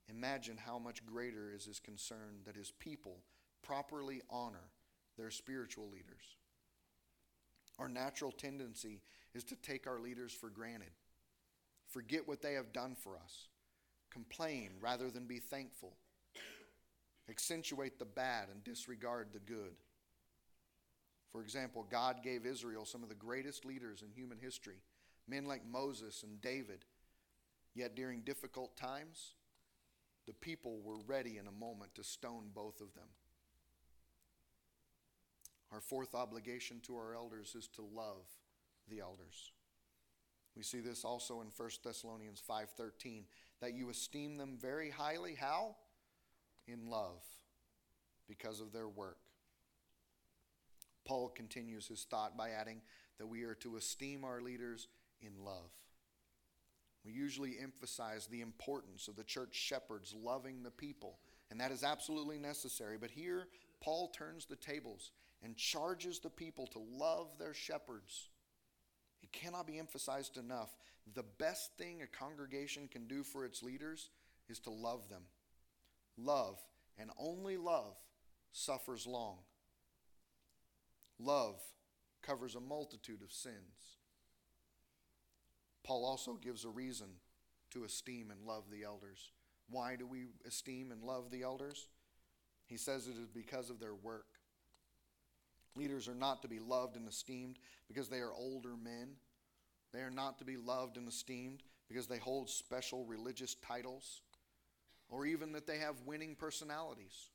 imagine 0.09 0.57
how 0.57 0.78
much 0.78 1.05
greater 1.05 1.53
is 1.55 1.64
his 1.64 1.80
concern 1.80 2.40
that 2.45 2.57
his 2.57 2.70
people 2.70 3.18
properly 3.62 4.22
honor 4.30 4.70
their 5.16 5.30
spiritual 5.30 5.90
leaders. 5.90 6.36
Our 7.78 7.88
natural 7.88 8.32
tendency 8.32 9.01
is 9.34 9.45
to 9.45 9.57
take 9.57 9.86
our 9.86 9.99
leaders 9.99 10.32
for 10.32 10.51
granted, 10.51 10.90
forget 11.88 12.26
what 12.26 12.43
they 12.43 12.55
have 12.55 12.72
done 12.72 12.95
for 12.95 13.16
us, 13.16 13.49
complain 14.11 14.70
rather 14.80 15.11
than 15.11 15.26
be 15.26 15.38
thankful, 15.38 15.97
accentuate 17.29 17.99
the 17.99 18.05
bad 18.05 18.49
and 18.51 18.64
disregard 18.64 19.29
the 19.33 19.39
good. 19.39 19.75
For 21.31 21.41
example, 21.41 21.87
God 21.91 22.23
gave 22.23 22.45
Israel 22.45 22.85
some 22.85 23.03
of 23.03 23.09
the 23.09 23.14
greatest 23.14 23.64
leaders 23.64 24.03
in 24.03 24.11
human 24.12 24.39
history, 24.39 24.83
men 25.27 25.47
like 25.47 25.66
Moses 25.66 26.23
and 26.23 26.41
David. 26.41 26.85
Yet 27.75 27.97
during 27.97 28.20
difficult 28.20 28.77
times, 28.77 29.35
the 30.27 30.35
people 30.35 30.81
were 30.83 30.99
ready 31.07 31.39
in 31.39 31.47
a 31.47 31.53
moment 31.53 31.95
to 31.95 32.05
stone 32.05 32.51
both 32.55 32.81
of 32.81 32.95
them. 32.95 33.09
Our 35.73 35.81
fourth 35.81 36.14
obligation 36.14 36.81
to 36.83 36.97
our 36.97 37.14
elders 37.14 37.55
is 37.55 37.66
to 37.68 37.83
love 37.83 38.27
the 38.89 39.01
elders. 39.01 39.53
We 40.55 40.62
see 40.62 40.81
this 40.81 41.03
also 41.03 41.41
in 41.41 41.51
1 41.51 41.83
Thessalonians 41.83 42.41
5:13 42.41 43.27
that 43.61 43.73
you 43.73 43.89
esteem 43.89 44.37
them 44.37 44.59
very 44.59 44.91
highly 44.91 45.35
how? 45.35 45.77
In 46.66 46.88
love 46.88 47.22
because 48.28 48.60
of 48.60 48.72
their 48.72 48.88
work. 48.88 49.18
Paul 51.04 51.28
continues 51.28 51.88
his 51.88 52.06
thought 52.08 52.36
by 52.36 52.50
adding 52.50 52.80
that 53.18 53.26
we 53.26 53.42
are 53.42 53.54
to 53.56 53.76
esteem 53.76 54.24
our 54.24 54.40
leaders 54.40 54.88
in 55.20 55.44
love. 55.44 55.70
We 57.04 57.12
usually 57.12 57.56
emphasize 57.60 58.26
the 58.26 58.40
importance 58.40 59.08
of 59.08 59.16
the 59.16 59.24
church 59.24 59.54
shepherds 59.54 60.14
loving 60.14 60.62
the 60.62 60.70
people, 60.70 61.18
and 61.50 61.60
that 61.60 61.72
is 61.72 61.82
absolutely 61.82 62.38
necessary. 62.38 62.96
But 62.98 63.10
here, 63.10 63.48
Paul 63.80 64.08
turns 64.08 64.46
the 64.46 64.56
tables 64.56 65.10
and 65.42 65.56
charges 65.56 66.20
the 66.20 66.30
people 66.30 66.68
to 66.68 66.78
love 66.78 67.36
their 67.38 67.54
shepherds. 67.54 68.28
It 69.22 69.32
cannot 69.32 69.66
be 69.66 69.78
emphasized 69.78 70.36
enough. 70.36 70.76
The 71.14 71.24
best 71.38 71.76
thing 71.76 72.02
a 72.02 72.06
congregation 72.06 72.86
can 72.86 73.08
do 73.08 73.24
for 73.24 73.44
its 73.44 73.62
leaders 73.62 74.10
is 74.48 74.60
to 74.60 74.70
love 74.70 75.08
them. 75.08 75.22
Love, 76.16 76.58
and 76.98 77.10
only 77.18 77.56
love, 77.56 77.96
suffers 78.52 79.06
long. 79.06 79.38
Love 81.18 81.60
covers 82.22 82.54
a 82.54 82.60
multitude 82.60 83.22
of 83.22 83.32
sins. 83.32 83.98
Paul 85.84 86.04
also 86.04 86.34
gives 86.34 86.64
a 86.64 86.70
reason 86.70 87.08
to 87.72 87.84
esteem 87.84 88.30
and 88.30 88.46
love 88.46 88.64
the 88.70 88.84
elders. 88.84 89.32
Why 89.68 89.96
do 89.96 90.06
we 90.06 90.26
esteem 90.46 90.92
and 90.92 91.02
love 91.02 91.30
the 91.30 91.42
elders? 91.42 91.88
He 92.66 92.76
says 92.76 93.08
it 93.08 93.16
is 93.20 93.28
because 93.28 93.70
of 93.70 93.80
their 93.80 93.94
work. 93.94 94.26
Leaders 95.74 96.08
are 96.08 96.14
not 96.14 96.42
to 96.42 96.48
be 96.48 96.58
loved 96.58 96.96
and 96.96 97.08
esteemed 97.08 97.58
because 97.88 98.08
they 98.08 98.18
are 98.18 98.32
older 98.32 98.76
men. 98.76 99.16
They 99.92 100.00
are 100.00 100.10
not 100.10 100.38
to 100.38 100.44
be 100.44 100.56
loved 100.56 100.96
and 100.96 101.08
esteemed 101.08 101.62
because 101.88 102.06
they 102.06 102.18
hold 102.18 102.50
special 102.50 103.04
religious 103.04 103.54
titles 103.56 104.20
or 105.12 105.26
even 105.26 105.52
that 105.52 105.66
they 105.66 105.78
have 105.78 105.94
winning 106.06 106.34
personalities. 106.34 107.28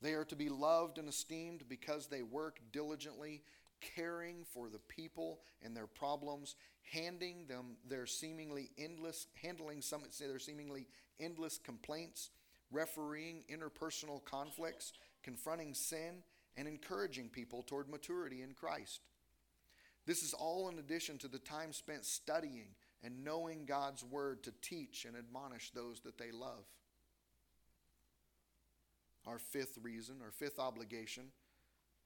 They 0.00 0.12
are 0.12 0.24
to 0.26 0.36
be 0.36 0.48
loved 0.48 0.96
and 0.96 1.08
esteemed 1.08 1.64
because 1.68 2.06
they 2.06 2.22
work 2.22 2.60
diligently, 2.72 3.42
caring 3.96 4.44
for 4.44 4.68
the 4.68 4.78
people 4.78 5.40
and 5.60 5.76
their 5.76 5.88
problems, 5.88 6.54
handing 6.92 7.46
them 7.48 7.76
their 7.88 8.06
seemingly 8.06 8.70
endless, 8.78 9.26
handling 9.42 9.82
some 9.82 10.02
their 10.20 10.38
seemingly 10.38 10.86
endless 11.20 11.58
complaints, 11.58 12.30
refereeing 12.70 13.42
interpersonal 13.52 14.24
conflicts, 14.24 14.92
confronting 15.24 15.74
sin, 15.74 16.22
and 16.56 16.68
encouraging 16.68 17.28
people 17.28 17.62
toward 17.62 17.88
maturity 17.88 18.42
in 18.42 18.54
Christ. 18.54 19.00
This 20.06 20.22
is 20.22 20.32
all 20.32 20.68
in 20.68 20.78
addition 20.78 21.18
to 21.18 21.28
the 21.28 21.38
time 21.38 21.72
spent 21.72 22.04
studying 22.04 22.74
and 23.02 23.24
knowing 23.24 23.64
God's 23.64 24.04
Word 24.04 24.42
to 24.44 24.52
teach 24.62 25.04
and 25.04 25.16
admonish 25.16 25.70
those 25.70 26.00
that 26.00 26.18
they 26.18 26.30
love. 26.30 26.64
Our 29.26 29.38
fifth 29.38 29.78
reason, 29.82 30.16
our 30.22 30.30
fifth 30.30 30.58
obligation 30.58 31.32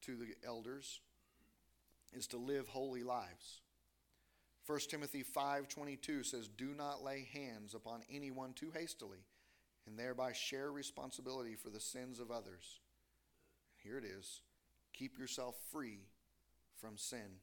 to 0.01 0.15
the 0.15 0.35
elders 0.45 1.01
is 2.13 2.27
to 2.27 2.37
live 2.37 2.67
holy 2.67 3.03
lives. 3.03 3.61
1 4.65 4.89
Timothy 4.89 5.23
5:22 5.23 6.23
says, 6.23 6.47
"Do 6.47 6.73
not 6.73 7.01
lay 7.01 7.23
hands 7.23 7.73
upon 7.73 8.03
anyone 8.09 8.53
too 8.53 8.71
hastily, 8.71 9.25
and 9.85 9.97
thereby 9.97 10.33
share 10.33 10.71
responsibility 10.71 11.55
for 11.55 11.69
the 11.69 11.79
sins 11.79 12.19
of 12.19 12.31
others." 12.31 12.81
Here 13.77 13.97
it 13.97 14.03
is. 14.03 14.41
Keep 14.93 15.17
yourself 15.17 15.57
free 15.71 16.09
from 16.75 16.97
sin. 16.97 17.41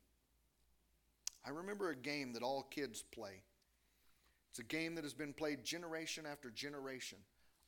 I 1.47 1.51
remember 1.51 1.91
a 1.91 1.97
game 1.97 2.33
that 2.33 2.43
all 2.43 2.63
kids 2.71 3.03
play. 3.03 3.43
It's 4.51 4.59
a 4.61 4.65
game 4.65 4.95
that 4.95 5.05
has 5.05 5.15
been 5.15 5.33
played 5.33 5.65
generation 5.65 6.25
after 6.31 6.51
generation. 6.51 7.19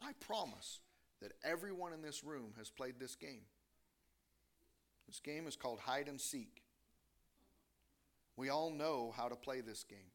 I 0.01 0.12
promise 0.20 0.81
that 1.20 1.33
everyone 1.45 1.93
in 1.93 2.03
this 2.03 2.24
room 2.24 2.53
has 2.59 2.70
played 2.70 2.95
this 2.99 3.16
game. 3.16 3.43
This 5.07 5.20
game 5.20 5.47
is 5.47 5.57
called 5.57 5.81
hide 5.81 6.09
and 6.09 6.20
seek. 6.20 6.62
We 8.37 8.51
all 8.51 8.70
know 8.70 9.12
how 9.16 9.29
to 9.29 9.37
play 9.37 9.61
this 9.61 9.83
game. 9.83 10.12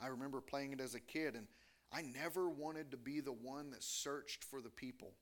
I 0.00 0.08
remember 0.08 0.40
playing 0.40 0.72
it 0.72 0.80
as 0.80 0.94
a 0.94 1.00
kid, 1.00 1.34
and 1.34 1.46
I 1.92 2.02
never 2.02 2.48
wanted 2.48 2.90
to 2.90 2.96
be 2.96 3.20
the 3.20 3.32
one 3.32 3.70
that 3.70 3.82
searched 3.82 4.44
for 4.44 4.60
the 4.60 4.70
people. 4.70 5.12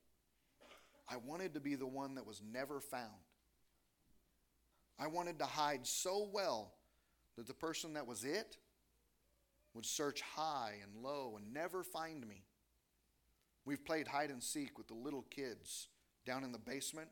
I 1.09 1.17
wanted 1.17 1.53
to 1.55 1.59
be 1.59 1.75
the 1.75 1.87
one 1.87 2.15
that 2.15 2.25
was 2.25 2.41
never 2.53 2.79
found. 2.79 3.09
I 4.99 5.07
wanted 5.07 5.39
to 5.39 5.45
hide 5.45 5.87
so 5.87 6.27
well 6.31 6.73
that 7.37 7.47
the 7.47 7.53
person 7.53 7.93
that 7.93 8.05
was 8.05 8.25
it 8.25 8.57
would 9.73 9.85
search 9.85 10.21
high 10.21 10.73
and 10.83 11.03
low 11.03 11.37
and 11.37 11.53
never 11.53 11.83
find 11.83 12.27
me. 12.27 12.43
We've 13.63 13.83
played 13.85 14.07
hide 14.07 14.29
and 14.29 14.43
seek 14.43 14.77
with 14.77 14.87
the 14.87 14.95
little 14.95 15.25
kids 15.29 15.87
down 16.25 16.43
in 16.43 16.51
the 16.51 16.59
basement, 16.59 17.09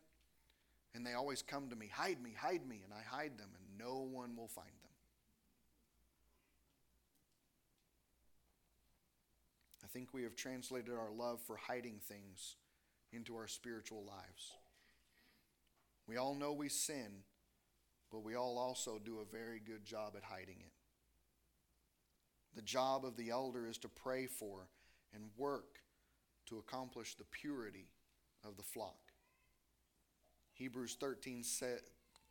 and 0.94 1.06
they 1.06 1.14
always 1.14 1.42
come 1.42 1.70
to 1.70 1.76
me, 1.76 1.90
hide 1.94 2.22
me, 2.22 2.34
hide 2.38 2.68
me, 2.68 2.82
and 2.84 2.94
I 2.94 3.04
hide 3.08 3.38
them, 3.38 3.50
and 3.56 3.78
no 3.78 4.00
one 4.00 4.36
will 4.36 4.48
find 4.48 4.68
them. 4.68 4.92
I 9.84 9.88
think 9.88 10.14
we 10.14 10.24
have 10.24 10.36
translated 10.36 10.92
our 10.92 11.12
love 11.12 11.40
for 11.40 11.56
hiding 11.56 12.02
things 12.04 12.56
into 13.14 13.36
our 13.38 13.48
spiritual 13.48 14.04
lives. 14.06 14.52
We 16.08 16.18
all 16.18 16.36
know 16.36 16.52
we 16.52 16.68
sin, 16.70 17.24
but 18.12 18.24
we 18.24 18.36
all 18.36 18.58
also 18.58 19.00
do 19.04 19.20
a 19.20 19.36
very 19.36 19.60
good 19.60 19.86
job 19.86 20.14
at 20.16 20.24
hiding 20.24 20.58
it. 20.60 20.72
The 22.56 22.62
job 22.62 23.06
of 23.06 23.18
the 23.18 23.30
elder 23.30 23.68
is 23.68 23.78
to 23.80 23.88
pray 23.88 24.26
for 24.26 24.68
and 25.14 25.30
work 25.38 25.80
to 26.48 26.58
accomplish 26.58 27.16
the 27.16 27.26
purity 27.26 27.88
of 28.44 28.58
the 28.58 28.64
flock. 28.64 28.98
Hebrews 30.54 30.98
13, 31.00 31.44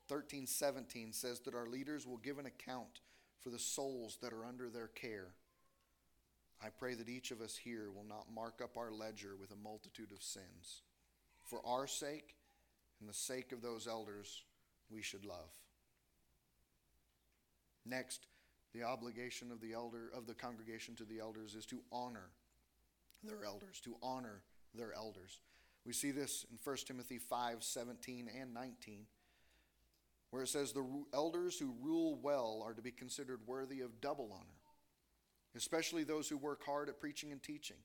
13 0.09 0.47
17 0.47 1.12
says 1.12 1.41
that 1.41 1.55
our 1.55 1.66
leaders 1.66 2.07
will 2.07 2.16
give 2.16 2.39
an 2.39 2.47
account 2.47 3.01
for 3.41 3.51
the 3.51 3.59
souls 3.59 4.18
that 4.22 4.33
are 4.33 4.45
under 4.45 4.68
their 4.68 4.89
care. 4.89 5.29
I 6.61 6.70
pray 6.70 6.95
that 6.95 7.09
each 7.09 7.31
of 7.31 7.41
us 7.41 7.57
here 7.57 7.91
will 7.95 8.07
not 8.09 8.33
mark 8.35 8.61
up 8.62 8.77
our 8.77 8.91
ledger 8.91 9.37
with 9.39 9.53
a 9.53 9.62
multitude 9.62 10.11
of 10.11 10.22
sins. 10.22 10.83
For 11.45 11.61
our 11.64 11.87
sake 11.87 12.35
and 12.99 13.09
the 13.09 13.14
sake 13.14 13.53
of 13.53 13.62
those 13.62 13.87
elders, 13.87 14.43
we 14.91 15.03
should 15.03 15.24
love. 15.24 15.53
Next, 17.87 18.26
the 18.74 18.82
obligation 18.82 19.51
of 19.53 19.61
the 19.61 19.72
elder 19.72 20.11
of 20.14 20.26
the 20.26 20.34
congregation 20.34 20.95
to 20.97 21.05
the 21.05 21.20
elders 21.20 21.55
is 21.55 21.66
to 21.66 21.80
honor 21.93 22.30
their 23.22 23.45
elders, 23.45 23.80
to 23.80 23.97
honor 24.03 24.43
their 24.74 24.93
elders. 24.93 25.41
We 25.84 25.93
see 25.93 26.11
this 26.11 26.45
in 26.51 26.59
1 26.62 26.76
Timothy 26.87 27.18
5 27.18 27.62
17 27.62 28.28
and 28.41 28.53
19, 28.53 29.07
where 30.30 30.43
it 30.43 30.49
says, 30.49 30.72
The 30.72 30.84
elders 31.14 31.59
who 31.59 31.74
rule 31.80 32.18
well 32.20 32.62
are 32.64 32.74
to 32.74 32.82
be 32.82 32.91
considered 32.91 33.41
worthy 33.47 33.80
of 33.80 34.01
double 34.01 34.30
honor, 34.32 34.59
especially 35.57 36.05
those 36.05 36.28
who 36.28 36.37
work 36.37 36.64
hard 36.64 36.89
at 36.89 37.01
preaching 37.01 37.32
and 37.32 37.43
teaching. 37.43 37.78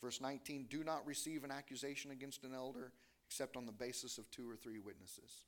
Verse 0.00 0.20
19 0.20 0.66
Do 0.68 0.82
not 0.82 1.06
receive 1.06 1.44
an 1.44 1.52
accusation 1.52 2.10
against 2.10 2.44
an 2.44 2.54
elder 2.54 2.92
except 3.26 3.56
on 3.56 3.66
the 3.66 3.72
basis 3.72 4.18
of 4.18 4.30
two 4.30 4.50
or 4.50 4.56
three 4.56 4.80
witnesses. 4.80 5.46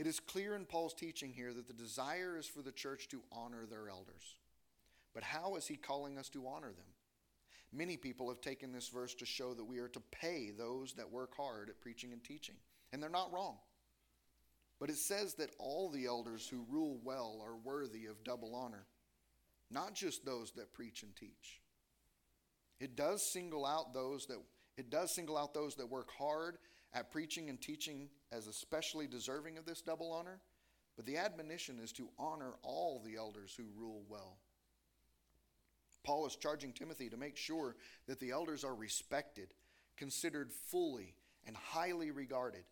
It 0.00 0.06
is 0.06 0.18
clear 0.18 0.56
in 0.56 0.64
Paul's 0.64 0.94
teaching 0.94 1.30
here 1.30 1.52
that 1.52 1.66
the 1.66 1.74
desire 1.74 2.38
is 2.38 2.46
for 2.46 2.62
the 2.62 2.72
church 2.72 3.08
to 3.08 3.20
honor 3.30 3.66
their 3.66 3.90
elders. 3.90 4.38
But 5.12 5.22
how 5.22 5.56
is 5.56 5.66
he 5.66 5.76
calling 5.76 6.16
us 6.16 6.30
to 6.30 6.46
honor 6.46 6.72
them? 6.72 6.86
Many 7.70 7.98
people 7.98 8.30
have 8.30 8.40
taken 8.40 8.72
this 8.72 8.88
verse 8.88 9.14
to 9.16 9.26
show 9.26 9.52
that 9.52 9.66
we 9.66 9.78
are 9.78 9.88
to 9.88 10.00
pay 10.10 10.52
those 10.56 10.94
that 10.94 11.12
work 11.12 11.36
hard 11.36 11.68
at 11.68 11.82
preaching 11.82 12.14
and 12.14 12.24
teaching, 12.24 12.54
and 12.94 13.02
they're 13.02 13.10
not 13.10 13.30
wrong. 13.30 13.58
But 14.78 14.88
it 14.88 14.96
says 14.96 15.34
that 15.34 15.50
all 15.58 15.90
the 15.90 16.06
elders 16.06 16.48
who 16.48 16.64
rule 16.70 16.98
well 17.04 17.38
are 17.44 17.56
worthy 17.56 18.06
of 18.06 18.24
double 18.24 18.54
honor, 18.54 18.86
not 19.70 19.94
just 19.94 20.24
those 20.24 20.50
that 20.52 20.72
preach 20.72 21.02
and 21.02 21.14
teach. 21.14 21.60
It 22.80 22.96
does 22.96 23.30
single 23.34 23.66
out 23.66 23.92
those 23.92 24.24
that 24.28 24.38
it 24.78 24.88
does 24.88 25.14
single 25.14 25.36
out 25.36 25.52
those 25.52 25.74
that 25.74 25.90
work 25.90 26.08
hard 26.18 26.56
at 26.92 27.10
preaching 27.10 27.48
and 27.48 27.60
teaching 27.60 28.08
as 28.32 28.46
especially 28.46 29.06
deserving 29.06 29.58
of 29.58 29.64
this 29.64 29.82
double 29.82 30.12
honor, 30.12 30.40
but 30.96 31.06
the 31.06 31.16
admonition 31.16 31.78
is 31.82 31.92
to 31.92 32.08
honor 32.18 32.52
all 32.62 33.00
the 33.04 33.16
elders 33.16 33.54
who 33.56 33.64
rule 33.76 34.02
well. 34.08 34.36
Paul 36.02 36.26
is 36.26 36.36
charging 36.36 36.72
Timothy 36.72 37.08
to 37.10 37.16
make 37.16 37.36
sure 37.36 37.76
that 38.06 38.20
the 38.20 38.30
elders 38.30 38.64
are 38.64 38.74
respected, 38.74 39.54
considered 39.96 40.50
fully, 40.52 41.14
and 41.46 41.56
highly 41.56 42.10
regarded. 42.10 42.64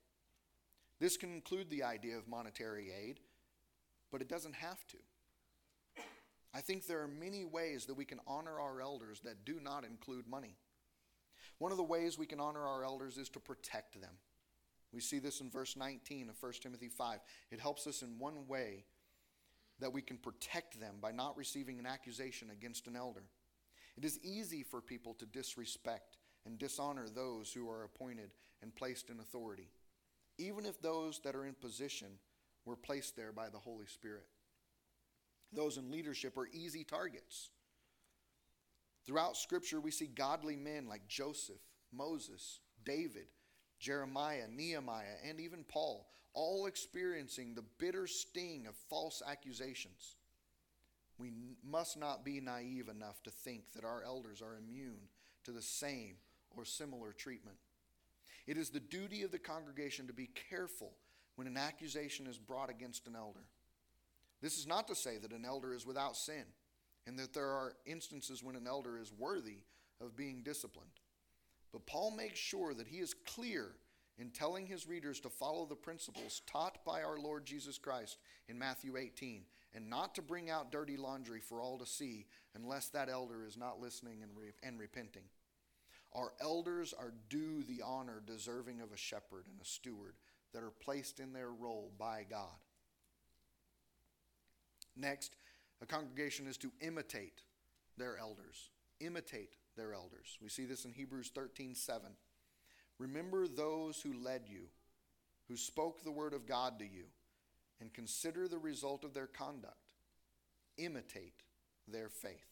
This 0.98 1.16
can 1.16 1.32
include 1.32 1.70
the 1.70 1.84
idea 1.84 2.16
of 2.16 2.26
monetary 2.26 2.90
aid, 2.90 3.20
but 4.10 4.20
it 4.20 4.28
doesn't 4.28 4.54
have 4.54 4.84
to. 4.88 4.96
I 6.54 6.60
think 6.60 6.86
there 6.86 7.02
are 7.02 7.08
many 7.08 7.44
ways 7.44 7.86
that 7.86 7.94
we 7.94 8.04
can 8.04 8.20
honor 8.26 8.58
our 8.58 8.80
elders 8.80 9.20
that 9.20 9.44
do 9.44 9.60
not 9.62 9.84
include 9.84 10.26
money. 10.26 10.56
One 11.58 11.72
of 11.72 11.78
the 11.78 11.84
ways 11.84 12.18
we 12.18 12.26
can 12.26 12.40
honor 12.40 12.66
our 12.66 12.84
elders 12.84 13.18
is 13.18 13.28
to 13.30 13.40
protect 13.40 14.00
them. 14.00 14.14
We 14.92 15.00
see 15.00 15.18
this 15.18 15.40
in 15.40 15.50
verse 15.50 15.76
19 15.76 16.30
of 16.30 16.36
1 16.40 16.52
Timothy 16.62 16.88
5. 16.88 17.18
It 17.50 17.60
helps 17.60 17.86
us 17.86 18.02
in 18.02 18.18
one 18.18 18.46
way 18.46 18.84
that 19.80 19.92
we 19.92 20.02
can 20.02 20.16
protect 20.16 20.80
them 20.80 20.96
by 21.00 21.12
not 21.12 21.36
receiving 21.36 21.78
an 21.78 21.86
accusation 21.86 22.50
against 22.50 22.86
an 22.86 22.96
elder. 22.96 23.24
It 23.96 24.04
is 24.04 24.18
easy 24.22 24.62
for 24.62 24.80
people 24.80 25.14
to 25.14 25.26
disrespect 25.26 26.16
and 26.46 26.58
dishonor 26.58 27.06
those 27.08 27.52
who 27.52 27.68
are 27.68 27.84
appointed 27.84 28.30
and 28.62 28.74
placed 28.74 29.10
in 29.10 29.20
authority, 29.20 29.70
even 30.38 30.64
if 30.64 30.80
those 30.80 31.20
that 31.24 31.34
are 31.34 31.44
in 31.44 31.54
position 31.54 32.08
were 32.64 32.76
placed 32.76 33.16
there 33.16 33.32
by 33.32 33.48
the 33.48 33.58
Holy 33.58 33.86
Spirit. 33.86 34.26
Those 35.52 35.76
in 35.76 35.90
leadership 35.90 36.36
are 36.36 36.48
easy 36.52 36.84
targets. 36.84 37.50
Throughout 39.08 39.38
Scripture, 39.38 39.80
we 39.80 39.90
see 39.90 40.06
godly 40.06 40.54
men 40.54 40.86
like 40.86 41.08
Joseph, 41.08 41.62
Moses, 41.90 42.60
David, 42.84 43.28
Jeremiah, 43.80 44.44
Nehemiah, 44.54 45.16
and 45.26 45.40
even 45.40 45.64
Paul, 45.66 46.10
all 46.34 46.66
experiencing 46.66 47.54
the 47.54 47.64
bitter 47.78 48.06
sting 48.06 48.66
of 48.66 48.76
false 48.90 49.22
accusations. 49.26 50.16
We 51.16 51.32
must 51.64 51.96
not 51.96 52.22
be 52.22 52.38
naive 52.38 52.90
enough 52.90 53.22
to 53.22 53.30
think 53.30 53.72
that 53.72 53.82
our 53.82 54.02
elders 54.04 54.42
are 54.42 54.58
immune 54.58 55.08
to 55.44 55.52
the 55.52 55.62
same 55.62 56.16
or 56.54 56.66
similar 56.66 57.14
treatment. 57.14 57.56
It 58.46 58.58
is 58.58 58.68
the 58.68 58.78
duty 58.78 59.22
of 59.22 59.30
the 59.30 59.38
congregation 59.38 60.06
to 60.08 60.12
be 60.12 60.28
careful 60.50 60.92
when 61.36 61.46
an 61.46 61.56
accusation 61.56 62.26
is 62.26 62.36
brought 62.36 62.68
against 62.68 63.06
an 63.06 63.16
elder. 63.16 63.46
This 64.42 64.58
is 64.58 64.66
not 64.66 64.86
to 64.88 64.94
say 64.94 65.16
that 65.16 65.32
an 65.32 65.46
elder 65.46 65.72
is 65.72 65.86
without 65.86 66.14
sin 66.14 66.44
and 67.08 67.18
that 67.18 67.32
there 67.32 67.48
are 67.48 67.72
instances 67.86 68.44
when 68.44 68.54
an 68.54 68.66
elder 68.66 68.98
is 68.98 69.10
worthy 69.18 69.60
of 69.98 70.14
being 70.14 70.42
disciplined. 70.42 70.90
But 71.72 71.86
Paul 71.86 72.10
makes 72.10 72.38
sure 72.38 72.74
that 72.74 72.86
he 72.86 72.98
is 72.98 73.14
clear 73.26 73.70
in 74.18 74.28
telling 74.30 74.66
his 74.66 74.86
readers 74.86 75.18
to 75.20 75.30
follow 75.30 75.64
the 75.64 75.74
principles 75.74 76.42
taught 76.46 76.84
by 76.84 77.02
our 77.02 77.18
Lord 77.18 77.46
Jesus 77.46 77.78
Christ 77.78 78.18
in 78.46 78.58
Matthew 78.58 78.98
18 78.98 79.44
and 79.74 79.88
not 79.88 80.14
to 80.16 80.22
bring 80.22 80.50
out 80.50 80.70
dirty 80.70 80.98
laundry 80.98 81.40
for 81.40 81.62
all 81.62 81.78
to 81.78 81.86
see 81.86 82.26
unless 82.54 82.88
that 82.90 83.08
elder 83.08 83.46
is 83.46 83.56
not 83.56 83.80
listening 83.80 84.22
and, 84.22 84.32
re- 84.36 84.52
and 84.62 84.78
repenting. 84.78 85.24
Our 86.14 86.32
elders 86.42 86.92
are 86.98 87.14
due 87.30 87.62
the 87.62 87.82
honor 87.82 88.22
deserving 88.26 88.82
of 88.82 88.92
a 88.92 88.98
shepherd 88.98 89.46
and 89.50 89.58
a 89.62 89.64
steward 89.64 90.16
that 90.52 90.62
are 90.62 90.72
placed 90.82 91.20
in 91.20 91.32
their 91.32 91.50
role 91.50 91.90
by 91.98 92.26
God. 92.28 92.58
Next, 94.94 95.36
a 95.82 95.86
congregation 95.86 96.46
is 96.46 96.56
to 96.58 96.72
imitate 96.80 97.42
their 97.96 98.18
elders. 98.18 98.70
Imitate 99.00 99.54
their 99.76 99.92
elders. 99.92 100.38
We 100.42 100.48
see 100.48 100.64
this 100.64 100.84
in 100.84 100.92
Hebrews 100.92 101.30
13 101.34 101.74
7. 101.74 102.10
Remember 102.98 103.46
those 103.46 104.00
who 104.00 104.12
led 104.12 104.42
you, 104.48 104.62
who 105.48 105.56
spoke 105.56 106.02
the 106.02 106.10
word 106.10 106.34
of 106.34 106.46
God 106.46 106.78
to 106.80 106.84
you, 106.84 107.04
and 107.80 107.92
consider 107.94 108.48
the 108.48 108.58
result 108.58 109.04
of 109.04 109.14
their 109.14 109.28
conduct. 109.28 109.94
Imitate 110.78 111.44
their 111.86 112.08
faith. 112.08 112.46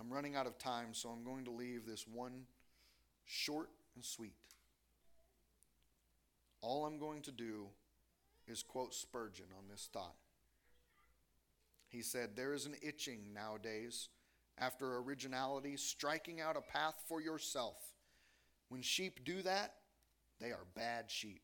I'm 0.00 0.12
running 0.12 0.34
out 0.34 0.46
of 0.46 0.58
time, 0.58 0.88
so 0.92 1.08
I'm 1.10 1.22
going 1.22 1.44
to 1.44 1.52
leave 1.52 1.86
this 1.86 2.06
one 2.12 2.46
short 3.24 3.70
and 3.94 4.04
sweet. 4.04 4.34
All 6.60 6.84
I'm 6.84 6.98
going 6.98 7.22
to 7.22 7.32
do 7.32 7.66
is 8.48 8.62
quote 8.62 8.94
Spurgeon 8.94 9.46
on 9.56 9.68
this 9.70 9.88
thought. 9.92 10.16
He 11.94 12.02
said, 12.02 12.30
There 12.34 12.52
is 12.52 12.66
an 12.66 12.74
itching 12.82 13.32
nowadays 13.32 14.08
after 14.58 14.96
originality, 14.96 15.76
striking 15.76 16.40
out 16.40 16.56
a 16.56 16.60
path 16.60 16.96
for 17.08 17.20
yourself. 17.20 17.76
When 18.68 18.82
sheep 18.82 19.24
do 19.24 19.42
that, 19.42 19.74
they 20.40 20.48
are 20.50 20.66
bad 20.74 21.08
sheep. 21.08 21.42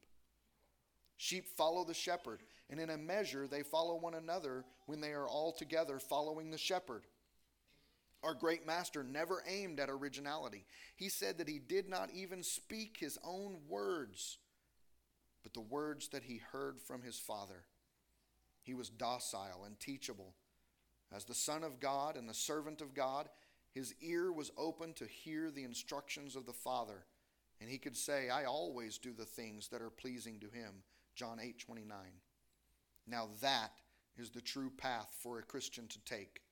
Sheep 1.18 1.46
follow 1.56 1.84
the 1.84 1.94
shepherd, 1.94 2.40
and 2.68 2.80
in 2.80 2.90
a 2.90 2.98
measure 2.98 3.46
they 3.46 3.62
follow 3.62 3.94
one 3.94 4.14
another 4.14 4.64
when 4.86 5.00
they 5.00 5.12
are 5.12 5.28
all 5.28 5.52
together 5.52 6.00
following 6.00 6.50
the 6.50 6.58
shepherd. 6.58 7.06
Our 8.24 8.34
great 8.34 8.66
master 8.66 9.04
never 9.04 9.44
aimed 9.46 9.78
at 9.78 9.88
originality. 9.88 10.66
He 10.96 11.10
said 11.10 11.38
that 11.38 11.48
he 11.48 11.60
did 11.60 11.88
not 11.88 12.10
even 12.12 12.42
speak 12.42 12.96
his 12.98 13.18
own 13.22 13.58
words, 13.68 14.38
but 15.44 15.54
the 15.54 15.60
words 15.60 16.08
that 16.08 16.24
he 16.24 16.40
heard 16.50 16.80
from 16.80 17.02
his 17.02 17.20
Father. 17.20 17.66
He 18.62 18.74
was 18.74 18.90
docile 18.90 19.64
and 19.64 19.78
teachable. 19.80 20.34
As 21.14 21.24
the 21.24 21.34
Son 21.34 21.64
of 21.64 21.80
God 21.80 22.16
and 22.16 22.28
the 22.28 22.34
servant 22.34 22.80
of 22.80 22.94
God, 22.94 23.28
his 23.72 23.94
ear 24.00 24.32
was 24.32 24.52
open 24.56 24.92
to 24.94 25.06
hear 25.06 25.50
the 25.50 25.64
instructions 25.64 26.36
of 26.36 26.46
the 26.46 26.52
Father, 26.52 27.04
and 27.60 27.68
he 27.68 27.78
could 27.78 27.96
say, 27.96 28.30
I 28.30 28.44
always 28.44 28.98
do 28.98 29.12
the 29.12 29.24
things 29.24 29.68
that 29.68 29.82
are 29.82 29.90
pleasing 29.90 30.40
to 30.40 30.46
him. 30.46 30.82
John 31.14 31.38
8 31.40 31.58
29. 31.58 31.96
Now 33.06 33.28
that 33.40 33.72
is 34.16 34.30
the 34.30 34.40
true 34.40 34.70
path 34.70 35.14
for 35.22 35.38
a 35.38 35.42
Christian 35.42 35.86
to 35.88 36.04
take 36.04 36.42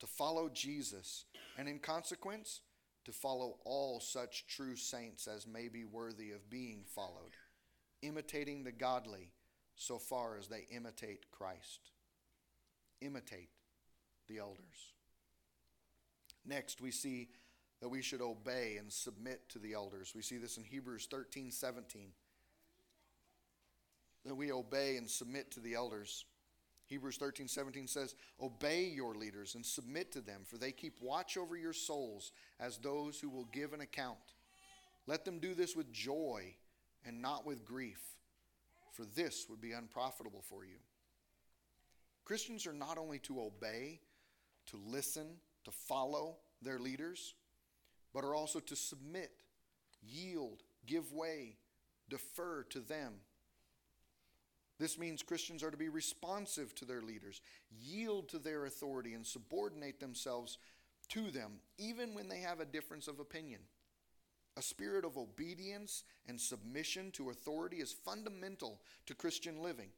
to 0.00 0.06
follow 0.06 0.48
Jesus, 0.48 1.24
and 1.56 1.68
in 1.68 1.78
consequence, 1.78 2.60
to 3.04 3.12
follow 3.12 3.56
all 3.64 4.00
such 4.00 4.46
true 4.46 4.76
saints 4.76 5.26
as 5.26 5.46
may 5.46 5.68
be 5.68 5.84
worthy 5.84 6.30
of 6.32 6.50
being 6.50 6.84
followed, 6.84 7.36
imitating 8.02 8.64
the 8.64 8.72
godly 8.72 9.32
so 9.76 9.98
far 9.98 10.36
as 10.36 10.48
they 10.48 10.66
imitate 10.70 11.30
Christ. 11.30 11.90
Imitate 13.00 13.48
the 14.28 14.38
elders. 14.38 14.92
Next, 16.46 16.80
we 16.80 16.90
see 16.90 17.28
that 17.80 17.88
we 17.88 18.02
should 18.02 18.20
obey 18.20 18.76
and 18.78 18.92
submit 18.92 19.48
to 19.50 19.58
the 19.58 19.74
elders. 19.74 20.12
We 20.14 20.22
see 20.22 20.36
this 20.36 20.56
in 20.56 20.64
Hebrews 20.64 21.06
13 21.10 21.50
17. 21.50 22.08
That 24.24 24.34
we 24.34 24.52
obey 24.52 24.96
and 24.96 25.08
submit 25.08 25.50
to 25.52 25.60
the 25.60 25.74
elders. 25.74 26.24
Hebrews 26.86 27.16
13 27.16 27.48
17 27.48 27.86
says, 27.88 28.14
Obey 28.40 28.84
your 28.84 29.14
leaders 29.14 29.54
and 29.54 29.64
submit 29.64 30.12
to 30.12 30.20
them, 30.20 30.42
for 30.44 30.58
they 30.58 30.72
keep 30.72 31.00
watch 31.00 31.36
over 31.36 31.56
your 31.56 31.72
souls 31.72 32.32
as 32.60 32.78
those 32.78 33.18
who 33.20 33.30
will 33.30 33.48
give 33.52 33.72
an 33.72 33.80
account. 33.80 34.18
Let 35.06 35.24
them 35.24 35.38
do 35.38 35.54
this 35.54 35.76
with 35.76 35.92
joy 35.92 36.54
and 37.06 37.20
not 37.20 37.46
with 37.46 37.64
grief, 37.64 38.00
for 38.92 39.04
this 39.04 39.46
would 39.48 39.60
be 39.60 39.72
unprofitable 39.72 40.42
for 40.48 40.64
you. 40.64 40.76
Christians 42.24 42.66
are 42.66 42.72
not 42.72 42.96
only 42.96 43.18
to 43.20 43.40
obey, 43.40 44.00
to 44.66 44.78
listen, 44.86 45.26
to 45.64 45.70
follow 45.70 46.36
their 46.62 46.78
leaders, 46.78 47.34
but 48.12 48.24
are 48.24 48.34
also 48.34 48.60
to 48.60 48.76
submit, 48.76 49.32
yield, 50.02 50.62
give 50.86 51.12
way, 51.12 51.56
defer 52.08 52.64
to 52.70 52.80
them. 52.80 53.14
This 54.78 54.98
means 54.98 55.22
Christians 55.22 55.62
are 55.62 55.70
to 55.70 55.76
be 55.76 55.88
responsive 55.88 56.74
to 56.76 56.84
their 56.84 57.02
leaders, 57.02 57.40
yield 57.70 58.28
to 58.30 58.38
their 58.38 58.66
authority, 58.66 59.14
and 59.14 59.24
subordinate 59.26 60.00
themselves 60.00 60.58
to 61.10 61.30
them, 61.30 61.52
even 61.78 62.14
when 62.14 62.28
they 62.28 62.40
have 62.40 62.60
a 62.60 62.64
difference 62.64 63.06
of 63.06 63.20
opinion. 63.20 63.60
A 64.56 64.62
spirit 64.62 65.04
of 65.04 65.16
obedience 65.16 66.04
and 66.28 66.40
submission 66.40 67.10
to 67.12 67.30
authority 67.30 67.78
is 67.78 67.92
fundamental 67.92 68.80
to 69.06 69.14
Christian 69.14 69.62
living. 69.62 69.90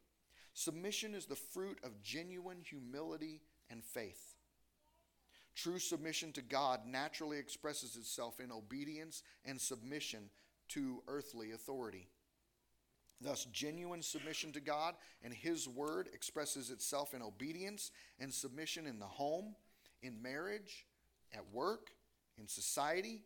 Submission 0.53 1.13
is 1.13 1.25
the 1.25 1.35
fruit 1.35 1.79
of 1.83 2.01
genuine 2.01 2.61
humility 2.63 3.41
and 3.69 3.83
faith. 3.83 4.36
True 5.57 5.79
submission 5.79 6.31
to 6.33 6.43
God 6.43 6.81
naturally 6.85 7.39
expresses 7.39 7.95
itself 7.95 8.39
in 8.39 8.51
obedience 8.51 9.23
and 9.43 9.59
submission 9.59 10.29
to 10.69 11.01
earthly 11.07 11.51
authority. 11.51 12.09
Thus, 13.19 13.45
genuine 13.45 14.03
submission 14.03 14.51
to 14.51 14.59
God 14.59 14.93
and 15.23 15.33
His 15.33 15.67
Word 15.67 16.09
expresses 16.13 16.69
itself 16.69 17.15
in 17.15 17.23
obedience 17.23 17.89
and 18.19 18.31
submission 18.31 18.85
in 18.85 18.99
the 18.99 19.05
home, 19.05 19.55
in 20.03 20.21
marriage, 20.21 20.85
at 21.33 21.51
work, 21.51 21.89
in 22.37 22.47
society, 22.47 23.23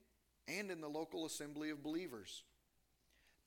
and 0.47 0.71
in 0.71 0.79
the 0.79 0.87
local 0.87 1.25
assembly 1.25 1.69
of 1.69 1.83
believers. 1.83 2.43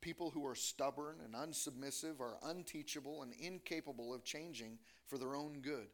People 0.03 0.29
who 0.29 0.47
are 0.47 0.55
stubborn 0.55 1.17
and 1.25 1.35
unsubmissive 1.35 2.21
are 2.21 2.37
unteachable 2.43 3.23
and 3.23 3.33
incapable 3.41 4.13
of 4.13 4.25
changing 4.25 4.79
for 5.07 5.17
their 5.17 5.35
own 5.35 5.61
good. 5.63 5.87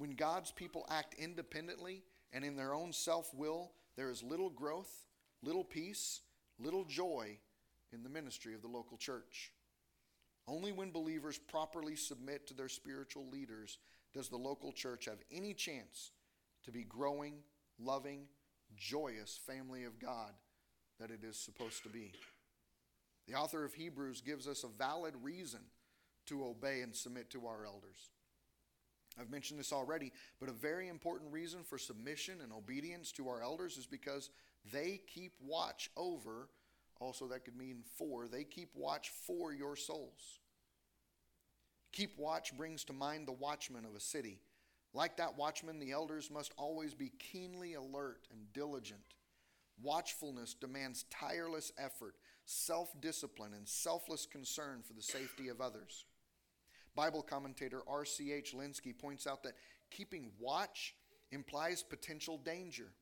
When 0.00 0.12
God's 0.12 0.50
people 0.50 0.86
act 0.88 1.14
independently 1.18 2.04
and 2.32 2.42
in 2.42 2.56
their 2.56 2.72
own 2.72 2.90
self 2.90 3.34
will, 3.34 3.72
there 3.98 4.08
is 4.08 4.22
little 4.22 4.48
growth, 4.48 4.90
little 5.42 5.62
peace, 5.62 6.22
little 6.58 6.86
joy 6.86 7.36
in 7.92 8.02
the 8.02 8.08
ministry 8.08 8.54
of 8.54 8.62
the 8.62 8.68
local 8.68 8.96
church. 8.96 9.52
Only 10.48 10.72
when 10.72 10.90
believers 10.90 11.36
properly 11.36 11.96
submit 11.96 12.46
to 12.46 12.54
their 12.54 12.70
spiritual 12.70 13.28
leaders 13.28 13.76
does 14.14 14.30
the 14.30 14.38
local 14.38 14.72
church 14.72 15.04
have 15.04 15.18
any 15.30 15.52
chance 15.52 16.12
to 16.64 16.72
be 16.72 16.82
growing, 16.82 17.34
loving, 17.78 18.22
joyous 18.78 19.38
family 19.46 19.84
of 19.84 19.98
God 19.98 20.32
that 20.98 21.10
it 21.10 21.24
is 21.28 21.36
supposed 21.36 21.82
to 21.82 21.90
be. 21.90 22.14
The 23.28 23.34
author 23.34 23.66
of 23.66 23.74
Hebrews 23.74 24.22
gives 24.22 24.48
us 24.48 24.64
a 24.64 24.78
valid 24.78 25.12
reason 25.20 25.60
to 26.24 26.42
obey 26.46 26.80
and 26.80 26.96
submit 26.96 27.28
to 27.32 27.46
our 27.46 27.66
elders. 27.66 28.08
I've 29.18 29.30
mentioned 29.30 29.58
this 29.58 29.72
already, 29.72 30.12
but 30.38 30.48
a 30.48 30.52
very 30.52 30.88
important 30.88 31.32
reason 31.32 31.62
for 31.64 31.78
submission 31.78 32.40
and 32.42 32.52
obedience 32.52 33.12
to 33.12 33.28
our 33.28 33.42
elders 33.42 33.76
is 33.76 33.86
because 33.86 34.30
they 34.72 35.00
keep 35.12 35.32
watch 35.40 35.90
over, 35.96 36.48
also 37.00 37.26
that 37.28 37.44
could 37.44 37.56
mean 37.56 37.82
for, 37.96 38.28
they 38.28 38.44
keep 38.44 38.70
watch 38.74 39.10
for 39.26 39.52
your 39.52 39.76
souls. 39.76 40.38
Keep 41.92 42.18
watch 42.18 42.56
brings 42.56 42.84
to 42.84 42.92
mind 42.92 43.26
the 43.26 43.32
watchman 43.32 43.84
of 43.84 43.94
a 43.94 44.00
city. 44.00 44.40
Like 44.92 45.16
that 45.16 45.36
watchman, 45.36 45.78
the 45.78 45.92
elders 45.92 46.30
must 46.30 46.52
always 46.56 46.94
be 46.94 47.12
keenly 47.18 47.74
alert 47.74 48.26
and 48.32 48.52
diligent. 48.52 49.00
Watchfulness 49.82 50.54
demands 50.54 51.04
tireless 51.10 51.72
effort, 51.78 52.16
self 52.44 53.00
discipline, 53.00 53.54
and 53.54 53.66
selfless 53.66 54.26
concern 54.26 54.82
for 54.86 54.92
the 54.92 55.02
safety 55.02 55.48
of 55.48 55.60
others. 55.60 56.04
Bible 57.00 57.22
commentator 57.22 57.80
R.C.H. 57.88 58.54
Lenski 58.54 58.92
points 58.92 59.26
out 59.26 59.42
that 59.44 59.54
keeping 59.90 60.32
watch 60.38 60.94
implies 61.30 61.82
potential 61.82 62.36
danger. 62.36 62.92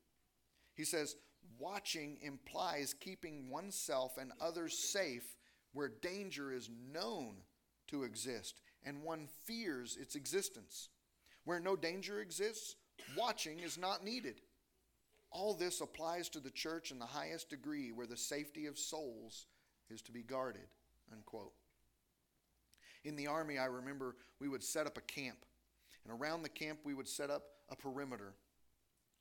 He 0.73 0.85
says, 0.85 1.17
watching 1.59 2.17
implies 2.21 2.95
keeping 2.97 3.49
oneself 3.49 4.17
and 4.17 4.31
others 4.39 4.77
safe 4.77 5.35
where 5.73 5.91
danger 6.01 6.53
is 6.53 6.69
known 6.93 7.39
to 7.89 8.03
exist 8.03 8.61
and 8.85 9.03
one 9.03 9.27
fears 9.43 9.97
its 9.99 10.15
existence. 10.15 10.87
Where 11.43 11.59
no 11.59 11.75
danger 11.75 12.21
exists, 12.21 12.77
watching 13.17 13.59
is 13.59 13.77
not 13.77 14.05
needed. 14.05 14.39
All 15.29 15.53
this 15.53 15.81
applies 15.81 16.29
to 16.29 16.39
the 16.39 16.51
church 16.51 16.91
in 16.91 16.99
the 16.99 17.05
highest 17.05 17.49
degree 17.49 17.91
where 17.91 18.07
the 18.07 18.15
safety 18.15 18.65
of 18.65 18.79
souls 18.79 19.47
is 19.89 20.01
to 20.03 20.13
be 20.13 20.23
guarded. 20.23 20.69
Unquote. 21.11 21.51
In 23.03 23.15
the 23.15 23.27
army, 23.27 23.57
I 23.57 23.65
remember 23.65 24.15
we 24.39 24.49
would 24.49 24.63
set 24.63 24.85
up 24.85 24.97
a 24.97 25.01
camp, 25.01 25.45
and 26.03 26.19
around 26.19 26.41
the 26.41 26.49
camp, 26.49 26.79
we 26.83 26.93
would 26.93 27.07
set 27.07 27.29
up 27.29 27.43
a 27.69 27.75
perimeter. 27.75 28.33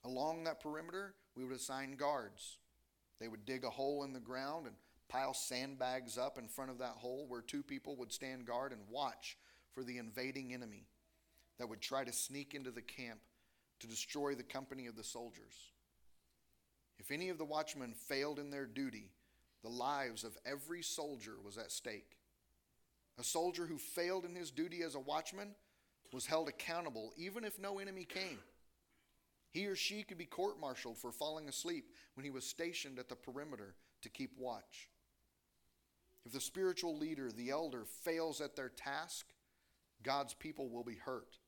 Along 0.05 0.45
that 0.45 0.61
perimeter, 0.61 1.15
we 1.37 1.45
would 1.45 1.55
assign 1.55 1.97
guards. 1.97 2.59
They 3.21 3.29
would 3.29 3.45
dig 3.45 3.65
a 3.65 3.71
hole 3.71 4.05
in 4.05 4.13
the 4.13 4.21
ground 4.21 4.67
and 4.67 4.77
pile 5.09 5.35
sandbags 5.35 6.19
up 6.19 6.39
in 6.39 6.49
front 6.49 6.71
of 6.71 6.79
that 6.79 6.97
hole 6.99 7.27
where 7.29 7.41
two 7.41 7.63
people 7.63 7.97
would 7.97 8.13
stand 8.13 8.47
guard 8.47 8.73
and 8.73 8.83
watch 8.89 9.37
for 9.73 9.83
the 9.83 9.99
invading 9.99 10.53
enemy 10.53 10.87
that 11.59 11.69
would 11.69 11.81
try 11.81 12.05
to 12.05 12.13
sneak 12.13 12.55
into 12.55 12.71
the 12.71 12.83
camp 12.83 13.21
to 13.81 13.87
destroy 13.87 14.35
the 14.35 14.43
company 14.43 14.87
of 14.87 14.97
the 14.97 15.05
soldiers. 15.05 15.73
If 16.99 17.11
any 17.11 17.29
of 17.29 17.39
the 17.39 17.45
watchmen 17.45 17.95
failed 17.95 18.39
in 18.39 18.51
their 18.51 18.67
duty, 18.67 19.11
the 19.63 19.69
lives 19.69 20.25
of 20.25 20.37
every 20.45 20.83
soldier 20.83 21.35
was 21.43 21.57
at 21.59 21.73
stake. 21.73 22.18
A 23.19 23.25
soldier 23.25 23.67
who 23.67 23.79
failed 23.79 24.25
in 24.25 24.35
his 24.35 24.51
duty 24.51 24.83
as 24.83 24.95
a 24.95 25.01
watchman 25.01 25.55
was 26.13 26.27
held 26.27 26.49
accountable 26.49 27.13
even 27.17 27.45
if 27.45 27.59
no 27.59 27.79
enemy 27.79 28.05
came. 28.05 28.39
He 29.51 29.67
or 29.67 29.77
she 29.77 30.03
could 30.03 30.19
be 30.19 30.27
court 30.27 30.61
martialed 30.61 30.99
for 30.99 31.11
falling 31.11 31.49
asleep 31.49 31.87
when 32.15 32.25
he 32.25 32.31
was 32.31 32.47
stationed 32.47 32.99
at 32.99 33.09
the 33.09 33.17
perimeter 33.17 33.75
to 34.03 34.09
keep 34.09 34.31
watch. 34.39 34.91
If 36.25 36.33
the 36.33 36.41
spiritual 36.41 36.97
leader, 36.97 37.33
the 37.33 37.51
elder, 37.51 37.85
fails 38.05 38.41
at 38.41 38.55
their 38.55 38.69
task, 38.69 39.27
God's 40.03 40.35
people 40.35 40.69
will 40.69 40.85
be 40.85 40.97
hurt. 40.97 41.39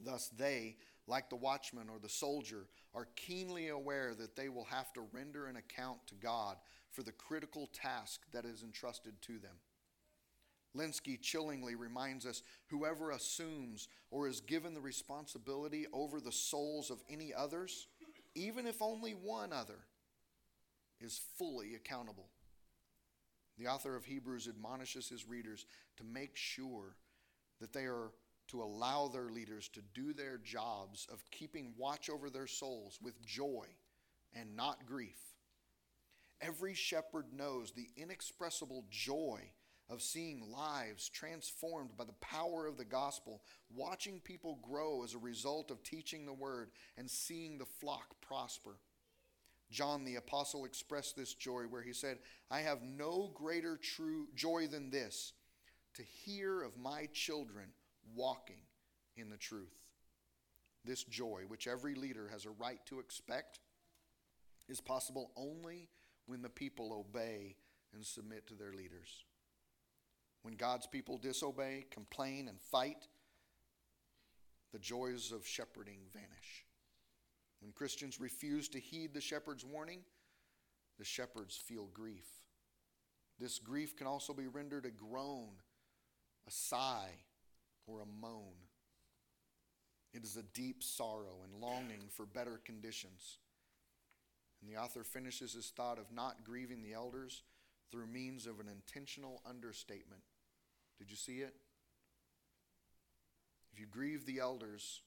Thus, 0.00 0.28
they, 0.28 0.76
like 1.06 1.28
the 1.28 1.36
watchman 1.36 1.88
or 1.88 1.98
the 1.98 2.08
soldier, 2.08 2.68
are 2.94 3.08
keenly 3.16 3.68
aware 3.68 4.14
that 4.14 4.34
they 4.34 4.48
will 4.48 4.64
have 4.64 4.92
to 4.94 5.06
render 5.12 5.46
an 5.46 5.56
account 5.56 5.98
to 6.06 6.14
God 6.14 6.56
for 6.90 7.02
the 7.02 7.12
critical 7.12 7.68
task 7.72 8.22
that 8.32 8.44
is 8.44 8.62
entrusted 8.62 9.20
to 9.22 9.38
them. 9.38 9.56
Lenski 10.76 11.20
chillingly 11.20 11.74
reminds 11.74 12.26
us 12.26 12.42
whoever 12.68 13.10
assumes 13.10 13.88
or 14.10 14.28
is 14.28 14.40
given 14.40 14.74
the 14.74 14.80
responsibility 14.80 15.86
over 15.92 16.20
the 16.20 16.32
souls 16.32 16.90
of 16.90 17.02
any 17.08 17.32
others, 17.34 17.88
even 18.34 18.66
if 18.66 18.82
only 18.82 19.12
one 19.12 19.52
other, 19.52 19.78
is 21.00 21.20
fully 21.38 21.74
accountable. 21.74 22.28
The 23.58 23.68
author 23.68 23.96
of 23.96 24.04
Hebrews 24.04 24.48
admonishes 24.48 25.08
his 25.08 25.26
readers 25.26 25.66
to 25.96 26.04
make 26.04 26.36
sure 26.36 26.96
that 27.60 27.72
they 27.72 27.84
are 27.84 28.10
to 28.48 28.62
allow 28.62 29.08
their 29.08 29.30
leaders 29.30 29.68
to 29.68 29.80
do 29.94 30.12
their 30.12 30.38
jobs 30.38 31.06
of 31.10 31.24
keeping 31.30 31.72
watch 31.76 32.08
over 32.08 32.30
their 32.30 32.46
souls 32.46 32.98
with 33.02 33.24
joy 33.24 33.66
and 34.34 34.54
not 34.54 34.86
grief. 34.86 35.18
Every 36.40 36.74
shepherd 36.74 37.26
knows 37.32 37.72
the 37.72 37.88
inexpressible 37.96 38.84
joy 38.90 39.50
of 39.88 40.02
seeing 40.02 40.50
lives 40.50 41.08
transformed 41.08 41.96
by 41.96 42.04
the 42.04 42.12
power 42.14 42.66
of 42.66 42.76
the 42.76 42.84
gospel, 42.84 43.42
watching 43.74 44.20
people 44.20 44.58
grow 44.62 45.04
as 45.04 45.14
a 45.14 45.18
result 45.18 45.70
of 45.70 45.82
teaching 45.82 46.26
the 46.26 46.32
word, 46.32 46.70
and 46.96 47.08
seeing 47.08 47.58
the 47.58 47.64
flock 47.64 48.20
prosper. 48.20 48.78
John 49.70 50.04
the 50.04 50.16
apostle 50.16 50.64
expressed 50.64 51.16
this 51.16 51.34
joy 51.34 51.62
where 51.62 51.82
he 51.82 51.92
said, 51.92 52.18
I 52.50 52.60
have 52.60 52.82
no 52.82 53.30
greater 53.34 53.76
true 53.76 54.28
joy 54.34 54.66
than 54.66 54.90
this 54.90 55.32
to 55.94 56.02
hear 56.02 56.62
of 56.62 56.76
my 56.76 57.08
children 57.12 57.66
walking 58.14 58.60
in 59.16 59.30
the 59.30 59.36
truth. 59.36 59.74
This 60.84 61.02
joy, 61.02 61.42
which 61.48 61.66
every 61.66 61.94
leader 61.94 62.28
has 62.30 62.44
a 62.44 62.50
right 62.50 62.84
to 62.86 63.00
expect, 63.00 63.60
is 64.68 64.80
possible 64.80 65.32
only 65.36 65.88
when 66.26 66.42
the 66.42 66.48
people 66.48 66.92
obey 66.92 67.56
and 67.92 68.04
submit 68.04 68.46
to 68.48 68.54
their 68.54 68.72
leaders. 68.72 69.24
When 70.46 70.54
God's 70.54 70.86
people 70.86 71.18
disobey, 71.18 71.86
complain, 71.90 72.46
and 72.46 72.60
fight, 72.60 73.08
the 74.72 74.78
joys 74.78 75.32
of 75.32 75.44
shepherding 75.44 75.98
vanish. 76.12 76.64
When 77.58 77.72
Christians 77.72 78.20
refuse 78.20 78.68
to 78.68 78.78
heed 78.78 79.12
the 79.12 79.20
shepherd's 79.20 79.64
warning, 79.64 80.02
the 81.00 81.04
shepherds 81.04 81.56
feel 81.56 81.88
grief. 81.92 82.28
This 83.40 83.58
grief 83.58 83.96
can 83.96 84.06
also 84.06 84.32
be 84.32 84.46
rendered 84.46 84.86
a 84.86 84.90
groan, 84.90 85.48
a 86.46 86.52
sigh, 86.52 87.10
or 87.88 88.02
a 88.02 88.06
moan. 88.06 88.54
It 90.14 90.22
is 90.22 90.36
a 90.36 90.44
deep 90.44 90.84
sorrow 90.84 91.42
and 91.42 91.60
longing 91.60 92.08
for 92.08 92.24
better 92.24 92.60
conditions. 92.64 93.38
And 94.62 94.70
the 94.70 94.80
author 94.80 95.02
finishes 95.02 95.54
his 95.54 95.72
thought 95.76 95.98
of 95.98 96.12
not 96.12 96.44
grieving 96.44 96.84
the 96.84 96.94
elders 96.94 97.42
through 97.90 98.06
means 98.06 98.46
of 98.46 98.60
an 98.60 98.68
intentional 98.68 99.42
understatement. 99.44 100.22
Did 100.98 101.10
you 101.10 101.16
see 101.16 101.40
it? 101.40 101.54
If 103.72 103.80
you 103.80 103.86
grieve 103.86 104.24
the 104.24 104.38
elders, 104.38 105.02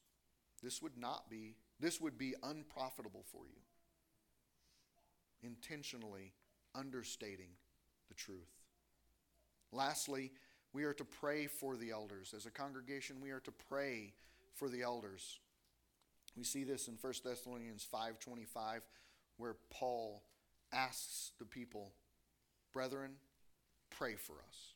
this 0.62 0.82
would 0.82 0.98
not 0.98 1.30
be, 1.30 1.56
this 1.80 2.00
would 2.00 2.18
be 2.18 2.36
unprofitable 2.44 3.24
for 3.32 3.48
you. 3.48 3.62
Intentionally 5.42 6.34
understating 6.76 7.50
the 8.10 8.14
truth. 8.14 8.52
Lastly, 9.72 10.32
we 10.74 10.84
are 10.84 10.94
to 10.94 11.06
pray 11.06 11.48
for 11.48 11.78
the 11.78 11.92
elders. 11.92 12.34
As 12.36 12.46
a 12.46 12.52
congregation, 12.52 13.22
we 13.22 13.32
are 13.32 13.40
to 13.40 13.52
pray 13.52 14.14
for 14.54 14.70
the 14.70 14.84
elders. 14.84 15.40
We 16.36 16.44
see 16.44 16.64
this 16.64 16.88
in 16.88 16.96
1 16.96 17.24
Thessalonians 17.24 17.84
5:25 17.84 18.84
where 19.38 19.56
Paul 19.70 20.24
asks 20.72 21.32
the 21.40 21.46
people, 21.46 21.96
"Brethren, 22.72 23.20
pray 23.90 24.16
for 24.16 24.42
us." 24.44 24.76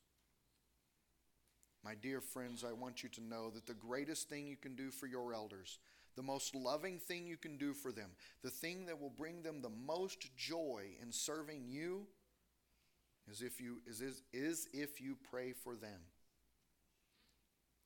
My 1.84 1.96
dear 1.96 2.22
friends, 2.22 2.64
I 2.64 2.72
want 2.72 3.04
you 3.04 3.10
to 3.10 3.24
know 3.24 3.50
that 3.50 3.68
the 3.68 3.74
greatest 3.74 4.30
thing 4.30 4.48
you 4.48 4.56
can 4.56 4.76
do 4.76 4.90
for 4.90 5.06
your 5.06 5.34
elders, 5.34 5.80
the 6.16 6.24
most 6.24 6.56
loving 6.56 6.98
thing 6.98 7.28
you 7.28 7.36
can 7.36 7.58
do 7.58 7.74
for 7.74 7.92
them, 7.92 8.10
the 8.42 8.50
thing 8.50 8.86
that 8.86 9.02
will 9.02 9.10
bring 9.10 9.42
them 9.42 9.62
the 9.62 9.70
most 9.70 10.36
joy 10.38 10.84
in 11.02 11.12
serving 11.12 11.66
you 11.68 12.08
is 13.30 13.42
if 13.42 13.60
you 13.60 13.82
is, 13.86 14.02
is, 14.02 14.22
is 14.32 14.70
if 14.74 15.02
you 15.02 15.18
pray 15.30 15.52
for 15.52 15.76
them. 15.76 16.00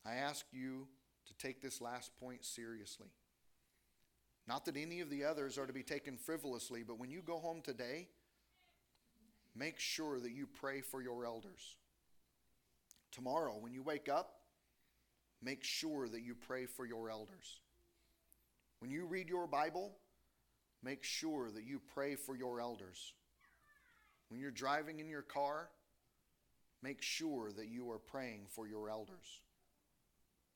I 0.05 0.15
ask 0.15 0.45
you 0.51 0.87
to 1.27 1.33
take 1.35 1.61
this 1.61 1.81
last 1.81 2.11
point 2.19 2.45
seriously. 2.45 3.09
Not 4.47 4.65
that 4.65 4.77
any 4.77 5.01
of 5.01 5.09
the 5.09 5.25
others 5.25 5.57
are 5.57 5.65
to 5.65 5.73
be 5.73 5.83
taken 5.83 6.17
frivolously, 6.17 6.83
but 6.83 6.99
when 6.99 7.11
you 7.11 7.21
go 7.21 7.39
home 7.39 7.61
today, 7.61 8.07
make 9.55 9.79
sure 9.79 10.19
that 10.19 10.31
you 10.31 10.47
pray 10.47 10.81
for 10.81 11.01
your 11.01 11.25
elders. 11.25 11.75
Tomorrow, 13.11 13.57
when 13.59 13.73
you 13.73 13.83
wake 13.83 14.09
up, 14.09 14.33
make 15.41 15.63
sure 15.63 16.07
that 16.07 16.21
you 16.21 16.35
pray 16.35 16.65
for 16.65 16.85
your 16.85 17.09
elders. 17.09 17.59
When 18.79 18.91
you 18.91 19.05
read 19.05 19.29
your 19.29 19.47
Bible, 19.47 19.97
make 20.83 21.03
sure 21.03 21.49
that 21.51 21.63
you 21.63 21.81
pray 21.93 22.15
for 22.15 22.35
your 22.35 22.59
elders. 22.59 23.13
When 24.29 24.39
you're 24.39 24.51
driving 24.51 24.99
in 24.99 25.07
your 25.07 25.21
car, 25.21 25.69
make 26.83 27.01
sure 27.01 27.51
that 27.51 27.67
you 27.67 27.89
are 27.91 27.99
praying 27.99 28.47
for 28.49 28.67
your 28.67 28.89
elders. 28.89 29.41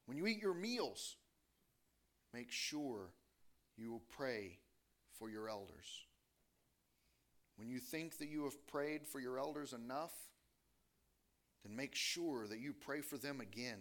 When 0.06 0.18
you 0.18 0.28
eat 0.28 0.42
your 0.42 0.54
meals, 0.54 1.16
make 2.34 2.52
sure 2.52 3.12
you 3.78 3.92
will 3.92 4.04
pray 4.10 4.60
for 5.18 5.30
your 5.30 5.50
elders. 5.50 6.06
When 7.58 7.70
you 7.70 7.80
think 7.80 8.18
that 8.18 8.28
you 8.28 8.44
have 8.44 8.68
prayed 8.68 9.08
for 9.08 9.20
your 9.20 9.40
elders 9.40 9.74
enough, 9.74 10.12
then 11.64 11.76
make 11.76 11.96
sure 11.96 12.48
that 12.48 12.60
you 12.60 12.74
pray 12.74 13.02
for 13.02 13.18
them 13.18 13.40
again. 13.40 13.80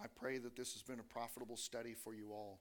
I 0.00 0.06
pray 0.06 0.38
that 0.38 0.56
this 0.56 0.74
has 0.74 0.82
been 0.82 1.00
a 1.00 1.02
profitable 1.04 1.56
study 1.56 1.94
for 1.94 2.14
you 2.14 2.30
all. 2.30 2.60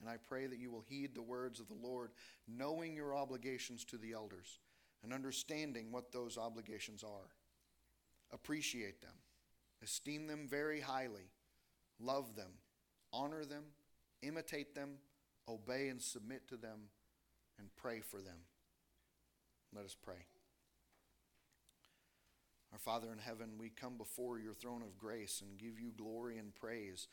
And 0.00 0.08
I 0.08 0.16
pray 0.16 0.46
that 0.46 0.58
you 0.58 0.70
will 0.70 0.84
heed 0.88 1.14
the 1.14 1.22
words 1.22 1.60
of 1.60 1.68
the 1.68 1.74
Lord, 1.74 2.10
knowing 2.48 2.96
your 2.96 3.14
obligations 3.14 3.84
to 3.86 3.98
the 3.98 4.12
elders 4.12 4.58
and 5.02 5.12
understanding 5.12 5.92
what 5.92 6.10
those 6.10 6.38
obligations 6.38 7.04
are. 7.04 7.28
Appreciate 8.32 9.02
them, 9.02 9.14
esteem 9.82 10.26
them 10.26 10.46
very 10.48 10.80
highly, 10.80 11.30
love 12.00 12.34
them, 12.36 12.50
honor 13.12 13.44
them, 13.44 13.64
imitate 14.22 14.74
them, 14.74 14.98
obey 15.48 15.88
and 15.88 16.00
submit 16.00 16.48
to 16.48 16.56
them, 16.56 16.88
and 17.58 17.68
pray 17.76 18.00
for 18.00 18.18
them. 18.18 18.38
Let 19.74 19.84
us 19.84 19.96
pray. 20.00 20.26
Our 22.72 22.78
Father 22.78 23.12
in 23.12 23.18
heaven, 23.18 23.50
we 23.58 23.68
come 23.68 23.96
before 23.96 24.38
your 24.38 24.54
throne 24.54 24.82
of 24.82 24.98
grace 24.98 25.42
and 25.44 25.58
give 25.58 25.80
you 25.80 25.92
glory 25.96 26.38
and 26.38 26.54
praise 26.54 27.08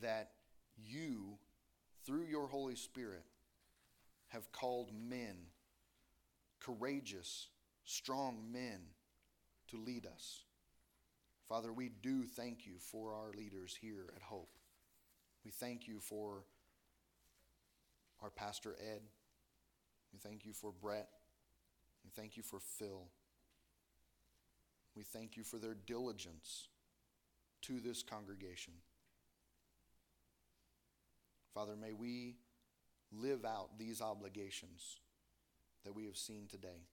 that 0.00 0.30
you, 0.76 1.38
through 2.04 2.24
your 2.24 2.48
Holy 2.48 2.74
Spirit, 2.74 3.24
have 4.28 4.50
called 4.52 4.90
men, 4.92 5.36
courageous, 6.60 7.48
strong 7.84 8.52
men, 8.52 8.80
to 9.68 9.78
lead 9.78 10.06
us. 10.06 10.44
Father, 11.48 11.72
we 11.72 11.88
do 12.02 12.24
thank 12.24 12.66
you 12.66 12.74
for 12.78 13.12
our 13.14 13.32
leaders 13.36 13.76
here 13.80 14.12
at 14.16 14.22
Hope. 14.22 14.50
We 15.44 15.52
thank 15.52 15.86
you 15.86 16.00
for 16.00 16.44
our 18.20 18.30
Pastor 18.30 18.76
Ed. 18.80 19.02
We 20.12 20.18
thank 20.18 20.44
you 20.44 20.52
for 20.52 20.72
Brett. 20.72 21.08
We 22.06 22.12
thank 22.14 22.36
you 22.36 22.44
for 22.44 22.60
Phil. 22.60 23.08
We 24.94 25.02
thank 25.02 25.36
you 25.36 25.42
for 25.42 25.58
their 25.58 25.74
diligence 25.74 26.68
to 27.62 27.80
this 27.80 28.04
congregation. 28.04 28.74
Father, 31.52 31.74
may 31.74 31.92
we 31.92 32.36
live 33.12 33.44
out 33.44 33.76
these 33.76 34.00
obligations 34.00 35.00
that 35.84 35.94
we 35.96 36.04
have 36.06 36.16
seen 36.16 36.46
today. 36.48 36.86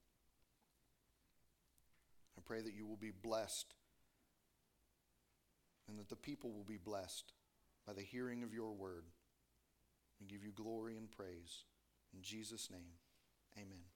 I 2.36 2.42
pray 2.44 2.62
that 2.62 2.74
you 2.74 2.88
will 2.88 2.98
be 2.98 3.12
blessed 3.12 3.76
and 5.88 6.00
that 6.00 6.10
the 6.10 6.16
people 6.16 6.52
will 6.52 6.64
be 6.64 6.78
blessed 6.78 7.34
by 7.86 7.94
the 7.94 8.02
hearing 8.02 8.42
of 8.42 8.52
your 8.52 8.74
word. 8.74 9.06
We 10.20 10.26
give 10.26 10.44
you 10.44 10.52
glory 10.52 10.98
and 10.98 11.12
praise. 11.12 11.66
In 12.16 12.24
Jesus' 12.24 12.72
name, 12.72 12.98
amen. 13.56 13.93